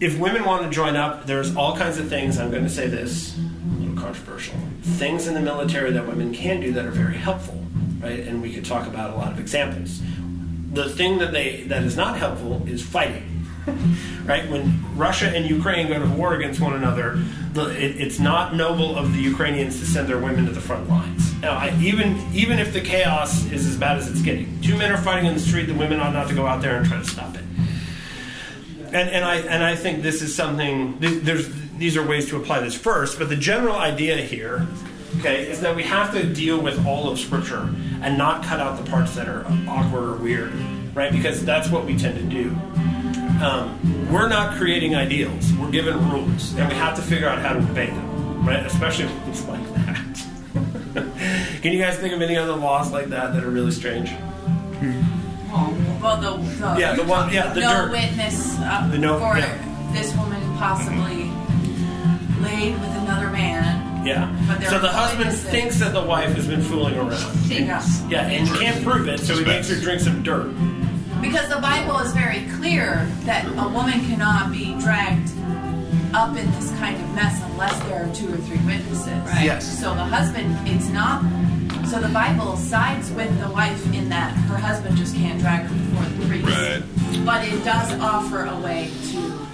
if 0.00 0.18
women 0.18 0.44
want 0.44 0.64
to 0.64 0.70
join 0.70 0.96
up, 0.96 1.26
there's 1.26 1.54
all 1.54 1.76
kinds 1.76 1.98
of 1.98 2.08
things. 2.08 2.38
I'm 2.38 2.50
going 2.50 2.64
to 2.64 2.70
say 2.70 2.86
this, 2.86 3.36
a 3.36 3.80
little 3.80 4.02
controversial. 4.02 4.56
Things 4.82 5.26
in 5.26 5.34
the 5.34 5.40
military 5.40 5.92
that 5.92 6.06
women 6.06 6.32
can 6.32 6.60
do 6.60 6.72
that 6.72 6.86
are 6.86 6.90
very 6.90 7.16
helpful, 7.16 7.62
right? 8.00 8.20
And 8.20 8.40
we 8.40 8.52
could 8.52 8.64
talk 8.64 8.86
about 8.86 9.10
a 9.10 9.16
lot 9.16 9.30
of 9.30 9.38
examples. 9.38 10.00
The 10.72 10.88
thing 10.88 11.18
that 11.18 11.32
they 11.32 11.64
that 11.64 11.82
is 11.82 11.96
not 11.96 12.16
helpful 12.16 12.62
is 12.66 12.82
fighting, 12.82 13.39
right? 14.24 14.48
When 14.50 14.96
Russia 14.96 15.28
and 15.28 15.48
Ukraine 15.48 15.88
go 15.88 15.98
to 15.98 16.08
war 16.14 16.34
against 16.34 16.60
one 16.60 16.74
another, 16.74 17.22
the, 17.52 17.70
it, 17.70 18.00
it's 18.00 18.18
not 18.18 18.54
noble 18.54 18.96
of 18.96 19.12
the 19.12 19.20
Ukrainians 19.20 19.78
to 19.80 19.86
send 19.86 20.08
their 20.08 20.18
women 20.18 20.46
to 20.46 20.52
the 20.52 20.60
front 20.60 20.88
lines. 20.88 21.34
Now, 21.40 21.52
I, 21.52 21.76
even 21.80 22.18
even 22.32 22.58
if 22.58 22.72
the 22.72 22.80
chaos 22.80 23.44
is 23.46 23.66
as 23.66 23.76
bad 23.76 23.98
as 23.98 24.08
it's 24.10 24.22
getting, 24.22 24.60
two 24.60 24.76
men 24.76 24.92
are 24.92 24.98
fighting 24.98 25.26
in 25.26 25.34
the 25.34 25.40
street. 25.40 25.64
The 25.66 25.74
women 25.74 26.00
ought 26.00 26.12
not 26.12 26.28
to 26.28 26.34
go 26.34 26.46
out 26.46 26.62
there 26.62 26.76
and 26.76 26.86
try 26.86 26.98
to 26.98 27.04
stop 27.04 27.34
it 27.34 27.44
and, 28.92 29.08
and 29.08 29.24
I 29.24 29.36
and 29.36 29.62
I 29.62 29.76
think 29.76 30.02
this 30.02 30.22
is 30.22 30.34
something. 30.34 30.98
th- 31.00 31.22
There's 31.22 31.48
these 31.78 31.96
are 31.96 32.06
ways 32.06 32.28
to 32.28 32.36
apply 32.36 32.60
this 32.60 32.74
first, 32.74 33.18
but 33.18 33.28
the 33.28 33.36
general 33.36 33.76
idea 33.76 34.16
here, 34.16 34.66
okay, 35.18 35.48
is 35.50 35.60
that 35.62 35.74
we 35.74 35.82
have 35.84 36.12
to 36.12 36.24
deal 36.24 36.60
with 36.60 36.84
all 36.86 37.08
of 37.08 37.18
Scripture 37.18 37.70
and 38.02 38.18
not 38.18 38.44
cut 38.44 38.60
out 38.60 38.82
the 38.82 38.90
parts 38.90 39.14
that 39.14 39.28
are 39.28 39.46
awkward 39.68 40.04
or 40.04 40.16
weird, 40.16 40.52
right? 40.94 41.10
Because 41.12 41.42
that's 41.44 41.70
what 41.70 41.86
we 41.86 41.96
tend 41.96 42.16
to 42.18 42.24
do. 42.24 42.50
Um, 43.40 44.10
we're 44.12 44.28
not 44.28 44.56
creating 44.58 44.94
ideals; 44.94 45.52
we're 45.54 45.70
given 45.70 46.10
rules, 46.10 46.54
and 46.54 46.68
we 46.68 46.74
have 46.74 46.94
to 46.96 47.02
figure 47.02 47.28
out 47.28 47.38
how 47.38 47.52
to 47.54 47.58
obey 47.60 47.86
them, 47.86 48.44
right? 48.46 48.64
Especially 48.66 49.06
things 49.06 49.44
like 49.46 49.62
that. 49.74 50.26
Can 51.62 51.72
you 51.72 51.78
guys 51.78 51.96
think 51.98 52.12
of 52.12 52.20
any 52.20 52.36
other 52.36 52.54
laws 52.54 52.92
like 52.92 53.06
that 53.06 53.32
that 53.34 53.42
are 53.44 53.50
really 53.50 53.70
strange? 53.70 54.10
Well, 56.02 56.16
the, 56.20 56.36
the 56.36 56.76
Yeah, 56.78 56.94
the 56.94 57.04
one, 57.04 57.32
yeah, 57.32 57.52
the 57.52 57.60
no 57.60 57.72
dirt. 57.86 57.90
witness 57.92 58.56
uh, 58.60 58.88
The 58.90 58.98
no- 58.98 59.18
for 59.18 59.36
yeah. 59.36 59.90
this 59.92 60.14
woman 60.16 60.40
possibly 60.56 61.30
laid 62.40 62.72
with 62.74 62.90
another 63.02 63.30
man. 63.30 64.06
Yeah. 64.06 64.30
So 64.70 64.78
the 64.78 64.88
husband 64.88 65.26
witnesses. 65.26 65.50
thinks 65.50 65.78
that 65.80 65.92
the 65.92 66.02
wife 66.02 66.34
has 66.34 66.46
been 66.46 66.62
fooling 66.62 66.96
around. 66.96 67.36
Yeah. 67.46 67.82
Yeah, 68.08 68.26
and 68.26 68.48
he 68.48 68.56
can't 68.58 68.82
prove 68.84 69.08
it, 69.08 69.20
so 69.20 69.34
he 69.36 69.44
makes 69.44 69.68
her 69.68 69.76
drink 69.80 70.00
some 70.00 70.22
dirt. 70.22 70.46
Because 71.20 71.48
the 71.48 71.60
Bible 71.60 71.98
is 71.98 72.12
very 72.12 72.46
clear 72.56 73.06
that 73.24 73.44
a 73.46 73.68
woman 73.68 74.00
cannot 74.06 74.50
be 74.50 74.74
dragged 74.80 75.30
up 76.14 76.36
in 76.36 76.50
this 76.52 76.70
kind 76.78 76.96
of 76.96 77.14
mess 77.14 77.40
unless 77.44 77.78
there 77.84 78.04
are 78.04 78.14
two 78.14 78.32
or 78.32 78.36
three 78.38 78.58
witnesses. 78.66 79.06
Right. 79.06 79.44
Yes. 79.44 79.78
So 79.80 79.94
the 79.94 80.04
husband, 80.04 80.56
it's 80.66 80.88
not. 80.88 81.22
So 81.86 82.00
the 82.00 82.08
Bible 82.08 82.56
sides 82.56 83.10
with 83.12 83.38
the 83.40 83.50
wife 83.50 83.84
in 83.94 84.08
that 84.08 84.32
her 84.32 84.56
husband 84.56 84.96
just 84.96 85.14
can't 85.14 85.40
drag 85.40 85.66
her 85.66 85.74
before 85.74 86.04
the 86.18 86.26
priest. 86.26 86.46
Right. 86.46 87.24
But 87.24 87.46
it 87.46 87.64
does 87.64 87.92
offer 88.00 88.46
a 88.46 88.58
way 88.60 88.90
to 89.12 89.46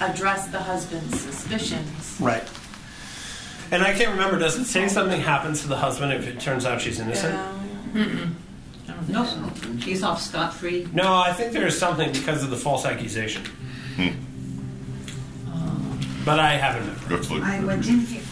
address 0.00 0.48
the 0.48 0.58
husband's 0.58 1.20
suspicions. 1.20 2.18
Right. 2.20 2.48
And 3.70 3.82
I 3.82 3.94
can't 3.94 4.10
remember, 4.10 4.38
does 4.38 4.56
it 4.58 4.66
say 4.66 4.88
something 4.88 5.20
happens 5.20 5.62
to 5.62 5.68
the 5.68 5.76
husband 5.76 6.12
if 6.12 6.26
it 6.26 6.40
turns 6.40 6.64
out 6.64 6.80
she's 6.80 7.00
innocent? 7.00 7.36
No, 9.08 9.22
he's 9.80 10.02
off 10.02 10.20
scot 10.22 10.52
free. 10.54 10.86
No, 10.92 11.14
I 11.14 11.32
think 11.32 11.52
there 11.52 11.66
is 11.66 11.78
something 11.78 12.10
because 12.12 12.42
of 12.42 12.50
the 12.50 12.56
false 12.56 12.84
accusation. 12.84 13.42
But 16.24 16.40
I 16.40 16.54
haven't 16.56 16.86
memorized. 17.08 17.30
Let's. 17.30 17.44
I 17.44 17.60
went 17.64 17.86
in 17.86 18.00
here. 18.00 18.22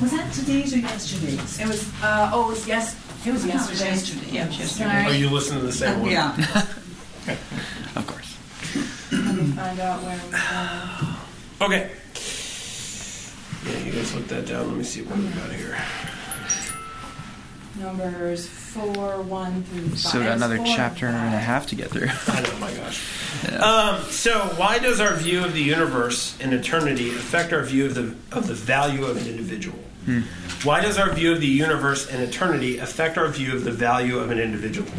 Was 0.00 0.12
that 0.12 0.32
today's 0.32 0.72
or 0.72 0.78
yesterday's? 0.78 1.58
It 1.60 1.66
was. 1.66 1.92
Uh, 2.02 2.30
oh, 2.32 2.44
it 2.46 2.48
was 2.50 2.66
yes. 2.68 2.94
It 3.26 3.32
was 3.32 3.44
I 3.44 3.50
thought 3.50 3.66
it 3.66 3.70
was 3.70 3.80
yesterday. 3.82 3.90
yesterday. 3.90 4.32
Yeah, 4.36 4.48
just 4.48 4.80
Are 4.80 5.02
Sorry. 5.04 5.16
you 5.16 5.28
listening 5.30 5.60
to 5.60 5.66
the 5.66 5.72
same 5.72 6.00
one? 6.00 6.10
yeah. 6.10 6.36
Of 7.96 8.06
course. 8.06 8.36
Let 9.12 9.34
me 9.34 9.42
find 9.52 9.80
out 9.80 10.02
where. 10.02 10.16
it 10.16 10.22
was 10.30 10.40
going. 11.58 11.72
Okay. 11.72 11.90
Yeah, 13.66 13.78
you 13.84 13.92
guys 13.92 14.14
look 14.14 14.28
that 14.28 14.46
down. 14.46 14.68
Let 14.68 14.76
me 14.76 14.84
see 14.84 15.02
what 15.02 15.18
we've 15.18 15.34
got 15.34 15.50
here. 15.52 15.76
Numbers 17.80 18.46
four, 18.46 19.22
one 19.22 19.62
through 19.64 19.88
five. 19.88 19.98
So 19.98 20.18
we 20.18 20.24
got 20.24 20.36
another 20.36 20.58
Four 20.58 20.66
chapter 20.66 21.06
and 21.06 21.34
a 21.34 21.38
half 21.38 21.66
to 21.68 21.74
get 21.74 21.90
through. 21.90 22.08
I 22.28 22.40
know, 22.42 22.56
my 22.58 22.72
gosh. 22.74 23.06
Um, 23.60 24.02
so, 24.10 24.38
why 24.56 24.78
does 24.78 25.00
our 25.00 25.14
view 25.14 25.42
of 25.42 25.54
the 25.54 25.62
universe 25.62 26.36
and 26.40 26.52
eternity 26.52 27.08
affect 27.08 27.54
our 27.54 27.62
view 27.62 27.86
of 27.86 27.94
the 27.94 28.14
of 28.36 28.48
the 28.48 28.54
value 28.54 29.06
of 29.06 29.16
an 29.16 29.26
individual? 29.26 29.78
Why 30.62 30.80
does 30.80 30.98
our 30.98 31.10
view 31.10 31.32
of 31.32 31.40
the 31.40 31.46
universe 31.46 32.06
and 32.10 32.22
eternity 32.22 32.78
affect 32.78 33.16
our 33.16 33.28
view 33.28 33.54
of 33.54 33.64
the 33.64 33.70
value 33.70 34.18
of 34.18 34.30
an 34.30 34.38
individual? 34.38 34.90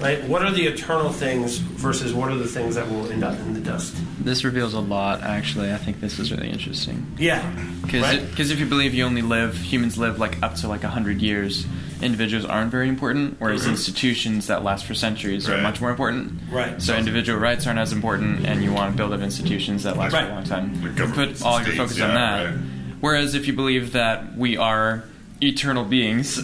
Right? 0.00 0.22
What 0.24 0.42
are 0.42 0.50
the 0.50 0.66
eternal 0.66 1.12
things 1.12 1.58
versus 1.58 2.12
what 2.12 2.30
are 2.30 2.36
the 2.36 2.48
things 2.48 2.74
that 2.74 2.88
will 2.88 3.10
end 3.10 3.22
up 3.22 3.38
in 3.38 3.54
the 3.54 3.60
dust? 3.60 3.96
This 4.24 4.44
reveals 4.44 4.74
a 4.74 4.80
lot, 4.80 5.22
actually. 5.22 5.72
I 5.72 5.76
think 5.76 6.00
this 6.00 6.18
is 6.18 6.30
really 6.30 6.48
interesting. 6.50 7.06
Yeah. 7.18 7.42
Because 7.82 8.02
Right? 8.02 8.22
if 8.38 8.58
you 8.60 8.66
believe 8.66 8.94
you 8.94 9.04
only 9.04 9.22
live, 9.22 9.56
humans 9.56 9.98
live 9.98 10.18
like 10.18 10.42
up 10.42 10.54
to 10.56 10.68
like 10.68 10.82
100 10.82 11.20
years, 11.20 11.66
individuals 12.00 12.44
aren't 12.44 12.70
very 12.70 12.88
important, 12.88 13.36
whereas 13.38 13.62
mm-hmm. 13.62 13.70
institutions 13.72 14.46
that 14.46 14.62
last 14.64 14.84
for 14.86 14.94
centuries 14.94 15.48
are 15.48 15.58
much 15.60 15.80
more 15.80 15.90
important. 15.90 16.40
Right. 16.50 16.80
So 16.80 16.96
individual 16.96 17.38
rights 17.38 17.66
aren't 17.66 17.78
as 17.80 17.92
important, 17.92 18.46
and 18.46 18.62
you 18.62 18.72
want 18.72 18.92
to 18.92 18.96
build 18.96 19.12
up 19.12 19.20
institutions 19.20 19.82
that 19.84 19.96
last 19.96 20.12
Right. 20.12 20.24
for 20.26 20.30
a 20.30 20.34
long 20.34 20.44
time. 20.44 20.94
The 20.94 21.06
You 21.06 21.12
put 21.12 21.42
all 21.42 21.56
and 21.58 21.66
your 21.66 21.74
states, 21.74 21.76
focus 21.76 22.00
on 22.00 22.14
that. 22.14 22.44
right. 22.46 22.54
Whereas 23.00 23.34
if 23.34 23.46
you 23.46 23.52
believe 23.52 23.92
that 23.92 24.36
we 24.36 24.56
are 24.56 25.04
eternal 25.40 25.84
beings, 25.84 26.40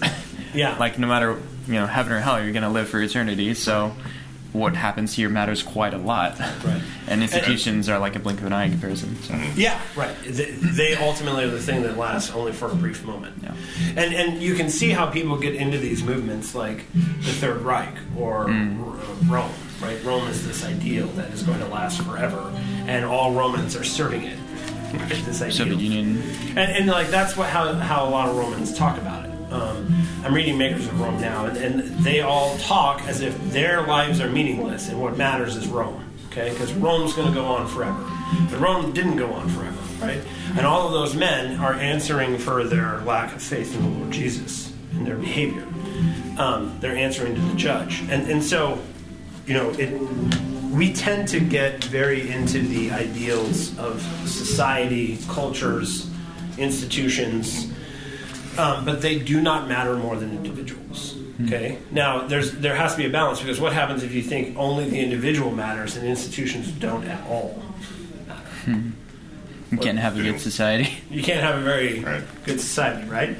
Yeah. 0.54 0.76
like 0.80 0.98
no 0.98 1.06
matter 1.06 1.36
you 1.66 1.74
know 1.74 1.86
heaven 1.86 2.12
or 2.12 2.20
hell, 2.20 2.42
you're 2.42 2.52
going 2.52 2.62
to 2.62 2.68
live 2.70 2.88
for 2.88 3.00
eternity. 3.00 3.54
So 3.54 3.92
what 4.52 4.74
happens 4.74 5.14
here 5.14 5.28
matters 5.28 5.62
quite 5.62 5.94
a 5.94 5.98
lot. 5.98 6.38
Right. 6.38 6.82
And 7.08 7.22
institutions 7.22 7.88
are 7.88 7.98
like 7.98 8.16
a 8.16 8.18
blink 8.18 8.40
of 8.40 8.46
an 8.46 8.52
eye 8.52 8.64
in 8.64 8.72
comparison. 8.72 9.16
So. 9.22 9.34
Yeah, 9.56 9.80
right. 9.96 10.14
They, 10.24 10.50
they 10.50 10.94
ultimately 10.94 11.44
are 11.44 11.48
the 11.50 11.58
thing 11.58 11.82
that 11.84 11.96
lasts 11.96 12.30
only 12.32 12.52
for 12.52 12.70
a 12.70 12.74
brief 12.74 13.02
moment. 13.02 13.42
Yeah. 13.42 13.54
And 13.96 14.14
and 14.14 14.42
you 14.42 14.54
can 14.54 14.68
see 14.68 14.90
how 14.90 15.06
people 15.10 15.38
get 15.38 15.54
into 15.54 15.78
these 15.78 16.02
movements 16.02 16.54
like 16.54 16.84
the 16.92 17.32
Third 17.32 17.62
Reich 17.62 17.94
or 18.16 18.46
Mm. 18.48 19.30
Rome. 19.30 19.50
Right, 19.80 20.02
Rome 20.04 20.26
is 20.28 20.46
this 20.46 20.64
ideal 20.66 21.06
that 21.16 21.30
is 21.32 21.42
going 21.44 21.60
to 21.60 21.66
last 21.68 22.02
forever, 22.02 22.52
and 22.86 23.04
all 23.06 23.32
Romans 23.32 23.74
are 23.76 23.84
serving 23.84 24.24
it. 24.24 24.38
This 25.24 25.40
ideal. 25.42 25.54
Soviet 25.56 25.78
Union. 25.80 26.22
And, 26.50 26.58
and 26.58 26.86
like 26.88 27.08
that's 27.08 27.36
what 27.36 27.48
how, 27.48 27.72
how 27.74 28.06
a 28.06 28.10
lot 28.10 28.28
of 28.28 28.36
Romans 28.36 28.74
talk 28.76 28.98
about 28.98 29.24
it. 29.24 29.27
Um, 29.50 30.06
I'm 30.24 30.34
reading 30.34 30.58
Makers 30.58 30.86
of 30.86 31.00
Rome 31.00 31.20
now, 31.20 31.46
and, 31.46 31.56
and 31.56 32.04
they 32.04 32.20
all 32.20 32.58
talk 32.58 33.02
as 33.02 33.20
if 33.20 33.36
their 33.50 33.86
lives 33.86 34.20
are 34.20 34.30
meaningless, 34.30 34.88
and 34.88 35.00
what 35.00 35.16
matters 35.16 35.56
is 35.56 35.66
Rome. 35.66 36.04
Okay, 36.30 36.50
because 36.50 36.72
Rome's 36.74 37.14
going 37.14 37.28
to 37.28 37.34
go 37.34 37.46
on 37.46 37.66
forever, 37.66 38.04
but 38.50 38.60
Rome 38.60 38.92
didn't 38.92 39.16
go 39.16 39.32
on 39.32 39.48
forever, 39.48 39.78
right? 40.00 40.22
And 40.56 40.66
all 40.66 40.86
of 40.86 40.92
those 40.92 41.14
men 41.14 41.58
are 41.58 41.72
answering 41.72 42.36
for 42.36 42.64
their 42.64 42.98
lack 43.00 43.34
of 43.34 43.42
faith 43.42 43.74
in 43.74 43.82
the 43.82 43.98
Lord 43.98 44.12
Jesus 44.12 44.72
and 44.92 45.06
their 45.06 45.16
behavior. 45.16 45.66
Um, 46.38 46.76
they're 46.80 46.96
answering 46.96 47.34
to 47.34 47.40
the 47.40 47.56
judge, 47.56 48.02
and 48.10 48.30
and 48.30 48.44
so, 48.44 48.78
you 49.46 49.54
know, 49.54 49.70
it 49.70 49.90
we 50.70 50.92
tend 50.92 51.26
to 51.28 51.40
get 51.40 51.82
very 51.84 52.30
into 52.30 52.60
the 52.60 52.90
ideals 52.90 53.76
of 53.78 54.02
society, 54.26 55.18
cultures, 55.28 56.10
institutions, 56.58 57.72
um, 58.58 58.84
but 58.84 59.00
they 59.02 59.18
do 59.18 59.40
not 59.40 59.68
matter 59.68 59.94
more 59.96 60.16
than 60.16 60.30
individuals. 60.34 61.14
Okay. 61.44 61.78
Now, 61.92 62.26
there's 62.26 62.50
there 62.52 62.74
has 62.74 62.92
to 62.92 62.98
be 62.98 63.06
a 63.06 63.10
balance 63.10 63.40
because 63.40 63.60
what 63.60 63.72
happens 63.72 64.02
if 64.02 64.12
you 64.12 64.22
think 64.22 64.56
only 64.58 64.90
the 64.90 64.98
individual 64.98 65.50
matters 65.52 65.96
and 65.96 66.06
institutions 66.06 66.70
don't 66.72 67.04
at 67.04 67.24
all? 67.28 67.62
You 69.70 69.76
can't 69.78 69.98
have 69.98 70.18
a 70.18 70.22
good 70.22 70.40
society. 70.40 70.88
You 71.10 71.22
can't 71.22 71.40
have 71.40 71.56
a 71.56 71.62
very 71.62 72.00
Right. 72.00 72.22
good 72.44 72.60
society, 72.60 73.08
right? 73.08 73.36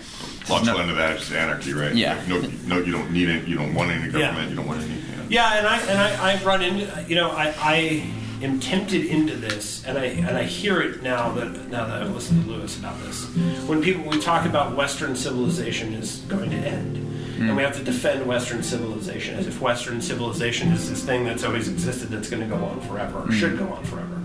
Logical 0.49 0.81
end 0.81 0.91
of 0.91 0.97
that 0.97 1.17
is 1.21 1.33
anarchy, 1.33 1.73
right? 1.73 1.95
Yeah. 1.95 2.15
Like, 2.17 2.29
no, 2.29 2.41
no, 2.67 2.79
you 2.85 2.93
don't 2.93 3.11
need 3.11 3.29
it. 3.29 3.47
You 3.49 3.57
don't 3.57 3.75
want 3.75 3.91
any 3.91 4.11
government. 4.11 4.51
You 4.51 4.57
don't 4.57 4.67
want 4.69 4.81
any. 4.83 4.95
You 4.95 5.01
know. 5.17 5.25
Yeah, 5.29 5.59
and 5.59 5.67
I 5.67 5.79
and 5.81 5.99
I, 5.99 6.33
I 6.35 6.45
run 6.45 6.63
into 6.63 7.05
you 7.09 7.15
know 7.17 7.31
I, 7.31 7.55
I 7.59 8.07
am 8.43 8.61
tempted 8.61 9.05
into 9.07 9.37
this, 9.37 9.85
and 9.85 9.99
I 9.99 10.05
and 10.05 10.37
I 10.37 10.45
hear 10.45 10.81
it 10.81 11.03
now 11.03 11.33
that 11.33 11.69
now 11.69 11.87
that 11.87 12.03
I've 12.03 12.15
listened 12.15 12.45
to 12.45 12.51
Lewis 12.51 12.79
about 12.79 13.01
this. 13.03 13.25
When 13.67 13.83
people 13.83 14.05
we 14.05 14.21
talk 14.21 14.47
about 14.47 14.77
Western 14.77 15.17
civilization 15.17 15.95
is 15.95 16.19
going 16.29 16.51
to 16.51 16.57
end, 16.57 16.97
and 17.39 17.57
we 17.57 17.63
have 17.63 17.77
to 17.77 17.85
defend 17.85 18.27
Western 18.27 18.63
civilization 18.63 19.35
as 19.37 19.47
if 19.47 19.61
Western 19.61 20.01
civilization 20.01 20.73
is 20.73 20.89
this 20.91 21.03
thing 21.05 21.25
that's 21.25 21.45
always 21.45 21.69
existed 21.69 22.09
that's 22.09 22.29
going 22.31 22.43
to 22.43 22.49
go 22.49 22.63
on 22.65 22.81
forever 22.83 23.25
or 23.29 23.33
should 23.33 23.59
go 23.59 23.69
on 23.69 23.85
forever. 23.85 24.19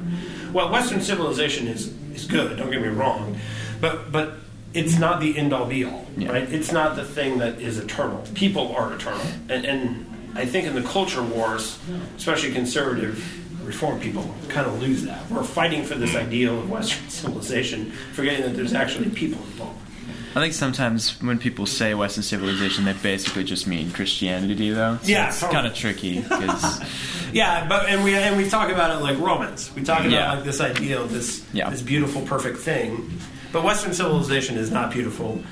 Well, 0.51 0.71
Western 0.71 1.01
civilization 1.01 1.67
is 1.67 1.93
is 2.13 2.25
good. 2.25 2.57
Don't 2.57 2.71
get 2.71 2.81
me 2.81 2.89
wrong, 2.89 3.37
but 3.81 4.11
but. 4.11 4.33
It's 4.75 4.97
not 4.97 5.19
the 5.21 5.37
end 5.37 5.53
all 5.53 5.67
be 5.67 5.83
all, 5.85 6.03
Yeah. 6.17 6.31
right? 6.31 6.51
It's 6.51 6.71
not 6.71 6.95
the 6.95 7.03
thing 7.03 7.37
that 7.37 7.61
is 7.61 7.77
eternal. 7.77 8.23
People 8.33 8.75
are 8.75 8.91
eternal, 8.91 9.21
and, 9.47 9.63
and 9.67 10.07
I 10.33 10.47
think 10.47 10.65
in 10.65 10.73
the 10.73 10.81
culture 10.81 11.21
wars, 11.21 11.77
especially 12.17 12.51
conservative 12.53 13.23
reform 13.65 13.99
people, 13.99 14.33
kind 14.49 14.67
of 14.67 14.81
lose 14.81 15.03
that. 15.03 15.29
We're 15.29 15.43
fighting 15.43 15.83
for 15.83 15.95
this 15.95 16.15
ideal 16.15 16.59
of 16.59 16.69
Western 16.69 17.09
civilization, 17.09 17.91
forgetting 18.13 18.41
that 18.43 18.55
there's 18.55 18.73
actually 18.73 19.09
people 19.09 19.39
involved. 19.43 19.79
I 20.35 20.39
think 20.39 20.53
sometimes 20.55 21.21
when 21.21 21.37
people 21.37 21.67
say 21.67 21.93
Western 21.93 22.23
civilization, 22.23 22.85
they 22.85 22.93
basically 22.93 23.43
just 23.43 23.67
mean 23.67 23.91
Christianity, 23.91 24.71
though. 24.71 24.97
So 25.03 25.07
Yeah, 25.07 25.27
it's 25.27 25.39
totally. 25.39 25.53
kind 25.55 25.67
of 25.67 25.75
tricky 25.75 26.25
Yeah, 27.33 27.67
but 27.67 27.87
and 27.87 28.03
we 28.03 28.15
and 28.15 28.35
we 28.37 28.49
talk 28.49 28.69
about 28.71 28.89
it 28.91 29.03
like 29.03 29.19
Romans. 29.19 29.71
We 29.75 29.83
talk 29.83 29.99
about 29.99 30.11
Yeah. 30.11 30.33
like 30.33 30.43
this 30.43 30.59
ideal, 30.59 31.05
this 31.05 31.45
Yeah. 31.53 31.69
this 31.69 31.81
beautiful, 31.83 32.21
perfect 32.23 32.57
thing. 32.59 33.11
But 33.51 33.63
Western 33.63 33.93
civilization 33.93 34.57
is 34.57 34.71
not 34.71 34.91
beautiful. 34.91 35.43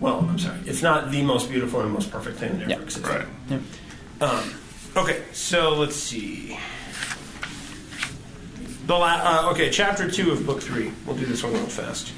Well, 0.00 0.20
I'm 0.20 0.38
sorry, 0.38 0.58
it's 0.64 0.82
not 0.82 1.10
the 1.10 1.22
most 1.22 1.50
beautiful 1.50 1.80
and 1.82 1.92
most 1.92 2.10
perfect 2.10 2.38
thing 2.38 2.52
that 2.58 2.62
ever 2.62 2.70
Yeah. 2.70 2.78
existed. 2.80 3.26
Right. 3.50 3.60
Um, 4.22 4.54
okay, 4.96 5.20
so 5.32 5.74
let's 5.74 5.96
see. 5.96 6.58
The 8.92 8.98
la- 8.98 9.46
uh, 9.46 9.50
okay, 9.52 9.70
chapter 9.70 10.10
two 10.10 10.32
of 10.32 10.44
book 10.44 10.60
three. 10.60 10.92
We'll 11.06 11.16
do 11.16 11.24
this 11.24 11.42
one 11.42 11.54
real 11.54 11.62
fast. 11.64 12.12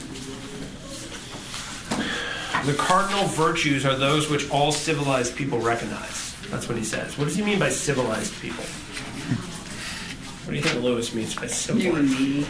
The 2.66 2.74
cardinal 2.74 3.26
virtues 3.28 3.86
are 3.86 3.94
those 3.94 4.28
which 4.28 4.50
all 4.50 4.72
civilized 4.72 5.36
people 5.36 5.60
recognize. 5.60 6.34
That's 6.50 6.68
what 6.68 6.76
he 6.76 6.82
says. 6.82 7.16
What 7.16 7.26
does 7.26 7.36
he 7.36 7.44
mean 7.44 7.60
by 7.60 7.68
civilized 7.68 8.34
people? 8.42 8.64
What 8.64 10.50
do 10.50 10.56
you 10.56 10.62
think 10.62 10.82
Lewis 10.82 11.14
means 11.14 11.36
by 11.36 11.42
You 11.42 11.48
civilized? 11.50 11.96
and 11.96 12.10
me. 12.10 12.46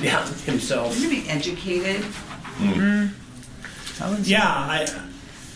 Yeah, 0.00 0.26
himself. 0.44 0.98
You 0.98 1.10
be 1.10 1.28
educated. 1.28 2.02
I 2.60 3.10
would 4.08 4.24
say, 4.24 4.32
Yeah, 4.32 4.42
I, 4.48 4.86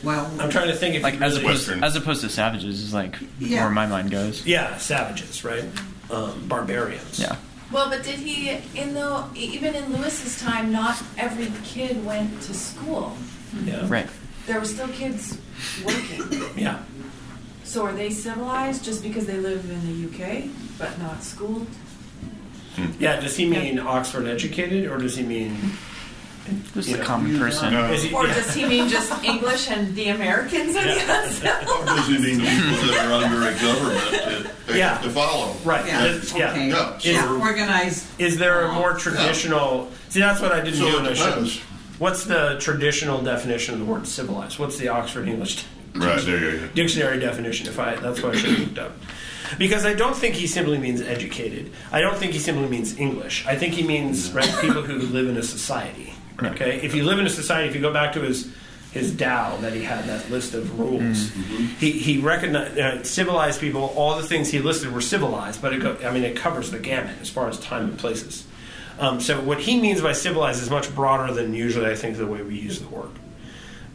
Well, 0.03 0.31
I'm 0.39 0.51
trying 0.51 0.69
to 0.69 0.75
think 0.77 0.95
if 0.95 1.03
like 1.03 1.15
as 1.23 1.33
really- 1.39 1.45
opposed 1.47 1.69
Western. 1.69 1.83
as 1.83 1.97
opposed 1.97 2.21
to 2.21 2.29
savages 2.29 2.83
is 2.83 2.93
like 2.93 3.17
Yeah. 3.39 3.63
where 3.63 3.71
my 3.71 3.87
mind 3.87 4.11
goes. 4.11 4.45
yeah, 4.45 4.77
savages, 4.77 5.43
right? 5.43 5.65
Um, 6.11 6.45
barbarians. 6.49 7.19
Yeah. 7.19 7.37
Well, 7.75 7.91
but 7.91 8.05
did 8.05 8.21
he, 8.21 8.51
in 8.81 8.95
the, 8.95 9.25
even 9.35 9.75
in 9.75 9.93
Lewis's 9.93 10.41
time, 10.41 10.71
not 10.71 11.03
every 11.19 11.51
kid 11.65 12.05
went 12.07 12.41
to 12.43 12.55
school. 12.55 13.17
Yeah. 13.65 13.85
Right. 13.89 14.07
There 14.47 14.61
were 14.61 14.65
still 14.65 14.87
kids 14.89 15.39
working. 15.85 16.23
Yeah. 16.57 16.79
So 17.65 17.85
are 17.85 17.93
they 17.93 18.11
civilized 18.11 18.85
just 18.85 19.03
because 19.03 19.27
they 19.27 19.39
live 19.39 19.69
in 19.69 19.81
the 19.89 20.07
UK, 20.09 20.45
but 20.79 20.97
not 21.01 21.25
schooled? 21.25 21.67
Hmm. 22.77 22.91
Yeah, 23.01 23.19
does 23.19 23.37
he 23.37 23.47
mean 23.47 23.81
Oxford 23.81 24.29
educated 24.29 24.87
or 24.89 24.99
does 24.99 25.17
he 25.17 25.25
mean 25.25 25.57
Just 26.75 26.89
You 26.91 26.95
a 26.95 26.99
know. 26.99 27.05
common 27.05 27.39
person. 27.39 27.73
No. 27.73 27.93
He, 27.93 28.13
Or 28.15 28.27
yeah. 28.27 28.35
does 28.35 28.55
he 28.55 28.67
mean 28.67 28.89
just 28.89 29.11
English 29.25 29.69
and 29.71 29.93
the 29.97 30.09
Americans 30.11 30.77
are 30.77 30.85
the 30.85 30.93
uncivilized? 30.93 31.87
Does 31.87 32.07
he 32.07 32.19
mean 32.19 32.39
people 32.41 32.87
that 32.93 33.07
are 33.07 33.25
under 33.25 33.49
a 33.49 33.55
government 33.59 34.54
to, 34.67 34.77
Yeah. 34.79 34.99
to 34.99 35.11
follow? 35.11 35.55
right? 35.65 35.87
yeah, 35.87 36.05
is- 36.07 36.33
yeah. 36.35 36.51
okay. 36.51 36.69
Yeah, 36.69 36.99
so- 36.99 37.11
Yeah, 37.11 37.39
organized. 37.41 38.07
Is 38.19 38.39
there 38.39 38.63
a 38.63 38.73
more 38.73 38.95
traditional? 38.95 39.91
See, 40.09 40.21
that's 40.21 40.41
what 40.41 40.53
I 40.53 40.61
didn't 40.61 40.79
So 40.79 40.91
do. 40.91 40.97
it 40.97 40.99
And 41.01 41.09
I 41.09 41.15
should. 41.15 41.27
depends. 41.27 41.61
What's 41.99 42.25
the 42.25 42.57
traditional 42.61 43.23
definition 43.23 43.75
of 43.75 43.81
the 43.81 43.87
word 43.87 44.07
civilized? 44.07 44.59
What's 44.59 44.79
the 44.79 44.89
Oxford 44.89 45.29
English 45.29 45.65
Right. 45.95 46.21
There 46.25 46.39
you 46.53 46.59
go. 46.59 46.67
dictionary 46.75 47.21
definition? 47.21 47.69
If 47.69 47.79
I, 47.79 47.95
that's 47.97 48.21
what 48.21 48.35
I 48.35 48.39
should 48.39 48.51
have 48.51 48.59
looked 48.61 48.79
up. 48.79 48.93
Because 49.59 49.87
I 49.87 49.95
don't 49.95 50.17
think 50.17 50.35
he 50.35 50.49
simply 50.49 50.77
means 50.79 51.01
educated. 51.01 51.71
I 51.93 52.01
don't 52.01 52.17
think 52.17 52.33
he 52.33 52.41
simply 52.41 52.67
means 52.67 52.99
English. 52.99 53.47
I 53.47 53.55
think 53.55 53.75
he 53.75 53.85
means 53.85 54.33
right 54.33 54.53
people 54.61 54.83
who 54.83 54.99
live 54.99 55.29
in 55.29 55.37
a 55.37 55.43
society. 55.43 56.15
Okay, 56.43 56.81
if 56.83 56.97
you 56.97 57.05
live 57.05 57.21
in 57.21 57.27
a 57.27 57.31
society, 57.31 57.69
if 57.69 57.77
you 57.77 57.81
go 57.81 57.93
back 57.93 58.13
to 58.15 58.21
his 58.23 58.49
his 58.95 59.15
Tao 59.17 59.57
that 59.59 59.73
he 59.73 59.83
had 59.83 60.05
that 60.05 60.31
list 60.31 60.55
of 60.55 60.79
rules, 60.79 61.31
he 61.81 61.91
he 61.91 62.21
recognized 62.21 62.79
uh, 62.79 63.03
civilized 63.03 63.61
people. 63.61 63.93
All 63.97 64.17
the 64.17 64.23
things 64.23 64.51
he 64.51 64.61
listed 64.61 64.93
were 64.93 65.01
civilized, 65.01 65.61
but 65.61 65.75
it 65.75 65.83
go, 65.83 65.99
I 66.05 66.13
mean 66.13 66.23
it 66.23 66.37
covers 66.37 66.71
the 66.71 66.79
gamut 66.79 67.17
as 67.21 67.29
far 67.29 67.49
as 67.49 67.59
time 67.59 67.91
and 67.91 67.99
places. 67.99 68.47
Um, 69.01 69.21
so 69.21 69.41
what 69.41 69.59
he 69.59 69.81
means 69.81 70.01
by 70.01 70.13
civilized 70.13 70.63
is 70.63 70.71
much 70.71 70.95
broader 70.95 71.35
than 71.35 71.53
usually 71.53 71.91
I 71.91 71.97
think 71.97 72.17
the 72.17 72.27
way 72.27 72.43
we 72.43 72.57
use 72.57 72.79
the 72.81 72.89
word. 72.89 73.11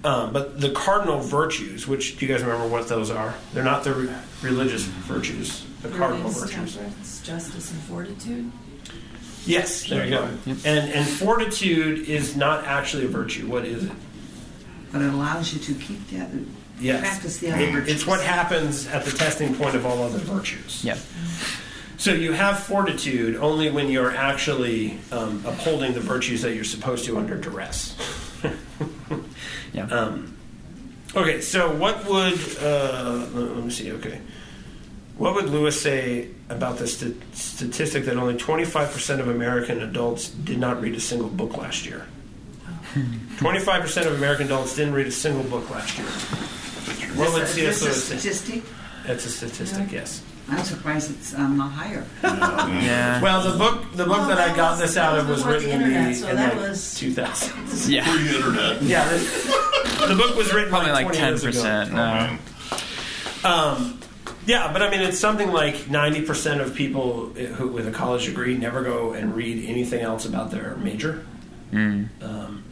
Um, 0.03 0.33
but 0.33 0.59
the 0.59 0.71
cardinal 0.71 1.19
virtues, 1.19 1.87
which 1.87 2.17
do 2.17 2.25
you 2.25 2.31
guys 2.33 2.43
remember 2.43 2.67
what 2.67 2.89
those 2.89 3.09
are? 3.09 3.33
They're 3.53 3.63
not 3.63 3.85
the 3.85 3.93
re- 3.93 4.15
religious 4.41 4.83
virtues. 4.83 5.65
The 5.81 5.89
cardinal 5.89 6.31
Prudence, 6.31 6.39
virtues. 6.41 6.75
temperance, 6.75 7.21
justice, 7.21 7.71
and 7.71 7.81
fortitude. 7.81 8.51
Yes, 9.45 9.87
there 9.87 10.03
you 10.03 10.11
go. 10.11 10.29
And 10.45 10.91
and 10.91 11.07
fortitude 11.07 12.09
is 12.09 12.35
not 12.35 12.65
actually 12.65 13.05
a 13.05 13.07
virtue. 13.07 13.47
What 13.47 13.63
is 13.63 13.85
it? 13.85 13.91
But 14.91 15.01
it 15.01 15.13
allows 15.13 15.53
you 15.53 15.59
to 15.59 15.73
keep 15.75 16.09
the 16.09 16.21
other, 16.21 16.39
Yes. 16.79 16.99
practice 17.01 17.37
the 17.37 17.51
other 17.51 17.61
It- 17.63 17.71
virtues. 17.73 17.95
it's 17.95 18.07
what 18.07 18.21
happens 18.21 18.87
at 18.87 19.05
the 19.05 19.11
testing 19.11 19.53
point 19.55 19.75
of 19.75 19.85
all 19.85 20.01
other 20.03 20.17
virtues. 20.19 20.81
Yeah. 20.83 20.97
So 21.97 22.13
you 22.13 22.31
have 22.31 22.59
fortitude 22.63 23.35
only 23.35 23.69
when 23.69 23.89
you're 23.89 24.15
actually 24.15 24.99
um, 25.11 25.43
upholding 25.45 25.93
the 25.93 25.99
virtues 25.99 26.41
that 26.43 26.55
you're 26.55 26.63
supposed 26.63 27.05
to 27.05 27.17
under 27.17 27.35
duress. 27.35 27.95
Yeah. 29.73 29.83
Um, 29.85 30.35
okay, 31.15 31.41
so 31.41 31.71
what 31.71 32.05
would 32.05 32.39
uh, 32.61 33.25
let 33.33 33.63
me 33.63 33.69
see? 33.69 33.91
Okay, 33.93 34.19
what 35.17 35.35
would 35.35 35.45
Lewis 35.49 35.79
say 35.79 36.29
about 36.49 36.79
the 36.79 36.87
st- 36.87 37.21
statistic 37.35 38.05
that 38.05 38.17
only 38.17 38.33
25% 38.35 39.19
of 39.19 39.27
American 39.27 39.81
adults 39.83 40.29
did 40.29 40.57
not 40.57 40.81
read 40.81 40.95
a 40.95 40.99
single 40.99 41.29
book 41.29 41.55
last 41.55 41.85
year? 41.85 42.07
25% 42.93 44.05
of 44.07 44.13
American 44.15 44.47
adults 44.47 44.75
didn't 44.75 44.93
read 44.93 45.07
a 45.07 45.11
single 45.11 45.43
book 45.43 45.69
last 45.69 45.97
year. 45.97 46.07
What 47.15 47.33
would 47.33 47.43
This- 47.43 47.53
C.S. 47.53 47.79
this 47.79 47.81
Lewis 47.83 47.97
is 47.97 48.03
say? 48.03 48.17
statistic. 48.17 48.63
That's 49.05 49.25
a 49.25 49.29
statistic, 49.29 49.91
yes. 49.91 50.23
I'm 50.51 50.63
surprised 50.63 51.11
it's 51.11 51.35
um, 51.35 51.57
not 51.57 51.71
higher. 51.71 52.03
yeah. 52.23 53.21
Well, 53.21 53.51
the 53.51 53.55
book 53.57 53.83
the 53.93 54.03
book 54.05 54.17
Well, 54.17 54.27
that 54.29 54.39
I 54.39 54.55
got 54.55 54.71
was- 54.71 54.79
this 54.79 54.97
out 54.97 55.17
of 55.19 55.29
was 55.29 55.37
was 55.43 55.45
written 55.45 55.69
before 55.69 55.79
the 55.79 55.85
in 55.85 55.91
the 55.93 55.97
internet, 55.99 56.15
so 56.15 56.29
in 56.29 56.35
that 56.37 56.57
like 56.57 56.69
was- 56.69 56.95
2000. 56.95 57.91
yeah. 57.91 58.11
Pre-internet. 58.11 58.81
Yeah, 58.81 59.07
the, 59.09 60.07
the 60.07 60.15
book 60.15 60.35
was 60.35 60.51
written 60.51 60.69
Probably 60.69 60.91
like, 60.91 61.05
like 61.05 61.15
20 61.15 61.17
ten 61.19 61.29
years 61.29 61.43
ago. 61.43 61.51
percent. 61.51 61.93
No. 61.93 62.37
Um, 63.43 63.99
yeah, 64.47 64.73
but 64.73 64.81
I 64.81 64.89
mean, 64.89 65.01
it's 65.01 65.19
something 65.19 65.51
like 65.51 65.75
90% 65.75 66.59
of 66.61 66.73
people 66.73 67.27
who, 67.27 67.67
with 67.67 67.87
a 67.87 67.91
college 67.91 68.25
degree 68.25 68.57
never 68.57 68.81
go 68.83 69.13
and 69.13 69.35
read 69.35 69.63
anything 69.69 70.01
else 70.01 70.25
about 70.25 70.49
their 70.49 70.75
major. 70.77 71.23
Mm. 71.71 72.07
Um, 72.23 72.63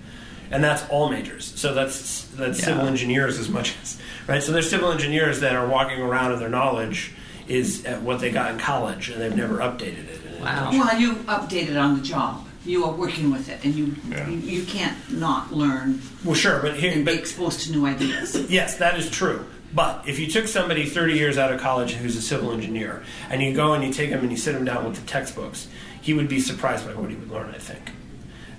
and 0.52 0.64
that's 0.64 0.84
all 0.90 1.10
majors. 1.10 1.54
So 1.56 1.74
that's 1.74 2.24
that's 2.36 2.60
Yeah. 2.60 2.66
civil 2.66 2.88
engineers 2.88 3.40
as 3.40 3.50
much 3.50 3.76
as 3.82 3.98
right. 4.28 4.42
So 4.44 4.52
there's 4.52 4.70
civil 4.70 4.92
engineers 4.92 5.40
that 5.42 5.56
are 5.56 5.68
walking 5.68 6.00
around 6.02 6.32
and 6.34 6.42
their 6.42 6.50
knowledge 6.50 7.12
is 7.48 7.86
at 7.86 8.02
what 8.02 8.20
they 8.20 8.30
got 8.32 8.52
in 8.52 8.58
college, 8.58 9.10
and 9.10 9.22
they've 9.22 9.36
never 9.36 9.58
updated 9.60 10.08
it. 10.10 10.42
Wow. 10.42 10.70
Well, 10.72 11.00
you 11.00 11.16
update 11.28 11.70
it 11.70 11.78
on 11.78 11.96
the 11.98 12.02
job. 12.04 12.46
You 12.66 12.84
are 12.84 12.92
working 12.92 13.32
with 13.32 13.48
it, 13.50 13.64
and 13.64 13.74
you 13.74 13.96
Yeah. 14.10 14.28
you, 14.28 14.38
you 14.40 14.64
can't 14.64 14.98
not 15.10 15.54
learn 15.54 16.02
Well, 16.26 16.36
sure, 16.36 16.60
but 16.62 16.76
here, 16.76 16.92
and 16.92 17.06
be 17.06 17.12
but 17.14 17.20
exposed 17.20 17.62
to 17.62 17.72
new 17.72 17.86
ideas. 17.86 18.36
Yes, 18.50 18.76
that 18.78 18.98
is 19.00 19.10
true. 19.10 19.46
But 19.74 20.04
if 20.08 20.18
you 20.20 20.28
took 20.28 20.48
somebody 20.48 20.86
30 20.86 21.14
years 21.14 21.38
out 21.38 21.52
of 21.54 21.60
college 21.62 21.94
who's 21.94 22.16
a 22.18 22.22
civil 22.22 22.52
engineer, 22.52 23.04
and 23.30 23.42
you 23.42 23.54
go 23.54 23.74
and 23.74 23.84
you 23.84 23.92
take 23.94 24.10
him 24.10 24.20
and 24.22 24.32
you 24.32 24.38
sit 24.38 24.56
him 24.56 24.66
down 24.66 24.86
with 24.86 24.96
the 24.96 25.06
textbooks, 25.08 25.68
he 26.02 26.14
would 26.14 26.28
be 26.30 26.40
surprised 26.40 26.86
by 26.86 26.94
what 26.94 27.10
he 27.10 27.16
would 27.16 27.32
learn. 27.32 27.50
I 27.56 27.58
think, 27.60 27.92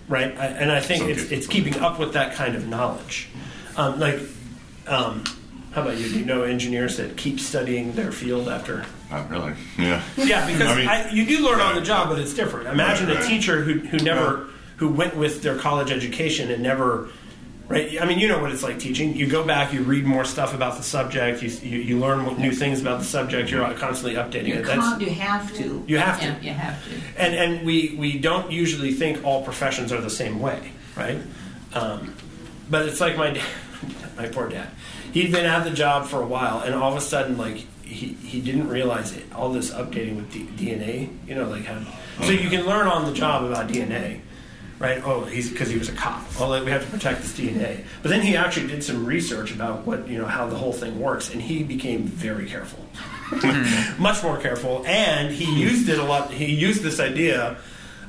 right? 0.08 0.36
I, 0.36 0.46
and 0.46 0.72
I 0.72 0.80
think 0.80 1.04
it's, 1.08 1.30
it's 1.30 1.46
keeping 1.46 1.76
up 1.80 1.98
with 1.98 2.14
that 2.14 2.34
kind 2.34 2.54
of 2.54 2.66
knowledge. 2.68 3.28
Um, 3.76 3.98
like, 4.00 4.20
um, 4.86 5.24
how 5.72 5.82
about 5.82 5.98
you? 5.98 6.08
Do 6.08 6.18
you 6.18 6.24
know 6.24 6.42
engineers 6.42 6.96
that 6.96 7.16
keep 7.16 7.38
studying 7.38 7.92
their 7.92 8.10
field 8.10 8.48
after? 8.48 8.84
Not 9.10 9.30
really. 9.30 9.54
Yeah. 9.78 10.02
Yeah, 10.16 10.46
because 10.46 10.68
I 10.68 10.76
mean- 10.76 10.88
I, 10.88 11.10
you 11.10 11.26
do 11.26 11.44
learn 11.44 11.60
on 11.60 11.74
the 11.74 11.82
job, 11.82 12.08
but 12.08 12.18
it's 12.18 12.34
different. 12.34 12.68
Imagine 12.68 13.08
Right, 13.08 13.22
a 13.22 13.26
teacher 13.26 13.62
who, 13.62 13.78
who 13.80 13.98
never 13.98 14.48
who 14.76 14.88
went 14.88 15.16
with 15.16 15.42
their 15.42 15.58
college 15.58 15.90
education 15.90 16.52
and 16.52 16.62
never 16.62 17.08
right? 17.68 18.00
I 18.00 18.04
mean, 18.06 18.18
you 18.18 18.28
know 18.28 18.40
what 18.40 18.50
it's 18.50 18.62
like 18.62 18.78
teaching. 18.78 19.14
You 19.14 19.26
go 19.28 19.44
back, 19.46 19.72
you 19.72 19.82
read 19.82 20.04
more 20.04 20.24
stuff 20.24 20.54
about 20.54 20.76
the 20.76 20.82
subject, 20.82 21.42
you 21.42 21.48
you, 21.48 21.78
you 21.80 21.98
learn 21.98 22.24
what- 22.24 22.38
new 22.38 22.52
things 22.52 22.80
about 22.80 22.98
the 23.00 23.04
subject. 23.04 23.50
You're 23.50 23.72
constantly 23.74 24.14
updating 24.18 24.48
You 24.48 24.54
it. 24.54 24.64
That's 24.66 25.00
you 25.00 25.10
have 25.10 25.54
to. 25.56 25.84
you 25.86 25.98
have 25.98 26.20
to. 26.20 26.26
Yeah, 26.26 26.40
you 26.40 26.52
have 26.52 26.84
to. 26.84 26.90
And 27.16 27.34
and 27.34 27.66
we 27.66 27.94
we 27.98 28.18
don't 28.18 28.50
usually 28.50 28.92
think 28.92 29.24
all 29.24 29.42
professions 29.44 29.92
are 29.92 30.00
the 30.00 30.10
same 30.10 30.40
way, 30.40 30.72
right? 30.96 31.18
Um, 31.74 32.14
but 32.70 32.86
it's 32.86 33.00
like 33.00 33.16
my 33.16 33.30
dad, 33.32 33.44
my 34.16 34.26
poor 34.28 34.48
dad. 34.48 34.68
He'd 35.12 35.32
been 35.32 35.46
at 35.46 35.64
the 35.64 35.70
job 35.70 36.06
for 36.06 36.20
a 36.22 36.26
while, 36.26 36.60
and 36.60 36.74
all 36.74 36.90
of 36.92 36.98
a 36.98 37.00
sudden, 37.00 37.38
like 37.38 37.64
he, 37.82 38.08
he 38.12 38.40
didn't 38.42 38.68
realize 38.68 39.16
it. 39.16 39.24
All 39.34 39.50
this 39.52 39.70
updating 39.70 40.16
with 40.16 40.30
D, 40.30 40.44
DNA, 40.56 41.08
you 41.26 41.34
know, 41.34 41.48
like 41.48 41.64
how. 41.64 41.80
So 42.22 42.32
you 42.32 42.50
can 42.50 42.66
learn 42.66 42.86
on 42.88 43.06
the 43.06 43.12
job 43.14 43.44
about 43.44 43.68
DNA, 43.68 44.20
right? 44.78 45.02
Oh, 45.04 45.24
he's 45.24 45.50
because 45.50 45.68
he 45.68 45.78
was 45.78 45.88
a 45.88 45.92
cop. 45.92 46.22
Well, 46.38 46.50
like, 46.50 46.64
we 46.64 46.70
have 46.70 46.84
to 46.84 46.90
protect 46.90 47.22
this 47.22 47.32
DNA. 47.32 47.84
But 48.02 48.10
then 48.10 48.22
he 48.22 48.36
actually 48.36 48.68
did 48.68 48.84
some 48.84 49.04
research 49.04 49.52
about 49.52 49.86
what 49.86 50.08
you 50.08 50.18
know 50.18 50.26
how 50.26 50.46
the 50.46 50.56
whole 50.56 50.72
thing 50.72 51.00
works, 51.00 51.30
and 51.30 51.42
he 51.42 51.62
became 51.62 52.04
very 52.04 52.46
careful, 52.46 52.84
hmm. 53.30 54.02
much 54.02 54.22
more 54.22 54.38
careful, 54.38 54.84
and 54.86 55.34
he 55.34 55.60
used 55.60 55.88
it 55.88 55.98
a 55.98 56.04
lot. 56.04 56.30
He 56.30 56.54
used 56.54 56.82
this 56.82 57.00
idea 57.00 57.58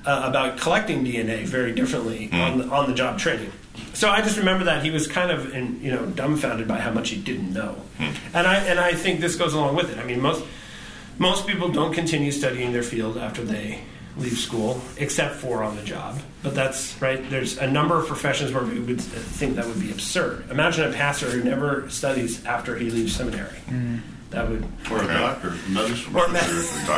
uh, 0.06 0.24
about 0.26 0.60
collecting 0.60 1.04
DNA 1.04 1.44
very 1.44 1.74
differently 1.74 2.28
hmm. 2.28 2.36
on 2.36 2.58
the, 2.60 2.68
on 2.68 2.90
the 2.90 2.96
job 2.96 3.20
training. 3.20 3.52
So 3.94 4.10
I 4.10 4.22
just 4.22 4.38
remember 4.38 4.66
that 4.66 4.84
he 4.84 4.92
was 4.92 5.08
kind 5.08 5.32
of 5.32 5.54
in, 5.54 5.82
you 5.82 5.92
know 5.92 6.06
dumbfounded 6.06 6.68
by 6.68 6.80
how 6.80 6.92
much 6.92 7.10
he 7.10 7.20
didn't 7.20 7.54
know, 7.54 7.74
hmm. 7.98 8.12
and 8.34 8.48
I 8.48 8.56
and 8.66 8.80
I 8.80 8.94
think 8.94 9.22
this 9.22 9.36
goes 9.36 9.54
along 9.54 9.76
with 9.76 9.92
it. 9.92 9.98
I 9.98 10.04
mean 10.04 10.22
most 10.22 10.46
most 11.18 11.48
people 11.48 11.70
don't 11.70 11.94
continue 11.94 12.32
studying 12.32 12.72
their 12.72 12.84
field 12.84 13.18
after 13.18 13.44
they 13.44 13.82
leave 14.20 14.38
school, 14.38 14.82
except 14.98 15.36
for 15.36 15.64
on 15.64 15.76
the 15.76 15.84
job. 15.84 16.20
But 16.44 16.56
that's 16.56 17.00
right. 17.02 17.28
There's 17.30 17.58
a 17.58 17.68
number 17.70 17.98
of 17.98 18.08
professions 18.08 18.52
where 18.54 18.64
we 18.64 18.80
would 18.80 19.02
think 19.02 19.56
that 19.56 19.66
would 19.66 19.80
be 19.80 19.92
absurd. 19.92 20.50
Imagine 20.52 20.90
a 20.90 20.94
pastor 20.94 21.30
who 21.30 21.44
never 21.44 21.90
studies 21.90 22.46
after 22.46 22.78
he 22.78 22.90
leaves 22.90 23.16
seminary. 23.16 23.58
That 24.32 24.48
would 24.48 24.64
Or 24.92 25.02
a 25.02 25.08
doctor, 25.08 25.54
medicine. 25.70 26.16
Or 26.16 26.28
med- 26.28 26.48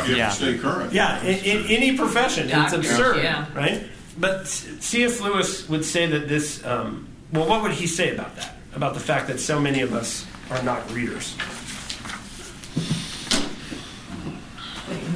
You 0.06 0.16
Yeah. 0.16 0.28
stay 0.30 0.58
current. 0.58 0.92
yeah, 0.92 1.22
in, 1.22 1.38
in 1.44 1.66
any 1.68 1.96
profession, 1.96 2.50
it's 2.50 2.72
absurd, 2.74 3.22
yeah. 3.22 3.46
right? 3.54 3.84
But 4.18 4.46
C.S. 4.46 5.20
Lewis 5.22 5.66
would 5.68 5.84
say 5.84 6.06
that 6.06 6.28
this. 6.28 6.62
Um, 6.64 7.08
well, 7.32 7.48
what 7.48 7.62
would 7.62 7.72
he 7.72 7.86
say 7.86 8.12
about 8.14 8.36
that? 8.36 8.56
About 8.74 8.92
the 8.94 9.00
fact 9.00 9.26
that 9.28 9.40
so 9.40 9.58
many 9.58 9.80
of 9.80 9.94
us 9.94 10.26
are 10.50 10.62
not 10.62 10.90
readers. 10.92 11.34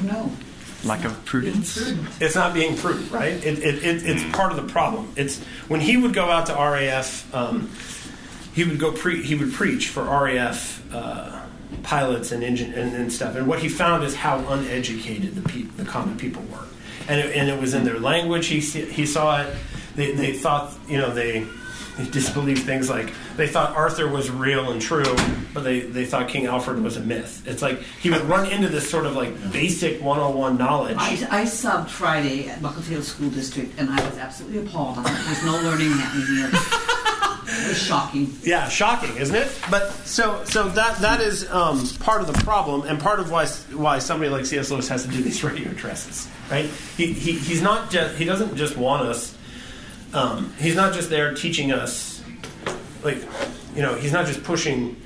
No. 0.03 0.31
Lack 0.87 1.05
of 1.05 1.25
prudence. 1.25 1.77
It's 2.21 2.35
not 2.35 2.53
being 2.53 2.77
prudent, 2.77 3.11
right? 3.11 3.33
It, 3.33 3.59
it, 3.59 3.83
it, 3.83 4.05
it's 4.05 4.23
part 4.35 4.51
of 4.51 4.57
the 4.57 4.71
problem. 4.71 5.11
It's 5.15 5.43
when 5.67 5.81
he 5.81 5.97
would 5.97 6.13
go 6.13 6.25
out 6.25 6.45
to 6.47 6.53
RAF, 6.53 7.33
um, 7.35 7.69
he 8.53 8.63
would 8.63 8.79
go 8.79 8.91
pre- 8.91 9.21
he 9.21 9.35
would 9.35 9.53
preach 9.53 9.89
for 9.89 10.03
RAF 10.03 10.81
uh, 10.93 11.45
pilots 11.83 12.31
and 12.31 12.43
engine 12.43 12.73
and, 12.73 12.95
and 12.95 13.11
stuff. 13.11 13.35
And 13.35 13.47
what 13.47 13.59
he 13.59 13.69
found 13.69 14.03
is 14.03 14.15
how 14.15 14.39
uneducated 14.47 15.35
the 15.35 15.47
peop 15.47 15.75
the 15.77 15.85
common 15.85 16.17
people 16.17 16.41
were, 16.43 16.65
and 17.07 17.19
it, 17.19 17.35
and 17.35 17.49
it 17.49 17.59
was 17.59 17.73
in 17.73 17.83
their 17.83 17.99
language. 17.99 18.47
He 18.47 18.59
he 18.59 19.05
saw 19.05 19.41
it. 19.41 19.55
They, 19.95 20.13
they 20.13 20.33
thought 20.33 20.73
you 20.87 20.97
know 20.97 21.13
they. 21.13 21.45
They 21.97 22.05
disbelieved 22.05 22.63
things 22.63 22.89
like 22.89 23.11
they 23.37 23.47
thought 23.47 23.75
Arthur 23.75 24.07
was 24.07 24.29
real 24.29 24.71
and 24.71 24.81
true, 24.81 25.15
but 25.53 25.63
they, 25.63 25.79
they 25.79 26.05
thought 26.05 26.29
King 26.29 26.45
Alfred 26.45 26.81
was 26.83 26.95
a 26.95 27.01
myth. 27.01 27.43
It's 27.47 27.61
like 27.61 27.81
he 28.01 28.09
would 28.11 28.21
run 28.23 28.51
into 28.51 28.67
this 28.67 28.89
sort 28.89 29.05
of 29.05 29.15
like 29.15 29.51
basic 29.51 30.01
101 30.01 30.57
knowledge. 30.57 30.97
I, 30.99 31.13
I 31.31 31.43
subbed 31.43 31.89
Friday 31.89 32.49
at 32.49 32.59
Bucklefield 32.59 33.03
School 33.03 33.29
District, 33.31 33.73
and 33.79 33.89
I 33.89 34.07
was 34.07 34.17
absolutely 34.17 34.67
appalled. 34.67 34.97
There's 34.97 35.43
no 35.43 35.53
learning 35.63 35.91
happening 35.91 36.27
here. 36.27 36.49
It 37.49 37.69
was 37.69 37.81
shocking. 37.81 38.33
Yeah, 38.43 38.67
shocking, 38.67 39.15
isn't 39.15 39.35
it? 39.35 39.49
But 39.71 39.91
so 40.05 40.43
so 40.43 40.67
that 40.69 40.97
that 40.99 41.21
is 41.21 41.49
um, 41.49 41.87
part 41.99 42.21
of 42.21 42.27
the 42.27 42.33
problem, 42.43 42.81
and 42.83 42.99
part 42.99 43.19
of 43.19 43.31
why 43.31 43.47
why 43.73 43.99
somebody 43.99 44.29
like 44.29 44.45
C.S. 44.45 44.69
Lewis 44.69 44.87
has 44.89 45.03
to 45.03 45.09
do 45.09 45.23
these 45.23 45.43
radio 45.43 45.69
addresses, 45.71 46.27
right? 46.51 46.65
He, 46.97 47.13
he 47.13 47.33
he's 47.33 47.61
not 47.61 47.89
just 47.89 48.17
he 48.17 48.25
doesn't 48.25 48.55
just 48.57 48.75
want 48.75 49.03
us. 49.07 49.36
Um, 50.13 50.53
he's 50.57 50.75
not 50.75 50.93
just 50.93 51.09
there 51.09 51.33
teaching 51.33 51.71
us, 51.71 52.23
like 53.03 53.17
you 53.75 53.81
know, 53.81 53.95
he's 53.95 54.11
not 54.11 54.25
just 54.25 54.43
pushing 54.43 54.99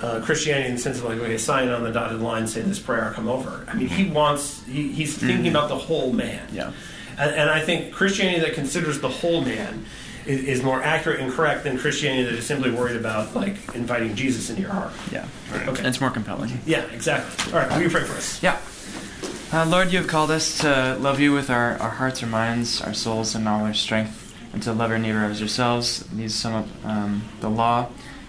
uh, 0.00 0.20
Christianity 0.20 0.68
in 0.68 0.74
the 0.74 0.80
sense 0.80 0.98
of 0.98 1.04
like, 1.04 1.18
okay, 1.18 1.38
sign 1.38 1.68
on 1.68 1.82
the 1.82 1.92
dotted 1.92 2.20
line, 2.20 2.46
say 2.46 2.60
this 2.62 2.78
prayer, 2.78 3.12
come 3.14 3.28
over. 3.28 3.64
I 3.68 3.74
mean, 3.74 3.88
he 3.88 4.10
wants 4.10 4.64
he, 4.66 4.92
he's 4.92 5.16
thinking 5.16 5.48
about 5.48 5.68
the 5.68 5.78
whole 5.78 6.12
man. 6.12 6.46
Yeah. 6.52 6.72
And, 7.18 7.34
and 7.34 7.50
I 7.50 7.60
think 7.60 7.92
Christianity 7.92 8.40
that 8.40 8.54
considers 8.54 9.00
the 9.00 9.08
whole 9.08 9.40
man 9.40 9.86
is, 10.26 10.44
is 10.44 10.62
more 10.62 10.82
accurate 10.82 11.20
and 11.20 11.32
correct 11.32 11.64
than 11.64 11.78
Christianity 11.78 12.24
that 12.24 12.34
is 12.34 12.46
simply 12.46 12.70
worried 12.70 12.96
about 12.96 13.34
like 13.34 13.56
inviting 13.74 14.14
Jesus 14.14 14.50
into 14.50 14.62
your 14.62 14.72
heart. 14.72 14.92
Yeah. 15.10 15.26
Okay. 15.54 15.78
And 15.78 15.86
it's 15.86 16.00
more 16.00 16.10
compelling. 16.10 16.60
Yeah, 16.66 16.84
exactly. 16.92 17.52
All 17.52 17.60
right, 17.60 17.70
will 17.72 17.82
you 17.82 17.90
pray 17.90 18.04
for 18.04 18.14
us? 18.14 18.42
Yeah. 18.42 18.58
Uh, 19.56 19.64
Lord, 19.64 19.90
you 19.90 19.96
have 19.96 20.06
called 20.06 20.30
us 20.30 20.58
to 20.58 20.98
love 21.00 21.18
you 21.18 21.32
with 21.32 21.48
our, 21.48 21.78
our 21.78 21.88
hearts, 21.88 22.22
our 22.22 22.28
minds, 22.28 22.82
our 22.82 22.92
souls, 22.92 23.34
and 23.34 23.48
all 23.48 23.64
our 23.64 23.72
strength, 23.72 24.36
and 24.52 24.62
to 24.62 24.70
love 24.70 24.90
our 24.90 24.98
neighbor 24.98 25.24
as 25.24 25.40
ourselves. 25.40 26.00
These 26.12 26.34
sum 26.34 26.52
up 26.52 26.66
um, 26.84 27.24
the 27.40 27.48
law, 27.48 27.88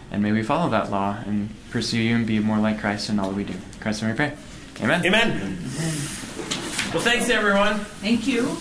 and 0.09 0.23
may 0.23 0.31
we 0.31 0.41
follow 0.41 0.69
that 0.69 0.89
law 0.89 1.17
and 1.25 1.49
pursue 1.69 1.99
you 1.99 2.15
and 2.15 2.25
be 2.25 2.39
more 2.39 2.59
like 2.59 2.79
Christ 2.79 3.09
in 3.09 3.19
all 3.19 3.31
that 3.31 3.35
we 3.35 3.43
do. 3.43 3.55
Christ, 3.81 4.03
name 4.03 4.11
we 4.11 4.15
pray. 4.15 4.37
Amen. 4.81 5.05
Amen. 5.05 5.57
Well, 6.93 7.03
thanks 7.03 7.29
everyone. 7.29 7.79
Thank 7.99 8.25
you. 8.25 8.57